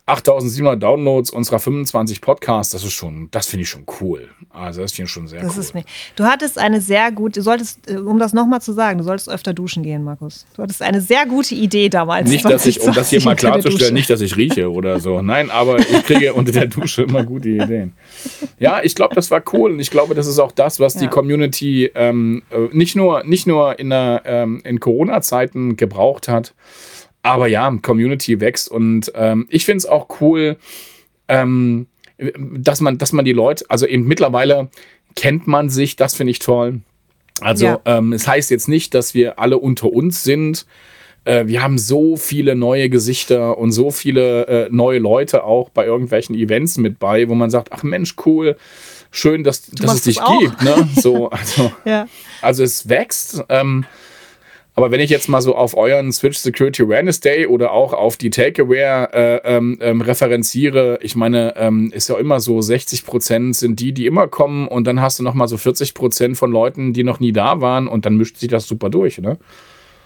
8700 0.07 0.81
Downloads 0.81 1.31
unserer 1.31 1.57
25 1.57 2.21
Podcasts, 2.21 2.73
das 2.73 2.83
ist 2.83 2.93
schon, 2.93 3.27
das 3.31 3.47
finde 3.47 3.63
ich 3.63 3.69
schon 3.69 3.85
cool. 3.99 4.29
Also 4.51 4.81
das 4.81 4.91
finde 4.91 5.07
ich 5.07 5.11
schon 5.11 5.27
sehr 5.27 5.41
das 5.41 5.55
cool. 5.55 5.61
Ist 5.61 5.73
mir. 5.73 5.83
Du 6.15 6.25
hattest 6.25 6.59
eine 6.59 6.79
sehr 6.79 7.11
gute, 7.11 7.39
du 7.39 7.43
solltest, 7.43 7.89
äh, 7.89 7.97
um 7.97 8.19
das 8.19 8.31
nochmal 8.31 8.61
zu 8.61 8.71
sagen, 8.71 8.99
du 8.99 9.03
solltest 9.03 9.29
öfter 9.29 9.53
duschen 9.53 9.81
gehen, 9.81 10.03
Markus. 10.03 10.45
Du 10.55 10.61
hattest 10.61 10.83
eine 10.83 11.01
sehr 11.01 11.25
gute 11.25 11.55
Idee 11.55 11.89
damals. 11.89 12.29
Nicht, 12.29 12.45
dass 12.45 12.67
ich, 12.67 12.81
um 12.81 12.93
das 12.93 13.09
hier 13.09 13.23
mal 13.23 13.35
klarzustellen, 13.35 13.95
nicht, 13.95 14.09
dass 14.11 14.21
ich 14.21 14.37
rieche 14.37 14.71
oder 14.71 14.99
so. 14.99 15.23
Nein, 15.23 15.49
aber 15.49 15.79
ich 15.79 16.03
kriege 16.03 16.35
unter 16.35 16.51
der 16.51 16.67
Dusche 16.67 17.01
immer 17.01 17.23
gute 17.23 17.49
Ideen. 17.49 17.93
Ja, 18.59 18.81
ich 18.83 18.93
glaube, 18.93 19.15
das 19.15 19.31
war 19.31 19.41
cool 19.53 19.71
und 19.71 19.79
ich 19.79 19.89
glaube, 19.89 20.13
das 20.13 20.27
ist 20.27 20.37
auch 20.37 20.51
das, 20.51 20.79
was 20.79 20.93
ja. 20.93 21.01
die 21.01 21.07
Community 21.07 21.91
ähm, 21.95 22.43
äh, 22.51 22.67
nicht 22.71 22.95
nur, 22.95 23.23
nicht 23.23 23.47
nur 23.47 23.79
in, 23.79 23.89
ähm, 23.91 24.61
in 24.63 24.79
Corona-Zeiten 24.79 25.77
gebraucht 25.77 26.27
hat, 26.27 26.53
aber 27.25 27.47
ja, 27.47 27.75
Community 27.81 28.39
wächst 28.39 28.69
und 28.69 29.11
ähm, 29.15 29.47
ich 29.49 29.65
finde 29.65 29.79
es 29.79 29.85
auch 29.87 30.21
cool, 30.21 30.57
ähm, 31.27 31.87
dass 32.17 32.81
man, 32.81 32.99
dass 32.99 33.13
man 33.13 33.25
die 33.25 33.33
Leute, 33.33 33.65
also 33.67 33.87
eben 33.87 34.07
mittlerweile 34.07 34.69
kennt 35.15 35.47
man 35.47 35.71
sich, 35.71 35.95
das 35.95 36.13
finde 36.13 36.31
ich 36.31 36.39
toll. 36.39 36.81
Also 37.41 37.65
ja. 37.65 37.81
ähm, 37.85 38.13
es 38.13 38.27
heißt 38.27 38.51
jetzt 38.51 38.67
nicht, 38.67 38.93
dass 38.93 39.15
wir 39.15 39.39
alle 39.39 39.57
unter 39.57 39.91
uns 39.91 40.23
sind. 40.23 40.67
Äh, 41.25 41.47
wir 41.47 41.63
haben 41.63 41.79
so 41.79 42.15
viele 42.15 42.55
neue 42.55 42.89
Gesichter 42.89 43.57
und 43.57 43.71
so 43.71 43.89
viele 43.89 44.45
äh, 44.45 44.69
neue 44.69 44.99
Leute 44.99 45.43
auch 45.43 45.69
bei 45.69 45.83
irgendwelchen 45.83 46.35
Events 46.35 46.77
mit 46.77 46.99
bei, 46.99 47.27
wo 47.27 47.33
man 47.33 47.49
sagt, 47.49 47.69
ach 47.71 47.81
Mensch, 47.81 48.15
cool, 48.27 48.55
schön, 49.09 49.43
dass, 49.43 49.65
dass 49.71 49.95
es 49.95 50.01
dich 50.03 50.19
gibt. 50.39 50.61
Ne? 50.61 50.87
So, 50.95 51.29
also, 51.31 51.71
ja. 51.85 52.07
also 52.41 52.63
es 52.63 52.87
wächst. 52.87 53.43
Ähm, 53.49 53.85
aber 54.75 54.91
wenn 54.91 54.99
ich 54.99 55.09
jetzt 55.09 55.29
mal 55.29 55.41
so 55.41 55.55
auf 55.55 55.77
euren 55.77 56.11
Switch 56.11 56.37
Security 56.37 56.83
Awareness 56.83 57.21
Day 57.21 57.47
oder 57.47 57.71
auch 57.71 57.93
auf 57.93 58.17
die 58.17 58.29
Takeaware 58.29 59.09
äh, 59.13 59.55
ähm, 59.55 59.77
ähm, 59.79 60.01
referenziere, 60.01 60.99
ich 61.01 61.15
meine, 61.15 61.55
ähm, 61.55 61.91
ist 61.93 62.09
ja 62.09 62.17
immer 62.17 62.41
so, 62.41 62.61
60 62.61 63.05
Prozent 63.05 63.55
sind 63.55 63.79
die, 63.79 63.93
die 63.93 64.05
immer 64.05 64.27
kommen 64.27 64.67
und 64.67 64.85
dann 64.85 65.01
hast 65.01 65.17
du 65.17 65.23
noch 65.23 65.33
mal 65.33 65.47
so 65.47 65.57
40 65.57 65.93
Prozent 65.93 66.37
von 66.37 66.51
Leuten, 66.51 66.91
die 66.91 67.05
noch 67.05 67.21
nie 67.21 67.31
da 67.31 67.61
waren 67.61 67.87
und 67.87 68.05
dann 68.05 68.17
mischt 68.17 68.37
sich 68.37 68.49
das 68.49 68.67
super 68.67 68.89
durch, 68.89 69.17
ne? 69.17 69.37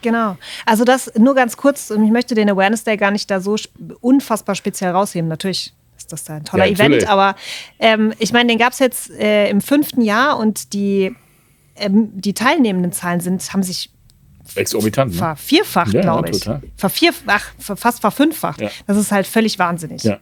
Genau. 0.01 0.37
Also 0.65 0.85
das 0.85 1.11
nur 1.17 1.35
ganz 1.35 1.57
kurz, 1.57 1.91
und 1.91 2.05
ich 2.05 2.11
möchte 2.11 2.35
den 2.35 2.49
Awareness 2.49 2.83
Day 2.83 2.95
gar 2.95 3.11
nicht 3.11 3.29
da 3.29 3.41
so 3.41 3.55
unfassbar 3.99 4.55
speziell 4.55 4.91
rausheben. 4.91 5.27
Natürlich 5.27 5.73
ist 5.97 6.13
das 6.13 6.23
da 6.23 6.35
ein 6.35 6.45
toller 6.45 6.65
ja, 6.65 6.73
Event, 6.73 7.09
aber 7.09 7.35
ähm, 7.79 8.13
ich 8.19 8.31
meine, 8.31 8.47
den 8.47 8.59
gab 8.59 8.73
es 8.73 8.79
jetzt 8.79 9.09
äh, 9.11 9.49
im 9.49 9.61
fünften 9.61 10.01
Jahr 10.01 10.37
und 10.37 10.73
die, 10.73 11.13
ähm, 11.75 12.11
die 12.13 12.33
teilnehmenden 12.33 12.93
Zahlen 12.93 13.19
sind, 13.19 13.51
haben 13.51 13.63
sich 13.63 13.89
exorbitant. 14.55 15.11
Ne? 15.11 15.17
Vervierfacht, 15.17 15.93
ja, 15.93 16.01
glaube 16.01 16.29
ich. 16.29 16.39
Total. 16.39 16.61
Vervierfach, 16.75 17.45
fast 17.57 18.01
verfünffacht. 18.01 18.61
Ja. 18.61 18.69
Das 18.87 18.97
ist 18.97 19.11
halt 19.11 19.27
völlig 19.27 19.59
wahnsinnig. 19.59 20.03
Ja. 20.03 20.19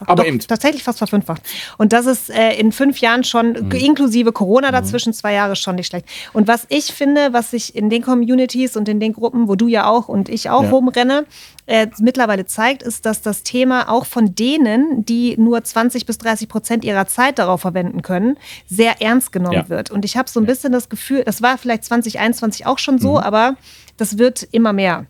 Aber 0.00 0.22
Doch, 0.22 0.24
eben. 0.24 0.38
Tatsächlich 0.38 0.82
fast 0.82 0.98
verfünffacht. 0.98 1.42
Und 1.78 1.92
das 1.92 2.06
ist 2.06 2.30
äh, 2.30 2.52
in 2.54 2.72
fünf 2.72 2.98
Jahren 2.98 3.24
schon, 3.24 3.52
mhm. 3.52 3.70
inklusive 3.72 4.32
Corona 4.32 4.68
mhm. 4.68 4.72
dazwischen, 4.72 5.10
mhm. 5.10 5.14
zwei 5.14 5.32
Jahre 5.34 5.56
schon 5.56 5.76
nicht 5.76 5.86
schlecht. 5.86 6.06
Und 6.32 6.48
was 6.48 6.66
ich 6.68 6.86
finde, 6.86 7.32
was 7.32 7.50
sich 7.50 7.74
in 7.74 7.90
den 7.90 8.02
Communities 8.02 8.76
und 8.76 8.88
in 8.88 9.00
den 9.00 9.12
Gruppen, 9.12 9.48
wo 9.48 9.56
du 9.56 9.68
ja 9.68 9.86
auch 9.88 10.08
und 10.08 10.28
ich 10.28 10.50
auch 10.50 10.62
ja. 10.62 10.70
rumrenne, 10.70 11.26
äh, 11.66 11.86
mittlerweile 11.98 12.46
zeigt, 12.46 12.82
ist, 12.82 13.06
dass 13.06 13.22
das 13.22 13.42
Thema 13.42 13.88
auch 13.88 14.06
von 14.06 14.34
denen, 14.34 15.04
die 15.04 15.36
nur 15.38 15.64
20 15.64 16.06
bis 16.06 16.18
30 16.18 16.48
Prozent 16.48 16.84
ihrer 16.84 17.06
Zeit 17.06 17.38
darauf 17.38 17.62
verwenden 17.62 18.02
können, 18.02 18.36
sehr 18.68 19.00
ernst 19.00 19.32
genommen 19.32 19.54
ja. 19.54 19.68
wird. 19.68 19.90
Und 19.90 20.04
ich 20.04 20.16
habe 20.16 20.28
so 20.28 20.40
ein 20.40 20.46
bisschen 20.46 20.72
das 20.72 20.88
Gefühl, 20.88 21.24
das 21.24 21.42
war 21.42 21.58
vielleicht 21.58 21.84
2021 21.84 22.66
auch 22.66 22.78
schon 22.78 22.98
so, 22.98 23.12
mhm. 23.12 23.18
aber 23.18 23.56
das 23.96 24.18
wird 24.18 24.42
immer 24.50 24.72
mehr 24.72 25.06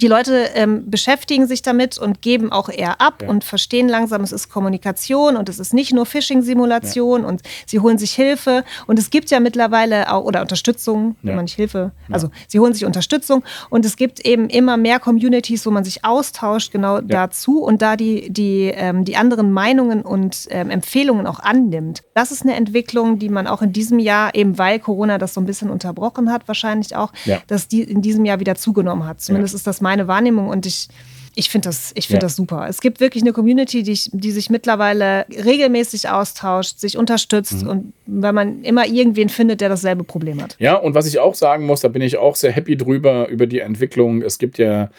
die 0.00 0.06
Leute 0.06 0.50
ähm, 0.54 0.90
beschäftigen 0.90 1.46
sich 1.46 1.62
damit 1.62 1.98
und 1.98 2.22
geben 2.22 2.52
auch 2.52 2.68
eher 2.68 3.00
ab 3.00 3.22
ja. 3.22 3.28
und 3.28 3.44
verstehen 3.44 3.88
langsam, 3.88 4.22
es 4.22 4.32
ist 4.32 4.48
Kommunikation 4.48 5.36
und 5.36 5.48
es 5.48 5.58
ist 5.58 5.74
nicht 5.74 5.92
nur 5.92 6.06
Phishing-Simulation 6.06 7.22
ja. 7.22 7.28
und 7.28 7.42
sie 7.66 7.80
holen 7.80 7.98
sich 7.98 8.12
Hilfe. 8.12 8.64
Und 8.86 8.98
es 8.98 9.10
gibt 9.10 9.30
ja 9.30 9.40
mittlerweile 9.40 10.12
auch, 10.12 10.24
oder 10.24 10.40
Unterstützung, 10.40 11.16
wenn 11.22 11.36
man 11.36 11.44
nicht 11.44 11.56
Hilfe, 11.56 11.92
also 12.10 12.30
sie 12.46 12.60
holen 12.60 12.74
sich 12.74 12.84
Unterstützung 12.84 13.42
und 13.70 13.84
es 13.84 13.96
gibt 13.96 14.20
eben 14.20 14.48
immer 14.48 14.76
mehr 14.76 15.00
Communities, 15.00 15.66
wo 15.66 15.70
man 15.70 15.84
sich 15.84 16.04
austauscht, 16.04 16.72
genau 16.72 17.00
dazu 17.00 17.62
und 17.62 17.82
da 17.82 17.96
die, 17.96 18.30
die, 18.30 18.72
ähm, 18.74 19.04
die 19.04 19.16
anderen 19.16 19.52
Meinungen 19.52 20.02
und 20.02 20.46
ähm, 20.50 20.70
Empfehlungen 20.70 21.26
auch 21.26 21.40
annimmt. 21.40 22.02
Das 22.14 22.30
ist 22.30 22.42
eine 22.42 22.54
Entwicklung, 22.54 23.18
die 23.18 23.28
man 23.28 23.46
auch 23.46 23.62
in 23.62 23.72
diesem 23.72 23.98
Jahr, 23.98 24.34
eben 24.34 24.58
weil 24.58 24.78
Corona 24.78 25.18
das 25.18 25.34
so 25.34 25.40
ein 25.40 25.46
bisschen 25.46 25.70
unterbrochen 25.70 26.30
hat, 26.30 26.46
wahrscheinlich 26.46 26.96
auch, 26.96 27.12
dass 27.46 27.68
die 27.68 27.82
in 27.82 28.02
diesem 28.02 28.24
Jahr 28.24 28.40
wieder 28.40 28.54
zugenommen 28.54 29.06
hat. 29.06 29.20
Zumindest 29.20 29.54
ist 29.54 29.66
das 29.66 29.80
meine 29.88 30.06
Wahrnehmung 30.06 30.48
und 30.48 30.66
ich, 30.66 30.88
ich 31.34 31.48
finde 31.48 31.70
das, 31.70 31.92
ich 31.94 32.10
ja. 32.10 32.18
das 32.18 32.36
super. 32.36 32.66
Es 32.68 32.82
gibt 32.82 33.00
wirklich 33.00 33.22
eine 33.22 33.32
Community, 33.32 33.82
die, 33.82 33.98
die 34.12 34.30
sich 34.32 34.50
mittlerweile 34.50 35.24
regelmäßig 35.30 36.10
austauscht, 36.10 36.78
sich 36.78 36.98
unterstützt 36.98 37.62
mhm. 37.62 37.68
und 37.68 37.92
wenn 38.04 38.34
man 38.34 38.64
immer 38.64 38.86
irgendwen 38.86 39.30
findet, 39.30 39.62
der 39.62 39.70
dasselbe 39.70 40.04
Problem 40.04 40.42
hat. 40.42 40.56
Ja, 40.58 40.74
und 40.74 40.94
was 40.94 41.06
ich 41.06 41.20
auch 41.20 41.34
sagen 41.34 41.64
muss, 41.64 41.80
da 41.80 41.88
bin 41.88 42.02
ich 42.02 42.18
auch 42.18 42.36
sehr 42.36 42.52
happy 42.52 42.76
drüber, 42.76 43.28
über 43.28 43.46
die 43.46 43.60
Entwicklung. 43.60 44.20
Es 44.20 44.38
gibt 44.38 44.58
ja 44.58 44.90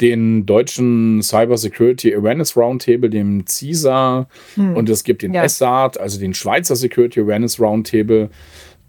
den 0.00 0.46
deutschen 0.46 1.20
Cyber 1.22 1.58
Security 1.58 2.14
Awareness 2.14 2.56
Roundtable, 2.56 3.10
dem 3.10 3.44
CISA, 3.46 4.28
hm. 4.54 4.76
und 4.76 4.88
es 4.88 5.02
gibt 5.02 5.22
den 5.22 5.34
ja. 5.34 5.48
SART, 5.48 5.98
also 5.98 6.20
den 6.20 6.34
Schweizer 6.34 6.76
Security 6.76 7.20
Awareness 7.20 7.58
Roundtable. 7.58 8.30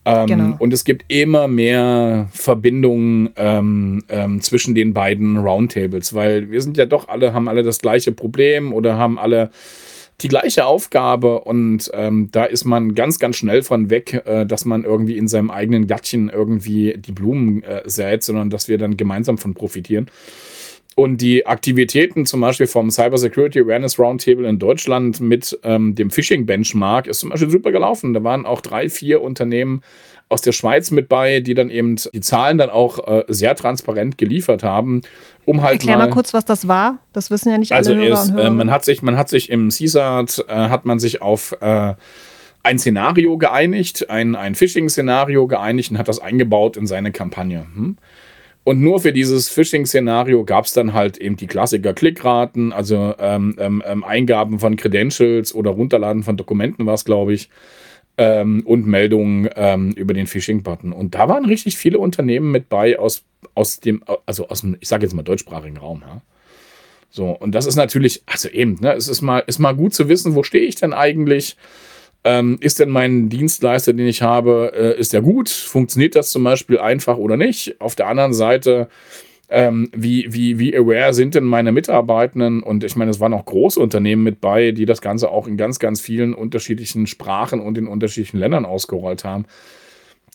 Ähm, 0.09 0.27
genau. 0.27 0.55
Und 0.59 0.73
es 0.73 0.83
gibt 0.83 1.05
immer 1.07 1.47
mehr 1.47 2.27
Verbindungen 2.31 3.29
ähm, 3.35 4.03
ähm, 4.09 4.41
zwischen 4.41 4.75
den 4.75 4.93
beiden 4.93 5.37
Roundtables, 5.37 6.13
weil 6.13 6.49
wir 6.51 6.61
sind 6.61 6.77
ja 6.77 6.85
doch 6.85 7.07
alle, 7.07 7.33
haben 7.33 7.47
alle 7.47 7.63
das 7.63 7.79
gleiche 7.79 8.11
Problem 8.11 8.73
oder 8.73 8.97
haben 8.97 9.19
alle 9.19 9.51
die 10.21 10.27
gleiche 10.27 10.65
Aufgabe 10.65 11.41
und 11.41 11.89
ähm, 11.93 12.29
da 12.31 12.43
ist 12.43 12.65
man 12.65 12.93
ganz, 12.93 13.19
ganz 13.19 13.37
schnell 13.37 13.63
von 13.63 13.89
weg, 13.89 14.21
äh, 14.25 14.45
dass 14.45 14.65
man 14.65 14.83
irgendwie 14.83 15.17
in 15.17 15.27
seinem 15.27 15.49
eigenen 15.49 15.87
Gattchen 15.87 16.29
irgendwie 16.29 16.95
die 16.97 17.13
Blumen 17.13 17.63
äh, 17.63 17.83
sät, 17.85 18.23
sondern 18.23 18.49
dass 18.49 18.67
wir 18.67 18.77
dann 18.77 18.97
gemeinsam 18.97 19.37
von 19.37 19.53
profitieren. 19.53 20.07
Und 20.99 21.21
die 21.21 21.45
Aktivitäten 21.45 22.25
zum 22.25 22.41
Beispiel 22.41 22.67
vom 22.67 22.91
Cyber 22.91 23.17
Security 23.17 23.61
Awareness 23.61 23.97
Roundtable 23.97 24.45
in 24.49 24.59
Deutschland 24.59 25.21
mit 25.21 25.57
ähm, 25.63 25.95
dem 25.95 26.11
Phishing 26.11 26.45
Benchmark 26.45 27.07
ist 27.07 27.21
zum 27.21 27.29
Beispiel 27.29 27.49
super 27.49 27.71
gelaufen. 27.71 28.13
Da 28.13 28.21
waren 28.25 28.45
auch 28.45 28.59
drei, 28.59 28.89
vier 28.89 29.21
Unternehmen 29.21 29.81
aus 30.27 30.41
der 30.41 30.51
Schweiz 30.51 30.91
mit 30.91 31.07
bei, 31.07 31.39
die 31.39 31.53
dann 31.53 31.69
eben 31.69 31.95
die 31.95 32.19
Zahlen 32.19 32.57
dann 32.57 32.69
auch 32.69 33.07
äh, 33.07 33.23
sehr 33.29 33.55
transparent 33.55 34.17
geliefert 34.17 34.61
haben, 34.61 35.01
um 35.45 35.61
halt 35.61 35.75
Erklär 35.75 35.97
mal, 35.97 36.07
mal, 36.07 36.13
kurz, 36.13 36.33
was 36.33 36.43
das 36.43 36.67
war. 36.67 36.97
Das 37.13 37.31
wissen 37.31 37.49
ja 37.49 37.57
nicht 37.57 37.71
also 37.71 37.93
alle 37.93 38.01
Hörer 38.01 38.13
ist, 38.21 38.31
und 38.31 38.35
Hörer. 38.35 38.47
Äh, 38.47 38.51
man 38.51 38.69
hat 38.69 38.83
sich, 38.83 39.01
man 39.01 39.15
hat 39.15 39.29
sich 39.29 39.49
im 39.49 39.69
CSAT 39.69 40.43
äh, 40.49 40.53
hat 40.53 40.83
man 40.83 40.99
sich 40.99 41.21
auf 41.21 41.55
äh, 41.61 41.93
ein 42.63 42.77
Szenario 42.77 43.37
geeinigt, 43.37 44.09
ein, 44.09 44.35
ein 44.35 44.53
Phishing-Szenario 44.53 45.47
geeinigt 45.47 45.91
und 45.91 45.97
hat 45.97 46.09
das 46.09 46.19
eingebaut 46.19 46.75
in 46.75 46.87
seine 46.87 47.13
Kampagne. 47.13 47.67
Hm? 47.73 47.95
Und 48.69 48.81
nur 48.81 48.99
für 48.99 49.11
dieses 49.11 49.49
Phishing-Szenario 49.49 50.45
gab 50.45 50.65
es 50.65 50.73
dann 50.73 50.93
halt 50.93 51.17
eben 51.17 51.35
die 51.35 51.47
Klassiker 51.47 51.91
Klickraten, 51.95 52.71
also 52.71 53.15
ähm, 53.17 53.55
ähm, 53.57 53.81
ähm, 53.83 54.03
Eingaben 54.03 54.59
von 54.59 54.75
Credentials 54.75 55.55
oder 55.55 55.71
Runterladen 55.71 56.21
von 56.21 56.37
Dokumenten 56.37 56.85
war 56.85 56.93
es, 56.93 57.03
glaube 57.03 57.33
ich, 57.33 57.49
ähm, 58.19 58.61
und 58.67 58.85
Meldungen 58.85 59.49
ähm, 59.55 59.93
über 59.93 60.13
den 60.13 60.27
Phishing-Button. 60.27 60.93
Und 60.93 61.15
da 61.15 61.27
waren 61.27 61.45
richtig 61.45 61.77
viele 61.77 61.97
Unternehmen 61.97 62.51
mit 62.51 62.69
bei 62.69 62.99
aus, 62.99 63.23
aus 63.55 63.79
dem, 63.79 64.03
also 64.27 64.49
aus 64.49 64.61
dem, 64.61 64.77
ich 64.79 64.87
sage 64.87 65.03
jetzt 65.03 65.15
mal 65.15 65.23
deutschsprachigen 65.23 65.77
Raum. 65.77 66.03
Ja? 66.05 66.21
So, 67.09 67.31
und 67.31 67.55
das 67.55 67.65
ist 67.65 67.75
natürlich, 67.75 68.21
also 68.27 68.49
eben, 68.49 68.77
ne, 68.81 68.93
es 68.93 69.07
ist 69.07 69.23
mal, 69.23 69.39
ist 69.47 69.57
mal 69.57 69.75
gut 69.75 69.95
zu 69.95 70.09
wissen, 70.09 70.35
wo 70.35 70.43
stehe 70.43 70.65
ich 70.65 70.75
denn 70.75 70.93
eigentlich? 70.93 71.57
Ähm, 72.23 72.57
ist 72.59 72.79
denn 72.79 72.89
mein 72.89 73.29
Dienstleister, 73.29 73.93
den 73.93 74.07
ich 74.07 74.21
habe, 74.21 74.73
äh, 74.75 74.99
ist 74.99 75.13
der 75.13 75.21
gut? 75.21 75.49
Funktioniert 75.49 76.15
das 76.15 76.31
zum 76.31 76.43
Beispiel 76.43 76.77
einfach 76.77 77.17
oder 77.17 77.37
nicht? 77.37 77.79
Auf 77.79 77.95
der 77.95 78.07
anderen 78.07 78.33
Seite, 78.33 78.89
ähm, 79.47 79.89
wie, 79.95 80.31
wie, 80.33 80.59
wie 80.59 80.75
aware 80.77 81.13
sind 81.13 81.35
denn 81.35 81.45
meine 81.45 81.71
Mitarbeitenden? 81.71 82.61
Und 82.61 82.83
ich 82.83 82.95
meine, 82.97 83.09
es 83.11 83.19
waren 83.21 83.33
auch 83.33 83.45
große 83.45 83.79
Unternehmen 83.79 84.23
mit 84.23 84.41
bei, 84.41 84.71
die 84.71 84.85
das 84.85 85.01
Ganze 85.01 85.29
auch 85.29 85.47
in 85.47 85.55
ganz, 85.55 85.79
ganz 85.79 86.01
vielen 86.01 86.33
unterschiedlichen 86.33 87.07
Sprachen 87.07 87.61
und 87.61 87.77
in 87.77 87.87
unterschiedlichen 87.87 88.39
Ländern 88.39 88.65
ausgerollt 88.65 89.23
haben. 89.23 89.45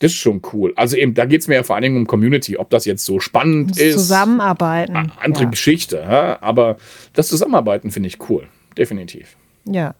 Das 0.00 0.10
ist 0.10 0.18
schon 0.18 0.42
cool. 0.52 0.72
Also 0.76 0.96
eben, 0.96 1.14
da 1.14 1.26
geht 1.26 1.42
es 1.42 1.48
mir 1.48 1.54
ja 1.54 1.62
vor 1.62 1.76
allen 1.76 1.84
Dingen 1.84 1.96
um 1.98 2.06
Community, 2.06 2.56
ob 2.56 2.70
das 2.70 2.84
jetzt 2.84 3.04
so 3.04 3.20
spannend 3.20 3.72
das 3.72 3.78
ist. 3.78 3.94
Zusammenarbeiten. 3.94 5.12
Andere 5.20 5.44
ja. 5.44 5.50
Geschichte, 5.50 6.42
aber 6.42 6.78
das 7.12 7.28
Zusammenarbeiten 7.28 7.90
finde 7.90 8.08
ich 8.08 8.18
cool. 8.28 8.48
Definitiv. 8.76 9.36
Ja. 9.66 9.94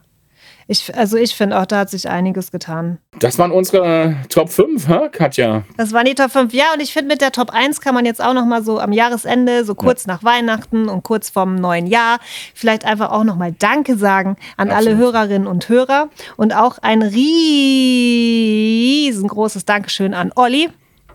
Ich, 0.66 0.96
also 0.96 1.18
ich 1.18 1.35
finde 1.35 1.61
auch, 1.61 1.66
da 1.66 1.81
hat 1.81 1.90
sich 1.90 2.09
einiges 2.09 2.50
getan. 2.50 2.96
Das 3.18 3.38
waren 3.38 3.53
unsere 3.53 4.16
Top 4.31 4.48
5, 4.48 4.88
hä, 4.88 5.11
Katja? 5.12 5.64
Das 5.77 5.92
waren 5.92 6.07
die 6.07 6.14
Top 6.14 6.31
5, 6.31 6.55
ja. 6.55 6.72
Und 6.72 6.81
ich 6.81 6.90
finde, 6.92 7.09
mit 7.09 7.20
der 7.20 7.33
Top 7.33 7.50
1 7.50 7.83
kann 7.83 7.94
man 7.94 8.07
jetzt 8.07 8.24
auch 8.24 8.33
noch 8.33 8.46
mal 8.46 8.64
so 8.64 8.81
am 8.81 8.92
Jahresende, 8.92 9.64
so 9.64 9.74
kurz 9.74 10.07
ja. 10.07 10.14
nach 10.14 10.24
Weihnachten 10.24 10.88
und 10.88 11.03
kurz 11.03 11.29
vorm 11.29 11.57
neuen 11.57 11.87
Jahr, 11.87 12.18
vielleicht 12.55 12.87
einfach 12.87 13.11
auch 13.11 13.24
noch 13.24 13.37
mal 13.37 13.53
Danke 13.53 13.96
sagen 13.96 14.37
an 14.57 14.70
Absolut. 14.70 14.88
alle 14.88 14.96
Hörerinnen 14.96 15.46
und 15.46 15.68
Hörer. 15.68 16.09
Und 16.37 16.55
auch 16.55 16.79
ein 16.81 17.03
riesengroßes 17.03 19.66
Dankeschön 19.66 20.14
an 20.14 20.33
Olli. 20.35 20.70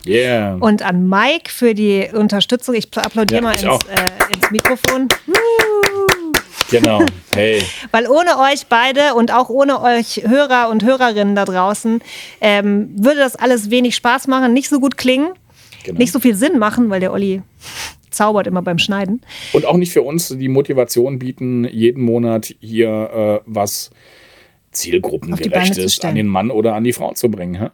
Yeah. 0.06 0.56
Und 0.60 0.82
an 0.82 1.08
Mike 1.08 1.50
für 1.50 1.74
die 1.74 2.08
Unterstützung. 2.12 2.74
Ich 2.74 2.88
applaudiere 2.96 3.42
ja, 3.42 3.44
mal 3.48 3.52
ins, 3.52 3.62
äh, 3.62 3.76
ins 4.34 4.50
Mikrofon. 4.50 5.08
Genau. 6.70 7.04
Hey. 7.34 7.62
Weil 7.90 8.06
ohne 8.06 8.38
euch 8.38 8.66
beide 8.68 9.14
und 9.14 9.32
auch 9.32 9.48
ohne 9.48 9.80
euch 9.82 10.22
Hörer 10.26 10.68
und 10.70 10.84
Hörerinnen 10.84 11.34
da 11.34 11.44
draußen 11.44 12.00
ähm, 12.40 12.90
würde 12.96 13.18
das 13.18 13.36
alles 13.36 13.70
wenig 13.70 13.96
Spaß 13.96 14.28
machen, 14.28 14.52
nicht 14.52 14.68
so 14.68 14.80
gut 14.80 14.96
klingen, 14.96 15.30
genau. 15.84 15.98
nicht 15.98 16.12
so 16.12 16.20
viel 16.20 16.34
Sinn 16.34 16.58
machen, 16.58 16.90
weil 16.90 17.00
der 17.00 17.12
Olli 17.12 17.42
zaubert 18.10 18.46
immer 18.46 18.62
beim 18.62 18.78
Schneiden. 18.78 19.20
Und 19.52 19.66
auch 19.66 19.76
nicht 19.76 19.92
für 19.92 20.02
uns 20.02 20.28
die 20.28 20.48
Motivation 20.48 21.18
bieten, 21.18 21.64
jeden 21.64 22.02
Monat 22.02 22.54
hier 22.60 23.40
äh, 23.44 23.44
was 23.46 23.90
zielgruppengerechtes 24.72 26.00
an 26.00 26.14
den 26.14 26.26
Mann 26.26 26.50
oder 26.50 26.74
an 26.74 26.84
die 26.84 26.92
Frau 26.92 27.12
zu 27.12 27.30
bringen. 27.30 27.54
Hä? 27.60 27.68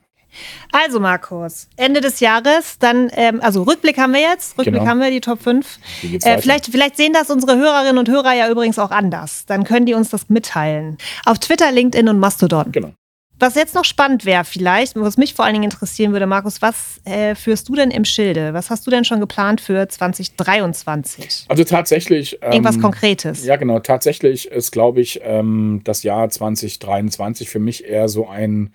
Also, 0.72 1.00
Markus, 1.00 1.68
Ende 1.76 2.00
des 2.00 2.20
Jahres, 2.20 2.78
dann, 2.78 3.10
ähm, 3.12 3.40
also 3.42 3.62
Rückblick 3.62 3.98
haben 3.98 4.12
wir 4.12 4.20
jetzt, 4.20 4.58
Rückblick 4.58 4.74
genau. 4.74 4.86
haben 4.86 5.00
wir, 5.00 5.10
die 5.10 5.20
Top 5.20 5.42
5. 5.42 5.78
Äh, 6.02 6.38
vielleicht, 6.38 6.66
vielleicht 6.66 6.96
sehen 6.96 7.12
das 7.12 7.30
unsere 7.30 7.56
Hörerinnen 7.56 7.98
und 7.98 8.08
Hörer 8.08 8.34
ja 8.34 8.48
übrigens 8.48 8.78
auch 8.78 8.90
anders. 8.90 9.44
Dann 9.46 9.64
können 9.64 9.86
die 9.86 9.94
uns 9.94 10.10
das 10.10 10.28
mitteilen. 10.28 10.98
Auf 11.24 11.38
Twitter, 11.38 11.70
LinkedIn 11.72 12.08
und 12.08 12.18
Mastodon. 12.18 12.72
Genau. 12.72 12.92
Was 13.38 13.54
jetzt 13.54 13.74
noch 13.74 13.84
spannend 13.84 14.24
wäre, 14.24 14.44
vielleicht, 14.44 14.96
was 14.96 15.18
mich 15.18 15.34
vor 15.34 15.44
allen 15.44 15.52
Dingen 15.52 15.64
interessieren 15.64 16.12
würde, 16.12 16.26
Markus, 16.26 16.62
was 16.62 17.00
äh, 17.04 17.34
führst 17.34 17.68
du 17.68 17.74
denn 17.74 17.90
im 17.90 18.06
Schilde? 18.06 18.54
Was 18.54 18.70
hast 18.70 18.86
du 18.86 18.90
denn 18.90 19.04
schon 19.04 19.20
geplant 19.20 19.60
für 19.60 19.86
2023? 19.86 21.44
Also 21.48 21.64
tatsächlich. 21.64 22.38
Ähm, 22.40 22.52
Irgendwas 22.52 22.80
Konkretes. 22.80 23.44
Ja, 23.44 23.56
genau. 23.56 23.80
Tatsächlich 23.80 24.50
ist, 24.50 24.72
glaube 24.72 25.02
ich, 25.02 25.20
ähm, 25.22 25.82
das 25.84 26.02
Jahr 26.02 26.30
2023 26.30 27.50
für 27.50 27.58
mich 27.58 27.84
eher 27.84 28.08
so 28.08 28.26
ein 28.26 28.72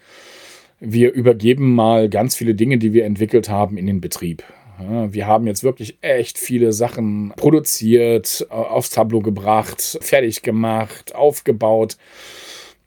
wir 0.82 1.13
übergeben 1.13 1.74
mal 1.74 2.10
ganz 2.10 2.36
viele 2.36 2.56
Dinge, 2.56 2.78
die 2.80 2.91
wir 2.91 3.06
entwickelt 3.06 3.48
haben, 3.48 3.78
in 3.78 3.86
den 3.86 4.02
Betrieb. 4.02 4.44
wir 4.80 5.28
haben 5.28 5.46
jetzt 5.46 5.63
wirklich 5.63 6.00
echt 6.02 6.39
viele 6.39 6.74
Sachen 6.74 7.34
produziert, 7.36 8.48
äh, 8.50 8.54
aufs 8.54 8.89
Tableau 8.89 9.22
gebracht, 9.22 10.00
fertig 10.02 10.41
gemacht, 10.41 11.13
aufgebaut. 11.13 11.98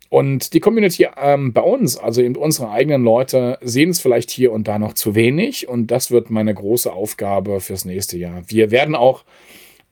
Und 0.09 0.55
die 0.55 0.61
Community 0.61 1.07
ähm, 1.17 1.53
bei 1.53 1.61
uns, 1.61 1.97
also 1.97 2.21
eben 2.21 2.35
unsere 2.35 2.71
eigenen 2.71 3.05
Leute, 3.05 3.59
sehen 3.63 3.91
es 3.91 4.01
vielleicht 4.01 4.31
hier 4.31 4.53
und 4.53 4.67
da 4.67 4.79
noch 4.79 4.95
zu 4.95 5.15
wenig. 5.15 5.69
Und 5.69 5.93
das 5.93 6.11
wird 6.11 6.31
meine 6.31 6.53
große 6.53 6.93
Aufgabe 6.93 7.61
fürs 7.61 7.85
nächste 7.85 8.19
Jahr. 8.19 8.43
Wir 8.49 8.73
werden 8.73 8.97
auch 8.97 9.25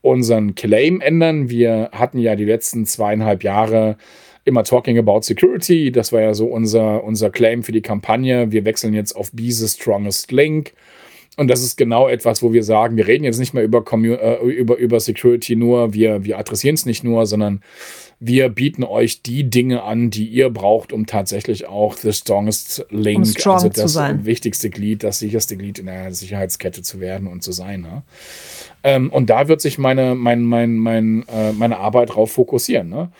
unseren 0.00 0.54
Claim 0.54 1.00
ändern. 1.00 1.50
Wir 1.50 1.90
hatten 1.92 2.18
ja 2.18 2.34
die 2.34 2.44
letzten 2.44 2.84
zweieinhalb 2.84 3.44
Jahre 3.44 3.96
immer 4.44 4.64
talking 4.64 4.98
about 4.98 5.22
security. 5.22 5.92
Das 5.92 6.12
war 6.12 6.20
ja 6.20 6.34
so 6.34 6.46
unser, 6.46 7.04
unser 7.04 7.30
Claim 7.30 7.62
für 7.62 7.72
die 7.72 7.82
Kampagne. 7.82 8.50
Wir 8.52 8.64
wechseln 8.64 8.94
jetzt 8.94 9.14
auf 9.14 9.30
Be 9.32 9.50
the 9.50 9.68
strongest 9.68 10.32
link. 10.32 10.72
Und 11.38 11.48
das 11.48 11.62
ist 11.62 11.76
genau 11.76 12.08
etwas, 12.08 12.42
wo 12.42 12.52
wir 12.52 12.62
sagen, 12.62 12.96
wir 12.96 13.06
reden 13.06 13.24
jetzt 13.24 13.38
nicht 13.38 13.54
mehr 13.54 13.64
über, 13.64 13.82
äh, 13.90 14.44
über, 14.44 14.76
über 14.76 15.00
Security 15.00 15.56
nur, 15.56 15.94
wir, 15.94 16.24
wir 16.24 16.38
adressieren 16.38 16.74
es 16.74 16.84
nicht 16.84 17.04
nur, 17.04 17.24
sondern 17.24 17.62
wir 18.20 18.50
bieten 18.50 18.84
euch 18.84 19.22
die 19.22 19.48
Dinge 19.48 19.82
an, 19.82 20.10
die 20.10 20.26
ihr 20.26 20.50
braucht, 20.50 20.92
um 20.92 21.06
tatsächlich 21.06 21.66
auch 21.66 21.96
the 21.96 22.12
strongest 22.12 22.86
link, 22.90 23.18
um 23.18 23.24
strong 23.24 23.54
also 23.54 23.68
das 23.70 23.96
wichtigste 24.24 24.68
Glied, 24.68 25.02
das 25.02 25.20
sicherste 25.20 25.56
Glied 25.56 25.78
in 25.78 25.86
der 25.86 26.12
Sicherheitskette 26.12 26.82
zu 26.82 27.00
werden 27.00 27.26
und 27.26 27.42
zu 27.42 27.50
sein. 27.50 27.80
Ne? 27.80 28.02
Ähm, 28.84 29.10
und 29.10 29.30
da 29.30 29.48
wird 29.48 29.62
sich 29.62 29.78
meine, 29.78 30.14
mein, 30.14 30.42
mein, 30.42 30.76
mein, 30.76 31.24
äh, 31.28 31.52
meine 31.52 31.78
Arbeit 31.78 32.14
drauf 32.14 32.30
fokussieren. 32.30 32.90
Ne? 32.90 33.10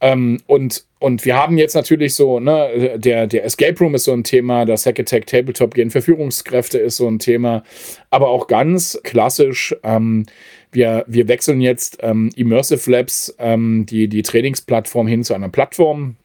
Ähm, 0.00 0.38
und, 0.46 0.84
und 0.98 1.24
wir 1.24 1.36
haben 1.36 1.56
jetzt 1.56 1.74
natürlich 1.74 2.14
so, 2.14 2.38
ne, 2.38 2.98
der, 2.98 3.26
der 3.26 3.44
Escape 3.44 3.78
Room 3.78 3.94
ist 3.94 4.04
so 4.04 4.12
ein 4.12 4.24
Thema, 4.24 4.64
das 4.66 4.84
Hack 4.84 5.00
Attack 5.00 5.26
Tabletop 5.26 5.74
Game 5.74 5.90
für 5.90 6.02
Führungskräfte 6.02 6.78
ist 6.78 6.96
so 6.98 7.08
ein 7.08 7.18
Thema, 7.18 7.62
aber 8.10 8.28
auch 8.28 8.46
ganz 8.46 9.00
klassisch, 9.02 9.74
ähm, 9.82 10.26
wir, 10.72 11.04
wir 11.06 11.28
wechseln 11.28 11.62
jetzt 11.62 11.98
ähm, 12.02 12.30
Immersive 12.36 12.90
Labs, 12.90 13.34
ähm, 13.38 13.86
die, 13.86 14.08
die 14.08 14.22
Trainingsplattform 14.22 15.06
hin 15.06 15.24
zu 15.24 15.34
einer 15.34 15.48
Plattform. 15.48 16.16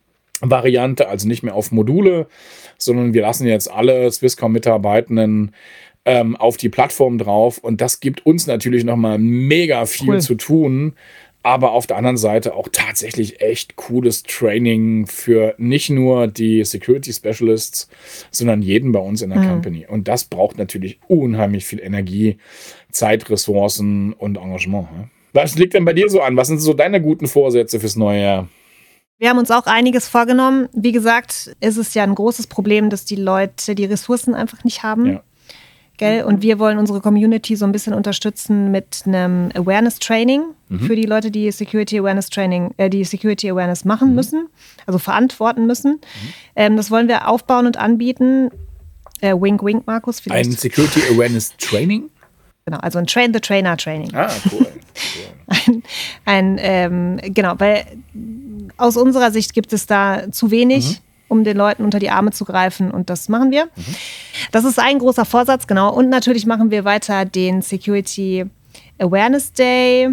Variante, 0.44 1.08
also 1.08 1.28
nicht 1.28 1.44
mehr 1.44 1.54
auf 1.54 1.72
Module, 1.72 2.26
sondern 2.80 3.14
wir 3.14 3.22
lassen 3.22 3.46
jetzt 3.46 3.72
alle 3.72 4.12
Swisscom-Mitarbeitenden 4.12 5.52
ähm, 6.04 6.36
auf 6.36 6.58
die 6.58 6.70
Plattform 6.70 7.20
drauf 7.20 7.60
und 7.60 7.80
das 7.80 8.00
gibt 8.00 8.26
uns 8.26 8.48
natürlich 8.48 8.84
nochmal 8.84 9.20
mega 9.20 9.86
viel 9.86 10.10
cool. 10.10 10.22
zu 10.22 10.34
tun, 10.34 10.94
aber 11.44 11.72
auf 11.72 11.88
der 11.88 11.98
anderen 11.98 12.18
Seite 12.18 12.54
auch 12.54 12.68
tatsächlich 12.72 13.42
echt 13.42 13.76
cooles 13.76 14.24
Training 14.24 15.08
für 15.08 15.56
nicht 15.58 15.90
nur 15.90 16.28
die 16.28 16.64
Security 16.64 17.12
Specialists, 17.12 17.90
sondern 18.30 18.62
jeden 18.62 18.92
bei 18.92 19.00
uns 19.00 19.22
in 19.22 19.32
der 19.32 19.40
mhm. 19.40 19.48
Company. 19.48 19.88
Und 19.88 20.08
das 20.08 20.26
braucht 20.26 20.58
natürlich 20.58 21.00
unheimlich 21.08 21.66
viel 21.66 21.80
Energie, 21.80 22.38
Zeit, 22.92 23.30
Ressourcen 23.30 24.14
und 24.14 24.38
Engagement. 24.38 24.88
Was 25.34 25.56
liegt 25.56 25.74
denn 25.74 25.86
bei 25.86 25.94
dir 25.94 26.10
so 26.10 26.22
an? 26.22 26.38
Was 26.38 26.48
sind 26.48 26.60
so 26.60 26.74
deine 26.74 27.02
guten 27.02 27.28
Vorsätze 27.28 27.80
fürs 27.80 27.96
neue 27.96 28.22
Jahr? 28.22 28.48
Wir 29.18 29.30
haben 29.30 29.38
uns 29.38 29.52
auch 29.52 29.68
einiges 29.68 30.08
vorgenommen. 30.08 30.68
Wie 30.74 30.92
gesagt, 30.92 31.56
ist 31.60 31.78
es 31.78 31.94
ja 31.94 32.04
ein 32.04 32.16
großes 32.16 32.48
Problem, 32.48 32.90
dass 32.90 33.06
die 33.06 33.16
Leute 33.16 33.76
die 33.76 33.86
Ressourcen 33.86 34.34
einfach 34.34 34.64
nicht 34.64 34.84
haben. 34.84 35.14
Ja. 35.14 35.24
Gell? 36.02 36.24
Und 36.24 36.42
wir 36.42 36.58
wollen 36.58 36.80
unsere 36.80 37.00
Community 37.00 37.56
so 37.56 37.64
ein 37.64 37.72
bisschen 37.72 37.94
unterstützen 37.94 38.72
mit 38.72 39.04
einem 39.06 39.52
Awareness-Training 39.54 40.42
mhm. 40.68 40.80
für 40.80 40.96
die 40.96 41.04
Leute, 41.04 41.30
die 41.30 41.52
Security 41.52 42.00
Awareness 42.00 42.32
Training, 42.32 42.74
äh, 42.78 42.90
die 42.90 43.04
Security 43.04 43.52
Awareness 43.52 43.86
machen 43.86 44.10
mhm. 44.10 44.16
müssen, 44.16 44.48
also 44.88 44.98
verantworten 44.98 45.68
müssen. 45.68 45.92
Mhm. 45.92 46.34
Ähm, 46.56 46.76
das 46.76 46.90
wollen 46.90 47.08
wir 47.08 47.28
aufbauen 47.28 47.68
und 47.68 47.78
anbieten. 47.78 48.50
Äh, 49.20 49.36
wink, 49.36 49.64
wink, 49.64 49.86
Markus. 49.86 50.20
Vielleicht. 50.20 50.50
Ein 50.50 50.54
Security 50.54 51.02
Awareness 51.14 51.56
Training? 51.58 52.10
Genau, 52.66 52.80
also 52.80 52.98
ein 52.98 53.06
Train 53.06 53.32
the 53.32 53.40
Trainer 53.40 53.78
Training. 53.78 54.10
Ah, 54.16 54.32
cool. 54.52 54.66
ein, 55.70 55.84
ein 56.26 56.58
ähm, 56.60 57.20
genau, 57.26 57.54
weil 57.60 57.86
aus 58.78 58.98
unserer 58.98 59.30
Sicht 59.30 59.54
gibt 59.54 59.72
es 59.72 59.86
da 59.86 60.32
zu 60.32 60.50
wenig. 60.50 61.00
Um 61.32 61.46
den 61.46 61.56
Leuten 61.56 61.86
unter 61.86 62.00
die 62.00 62.10
Arme 62.10 62.32
zu 62.32 62.44
greifen 62.44 62.92
und 62.92 63.10
das 63.10 63.30
machen 63.30 63.52
wir. 63.52 63.66
Mhm. 63.66 63.96
Das 64.52 64.66
ist 64.66 64.78
ein 64.78 65.00
großer 65.00 65.24
Vorsatz, 65.24 65.66
genau. 65.66 65.94
Und 65.94 66.10
natürlich 66.10 66.46
machen 66.46 66.72
wir 66.72 66.84
weiter 66.84 67.24
den 67.24 67.62
Security 67.62 68.46
Awareness 69.00 69.54
Day. 69.54 70.10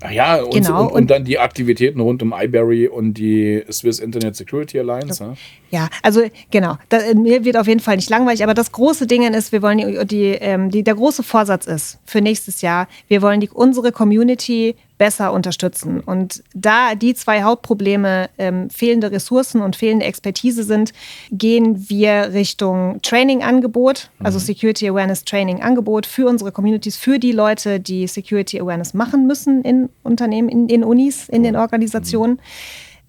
Ach 0.00 0.10
ja, 0.10 0.42
und, 0.42 0.54
genau. 0.54 0.86
und, 0.86 0.92
und, 0.92 1.10
dann 1.10 1.24
die 1.24 1.38
Aktivitäten 1.38 2.00
rund 2.00 2.22
um 2.22 2.34
iBerry 2.36 2.88
und 2.88 3.14
die 3.14 3.62
Swiss 3.70 3.98
Internet 3.98 4.34
Security 4.34 4.80
Alliance. 4.80 5.22
Ja, 5.22 5.80
ja 5.82 5.88
also 6.02 6.22
genau. 6.50 6.76
Da, 6.88 6.98
mir 7.14 7.44
wird 7.44 7.58
auf 7.58 7.68
jeden 7.68 7.80
Fall 7.80 7.96
nicht 7.96 8.08
langweilig, 8.08 8.42
aber 8.42 8.54
das 8.54 8.72
große 8.72 9.06
Ding 9.06 9.22
ist, 9.34 9.52
wir 9.52 9.60
wollen 9.60 9.78
die, 9.78 10.06
die, 10.06 10.24
ähm, 10.40 10.70
die, 10.70 10.82
der 10.82 10.94
große 10.94 11.22
Vorsatz 11.22 11.66
ist 11.66 12.00
für 12.06 12.22
nächstes 12.22 12.62
Jahr, 12.62 12.88
wir 13.06 13.20
wollen 13.20 13.40
die, 13.40 13.50
unsere 13.50 13.92
Community 13.92 14.76
besser 15.02 15.32
unterstützen. 15.32 15.98
Und 15.98 16.44
da 16.54 16.94
die 16.94 17.14
zwei 17.14 17.42
Hauptprobleme 17.42 18.30
ähm, 18.38 18.70
fehlende 18.70 19.10
Ressourcen 19.10 19.60
und 19.60 19.74
fehlende 19.74 20.06
Expertise 20.06 20.62
sind, 20.62 20.92
gehen 21.32 21.88
wir 21.90 22.32
Richtung 22.32 23.02
Training-Angebot, 23.02 24.10
also 24.22 24.38
mhm. 24.38 24.42
Security 24.44 24.88
Awareness 24.88 25.24
Training-Angebot 25.24 26.06
für 26.06 26.28
unsere 26.28 26.52
Communities, 26.52 26.96
für 26.96 27.18
die 27.18 27.32
Leute, 27.32 27.80
die 27.80 28.06
Security 28.06 28.60
Awareness 28.60 28.94
machen 28.94 29.26
müssen 29.26 29.62
in 29.62 29.88
Unternehmen, 30.04 30.48
in 30.48 30.68
den 30.68 30.84
Unis, 30.84 31.28
in 31.28 31.42
den 31.42 31.56
Organisationen. 31.56 32.40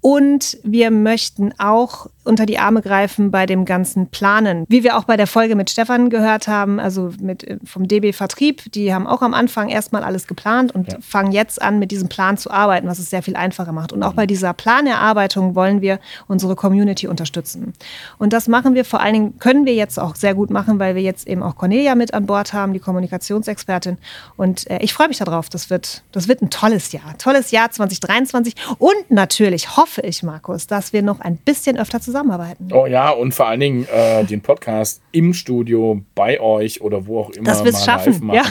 Und 0.01 0.57
wir 0.63 0.89
möchten 0.89 1.53
auch 1.59 2.07
unter 2.23 2.45
die 2.45 2.57
Arme 2.57 2.81
greifen 2.81 3.31
bei 3.31 3.45
dem 3.45 3.65
ganzen 3.65 4.07
Planen. 4.07 4.65
Wie 4.69 4.83
wir 4.83 4.97
auch 4.97 5.03
bei 5.03 5.17
der 5.17 5.27
Folge 5.27 5.55
mit 5.55 5.69
Stefan 5.69 6.09
gehört 6.09 6.47
haben, 6.47 6.79
also 6.79 7.11
mit, 7.19 7.43
äh, 7.43 7.57
vom 7.65 7.87
DB 7.87 8.13
Vertrieb, 8.13 8.71
die 8.71 8.93
haben 8.93 9.07
auch 9.07 9.21
am 9.21 9.33
Anfang 9.33 9.69
erstmal 9.69 10.03
alles 10.03 10.27
geplant 10.27 10.73
und 10.73 10.91
ja. 10.91 10.97
fangen 11.01 11.31
jetzt 11.31 11.61
an, 11.61 11.79
mit 11.79 11.91
diesem 11.91 12.09
Plan 12.09 12.37
zu 12.37 12.49
arbeiten, 12.51 12.87
was 12.87 12.99
es 12.99 13.09
sehr 13.09 13.23
viel 13.23 13.35
einfacher 13.35 13.71
macht. 13.71 13.91
Und 13.91 14.03
auch 14.03 14.13
bei 14.13 14.25
dieser 14.25 14.53
Planerarbeitung 14.53 15.55
wollen 15.55 15.81
wir 15.81 15.99
unsere 16.27 16.55
Community 16.55 17.07
unterstützen. 17.07 17.73
Und 18.17 18.33
das 18.33 18.47
machen 18.47 18.73
wir 18.73 18.85
vor 18.85 19.01
allen 19.01 19.13
Dingen, 19.13 19.39
können 19.39 19.65
wir 19.65 19.75
jetzt 19.75 19.99
auch 19.99 20.15
sehr 20.15 20.33
gut 20.33 20.49
machen, 20.49 20.79
weil 20.79 20.95
wir 20.95 21.01
jetzt 21.01 21.27
eben 21.27 21.43
auch 21.43 21.55
Cornelia 21.55 21.95
mit 21.95 22.13
an 22.13 22.25
Bord 22.25 22.53
haben, 22.53 22.73
die 22.73 22.79
Kommunikationsexpertin. 22.79 23.97
Und 24.37 24.69
äh, 24.69 24.79
ich 24.81 24.93
freue 24.93 25.09
mich 25.09 25.17
darauf. 25.17 25.49
Das 25.49 25.69
wird, 25.69 26.03
das 26.11 26.27
wird 26.27 26.41
ein 26.41 26.49
tolles 26.49 26.91
Jahr. 26.91 27.17
Tolles 27.17 27.51
Jahr 27.51 27.69
2023. 27.69 28.55
Und 28.77 29.09
natürlich 29.09 29.75
hoffe 29.75 30.01
ich, 30.01 30.23
Markus, 30.23 30.67
dass 30.67 30.93
wir 30.93 31.01
noch 31.01 31.19
ein 31.19 31.37
bisschen 31.37 31.77
öfter 31.77 31.99
zusammen 31.99 32.12
zusammenarbeiten. 32.13 32.69
Oh 32.71 32.85
ja, 32.85 33.09
und 33.09 33.33
vor 33.33 33.47
allen 33.47 33.59
Dingen 33.59 33.87
äh, 33.87 34.23
den 34.23 34.41
Podcast 34.41 35.01
im 35.11 35.33
Studio 35.33 36.01
bei 36.13 36.39
euch 36.39 36.81
oder 36.81 37.07
wo 37.07 37.19
auch 37.19 37.29
immer. 37.31 37.45
Dass 37.49 37.63
wir 37.63 37.71
es 37.71 37.83
schaffen. 37.83 38.31
Ja. 38.31 38.43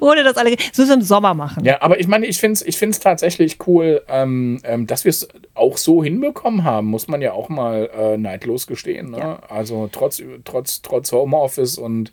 Ohne 0.00 0.22
das 0.22 0.36
alle. 0.36 0.54
Das 0.54 0.78
müssen 0.78 0.88
wir 0.88 0.94
im 0.94 1.02
Sommer 1.02 1.34
machen. 1.34 1.64
Ja, 1.64 1.82
aber 1.82 1.98
ich 1.98 2.06
meine, 2.06 2.26
ich 2.26 2.38
finde 2.38 2.54
es 2.54 2.62
ich 2.62 2.78
find's 2.78 3.00
tatsächlich 3.00 3.58
cool, 3.66 4.02
ähm, 4.08 4.60
ähm, 4.64 4.86
dass 4.86 5.04
wir 5.04 5.10
es 5.10 5.28
auch 5.54 5.76
so 5.76 6.02
hinbekommen 6.02 6.64
haben, 6.64 6.86
muss 6.86 7.08
man 7.08 7.20
ja 7.20 7.32
auch 7.32 7.48
mal 7.48 7.90
äh, 7.96 8.16
neidlos 8.16 8.66
gestehen. 8.66 9.10
Ne? 9.10 9.18
Ja. 9.18 9.40
Also 9.48 9.88
trotz, 9.90 10.22
trotz, 10.44 10.82
trotz 10.82 11.12
Homeoffice 11.12 11.78
und 11.78 12.12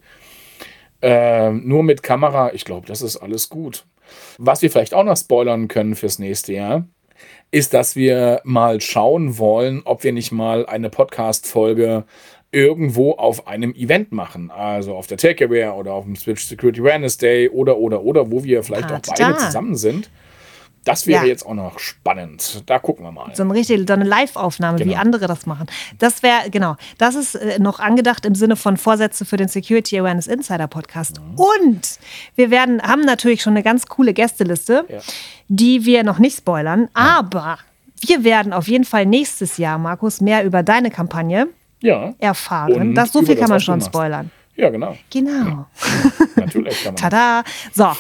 äh, 1.02 1.52
nur 1.52 1.84
mit 1.84 2.02
Kamera, 2.02 2.54
ich 2.54 2.66
glaube, 2.66 2.88
das 2.88 3.02
ist 3.02 3.18
alles 3.18 3.50
gut. 3.50 3.86
Was 4.38 4.62
wir 4.62 4.72
vielleicht 4.72 4.94
auch 4.94 5.04
noch 5.04 5.18
spoilern 5.18 5.68
können 5.68 5.96
fürs 5.96 6.20
nächste 6.20 6.54
Jahr, 6.54 6.86
ist, 7.52 7.74
dass 7.74 7.96
wir 7.96 8.42
mal 8.44 8.82
schauen 8.82 9.38
wollen, 9.38 9.82
ob 9.86 10.04
wir 10.04 10.12
nicht 10.14 10.32
mal 10.32 10.66
eine 10.66 10.90
Podcast-Folge 10.90 12.06
irgendwo 12.52 13.12
auf 13.12 13.48
einem 13.48 13.74
Event 13.74 14.12
machen. 14.12 14.50
Also 14.50 14.96
auf 14.96 15.08
der 15.08 15.18
TakeAware 15.18 15.74
oder 15.74 15.94
auf 15.94 16.06
dem 16.06 16.16
Switch 16.16 16.46
Security 16.46 16.82
Awareness 16.82 17.18
Day 17.18 17.50
oder, 17.50 17.78
oder, 17.78 18.04
oder, 18.04 18.32
wo 18.32 18.44
wir 18.44 18.64
vielleicht 18.64 18.88
Part 18.88 19.10
auch 19.10 19.14
beide 19.16 19.34
da. 19.34 19.40
zusammen 19.40 19.76
sind. 19.76 20.10
Das 20.86 21.08
wäre 21.08 21.24
ja. 21.24 21.28
jetzt 21.28 21.46
auch 21.46 21.56
noch 21.56 21.80
spannend. 21.80 22.64
Da 22.68 22.78
gucken 22.80 23.04
wir 23.06 23.12
mal. 23.12 23.36
So 23.36 23.44
eine 23.44 23.54
richtige, 23.54 23.84
so 23.86 23.94
eine 23.94 24.06
Live-Aufnahme, 24.06 24.78
genau. 24.78 24.92
wie 24.92 24.96
andere 24.96 25.26
das 25.28 25.48
machen. 25.48 25.68
Das 25.98 26.22
wäre, 26.22 26.50
genau, 26.52 26.76
das 27.00 27.16
ist 27.16 27.36
äh, 27.36 27.60
noch 27.60 27.80
angedacht 27.80 28.26
im 28.26 28.36
Sinne 28.36 28.56
von 28.56 28.78
Vorsätze 28.78 29.26
für 29.26 29.36
den 29.36 29.48
Security 29.48 30.00
Awareness 30.00 30.28
Insider 30.28 30.68
Podcast. 30.68 31.20
Mhm. 31.20 31.40
Und 31.40 32.00
wir 32.36 32.52
werden, 32.52 32.82
haben 32.84 33.02
natürlich 33.02 33.42
schon 33.42 33.54
eine 33.54 33.64
ganz 33.64 33.88
coole 33.88 34.14
Gästeliste, 34.14 34.86
ja. 34.88 35.00
die 35.48 35.86
wir 35.86 36.04
noch 36.04 36.20
nicht 36.20 36.38
spoilern, 36.38 36.82
ja. 36.96 37.20
aber 37.20 37.58
wir 38.02 38.24
werden 38.24 38.54
auf 38.54 38.68
jeden 38.68 38.86
Fall 38.86 39.08
nächstes 39.08 39.58
Jahr, 39.58 39.80
Markus, 39.80 40.22
mehr 40.22 40.46
über 40.46 40.62
deine 40.62 40.92
Kampagne 40.92 41.48
erfahren. 42.20 42.94
das, 42.94 43.12
so 43.12 43.22
viel 43.24 43.36
kann 43.36 43.50
man 43.50 43.60
schon 43.60 43.82
spoilern. 43.82 44.32
Ja, 44.56 44.70
genau. 44.70 44.96
Genau. 45.10 45.66
Natürlich 46.36 46.84
kann 46.84 46.94
man. 46.94 46.96
Tada. 47.12 47.44
So, 47.74 47.92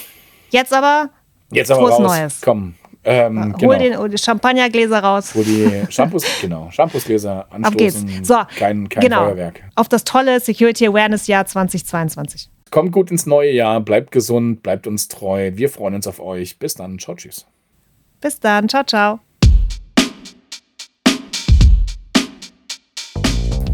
jetzt 0.51 0.73
aber 0.73 1.09
Jetzt 1.51 1.71
aber 1.71 1.89
raus. 1.89 1.99
Neues. 1.99 2.41
Komm. 2.41 2.75
Ähm, 3.07 3.55
Hol 3.61 3.77
genau. 3.77 4.07
den 4.07 4.17
Champagnergläser 4.17 4.99
raus. 4.99 5.35
Hol 5.35 5.43
die 5.43 5.83
Shampoos, 5.89 6.25
genau, 6.41 6.71
Shampoosgläser 6.71 7.45
anstoßen. 7.51 7.65
Ab 7.65 7.77
geht's. 7.77 8.27
So, 8.27 8.35
kein, 8.57 8.89
kein 8.89 9.03
genau. 9.03 9.25
Feuerwerk. 9.25 9.61
Auf 9.75 9.87
das 9.87 10.03
tolle 10.03 10.39
Security 10.39 10.87
Awareness 10.87 11.27
Jahr 11.27 11.45
2022. 11.45 12.49
Kommt 12.71 12.91
gut 12.91 13.11
ins 13.11 13.27
neue 13.27 13.51
Jahr, 13.51 13.79
bleibt 13.79 14.11
gesund, 14.11 14.63
bleibt 14.63 14.87
uns 14.87 15.07
treu. 15.07 15.51
Wir 15.53 15.69
freuen 15.69 15.93
uns 15.93 16.07
auf 16.07 16.19
euch. 16.19 16.57
Bis 16.57 16.73
dann. 16.73 16.97
Ciao, 16.97 17.15
tschüss. 17.15 17.45
Bis 18.21 18.39
dann. 18.39 18.67
Ciao, 18.67 18.83
ciao. 18.83 19.19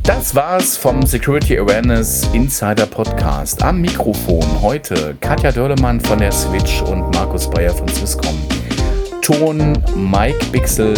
Das 0.04 0.34
war's 0.34 0.78
vom 0.78 1.06
Security 1.06 1.60
Awareness 1.60 2.28
Insider 2.34 2.88
Podcast. 2.88 3.62
Am 3.62 3.82
Mikrofon 3.82 4.44
heute 4.62 5.16
Katja 5.20 5.52
Dörlemann 5.52 6.00
von 6.00 6.18
der 6.18 6.32
Switch 6.32 6.82
und 6.82 7.14
Markus 7.14 7.48
Bayer 7.48 7.72
von 7.72 7.88
Swisscom. 7.88 8.36
Ton 9.22 9.78
Mike 9.96 10.44
Bixel. 10.52 10.96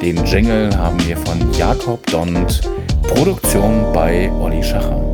Den 0.00 0.24
Jingle 0.24 0.74
haben 0.76 0.98
wir 1.06 1.16
von 1.18 1.52
Jakob 1.52 2.06
Dont. 2.06 2.62
Produktion 3.02 3.92
bei 3.92 4.30
Olli 4.40 4.62
Schacher. 4.62 5.09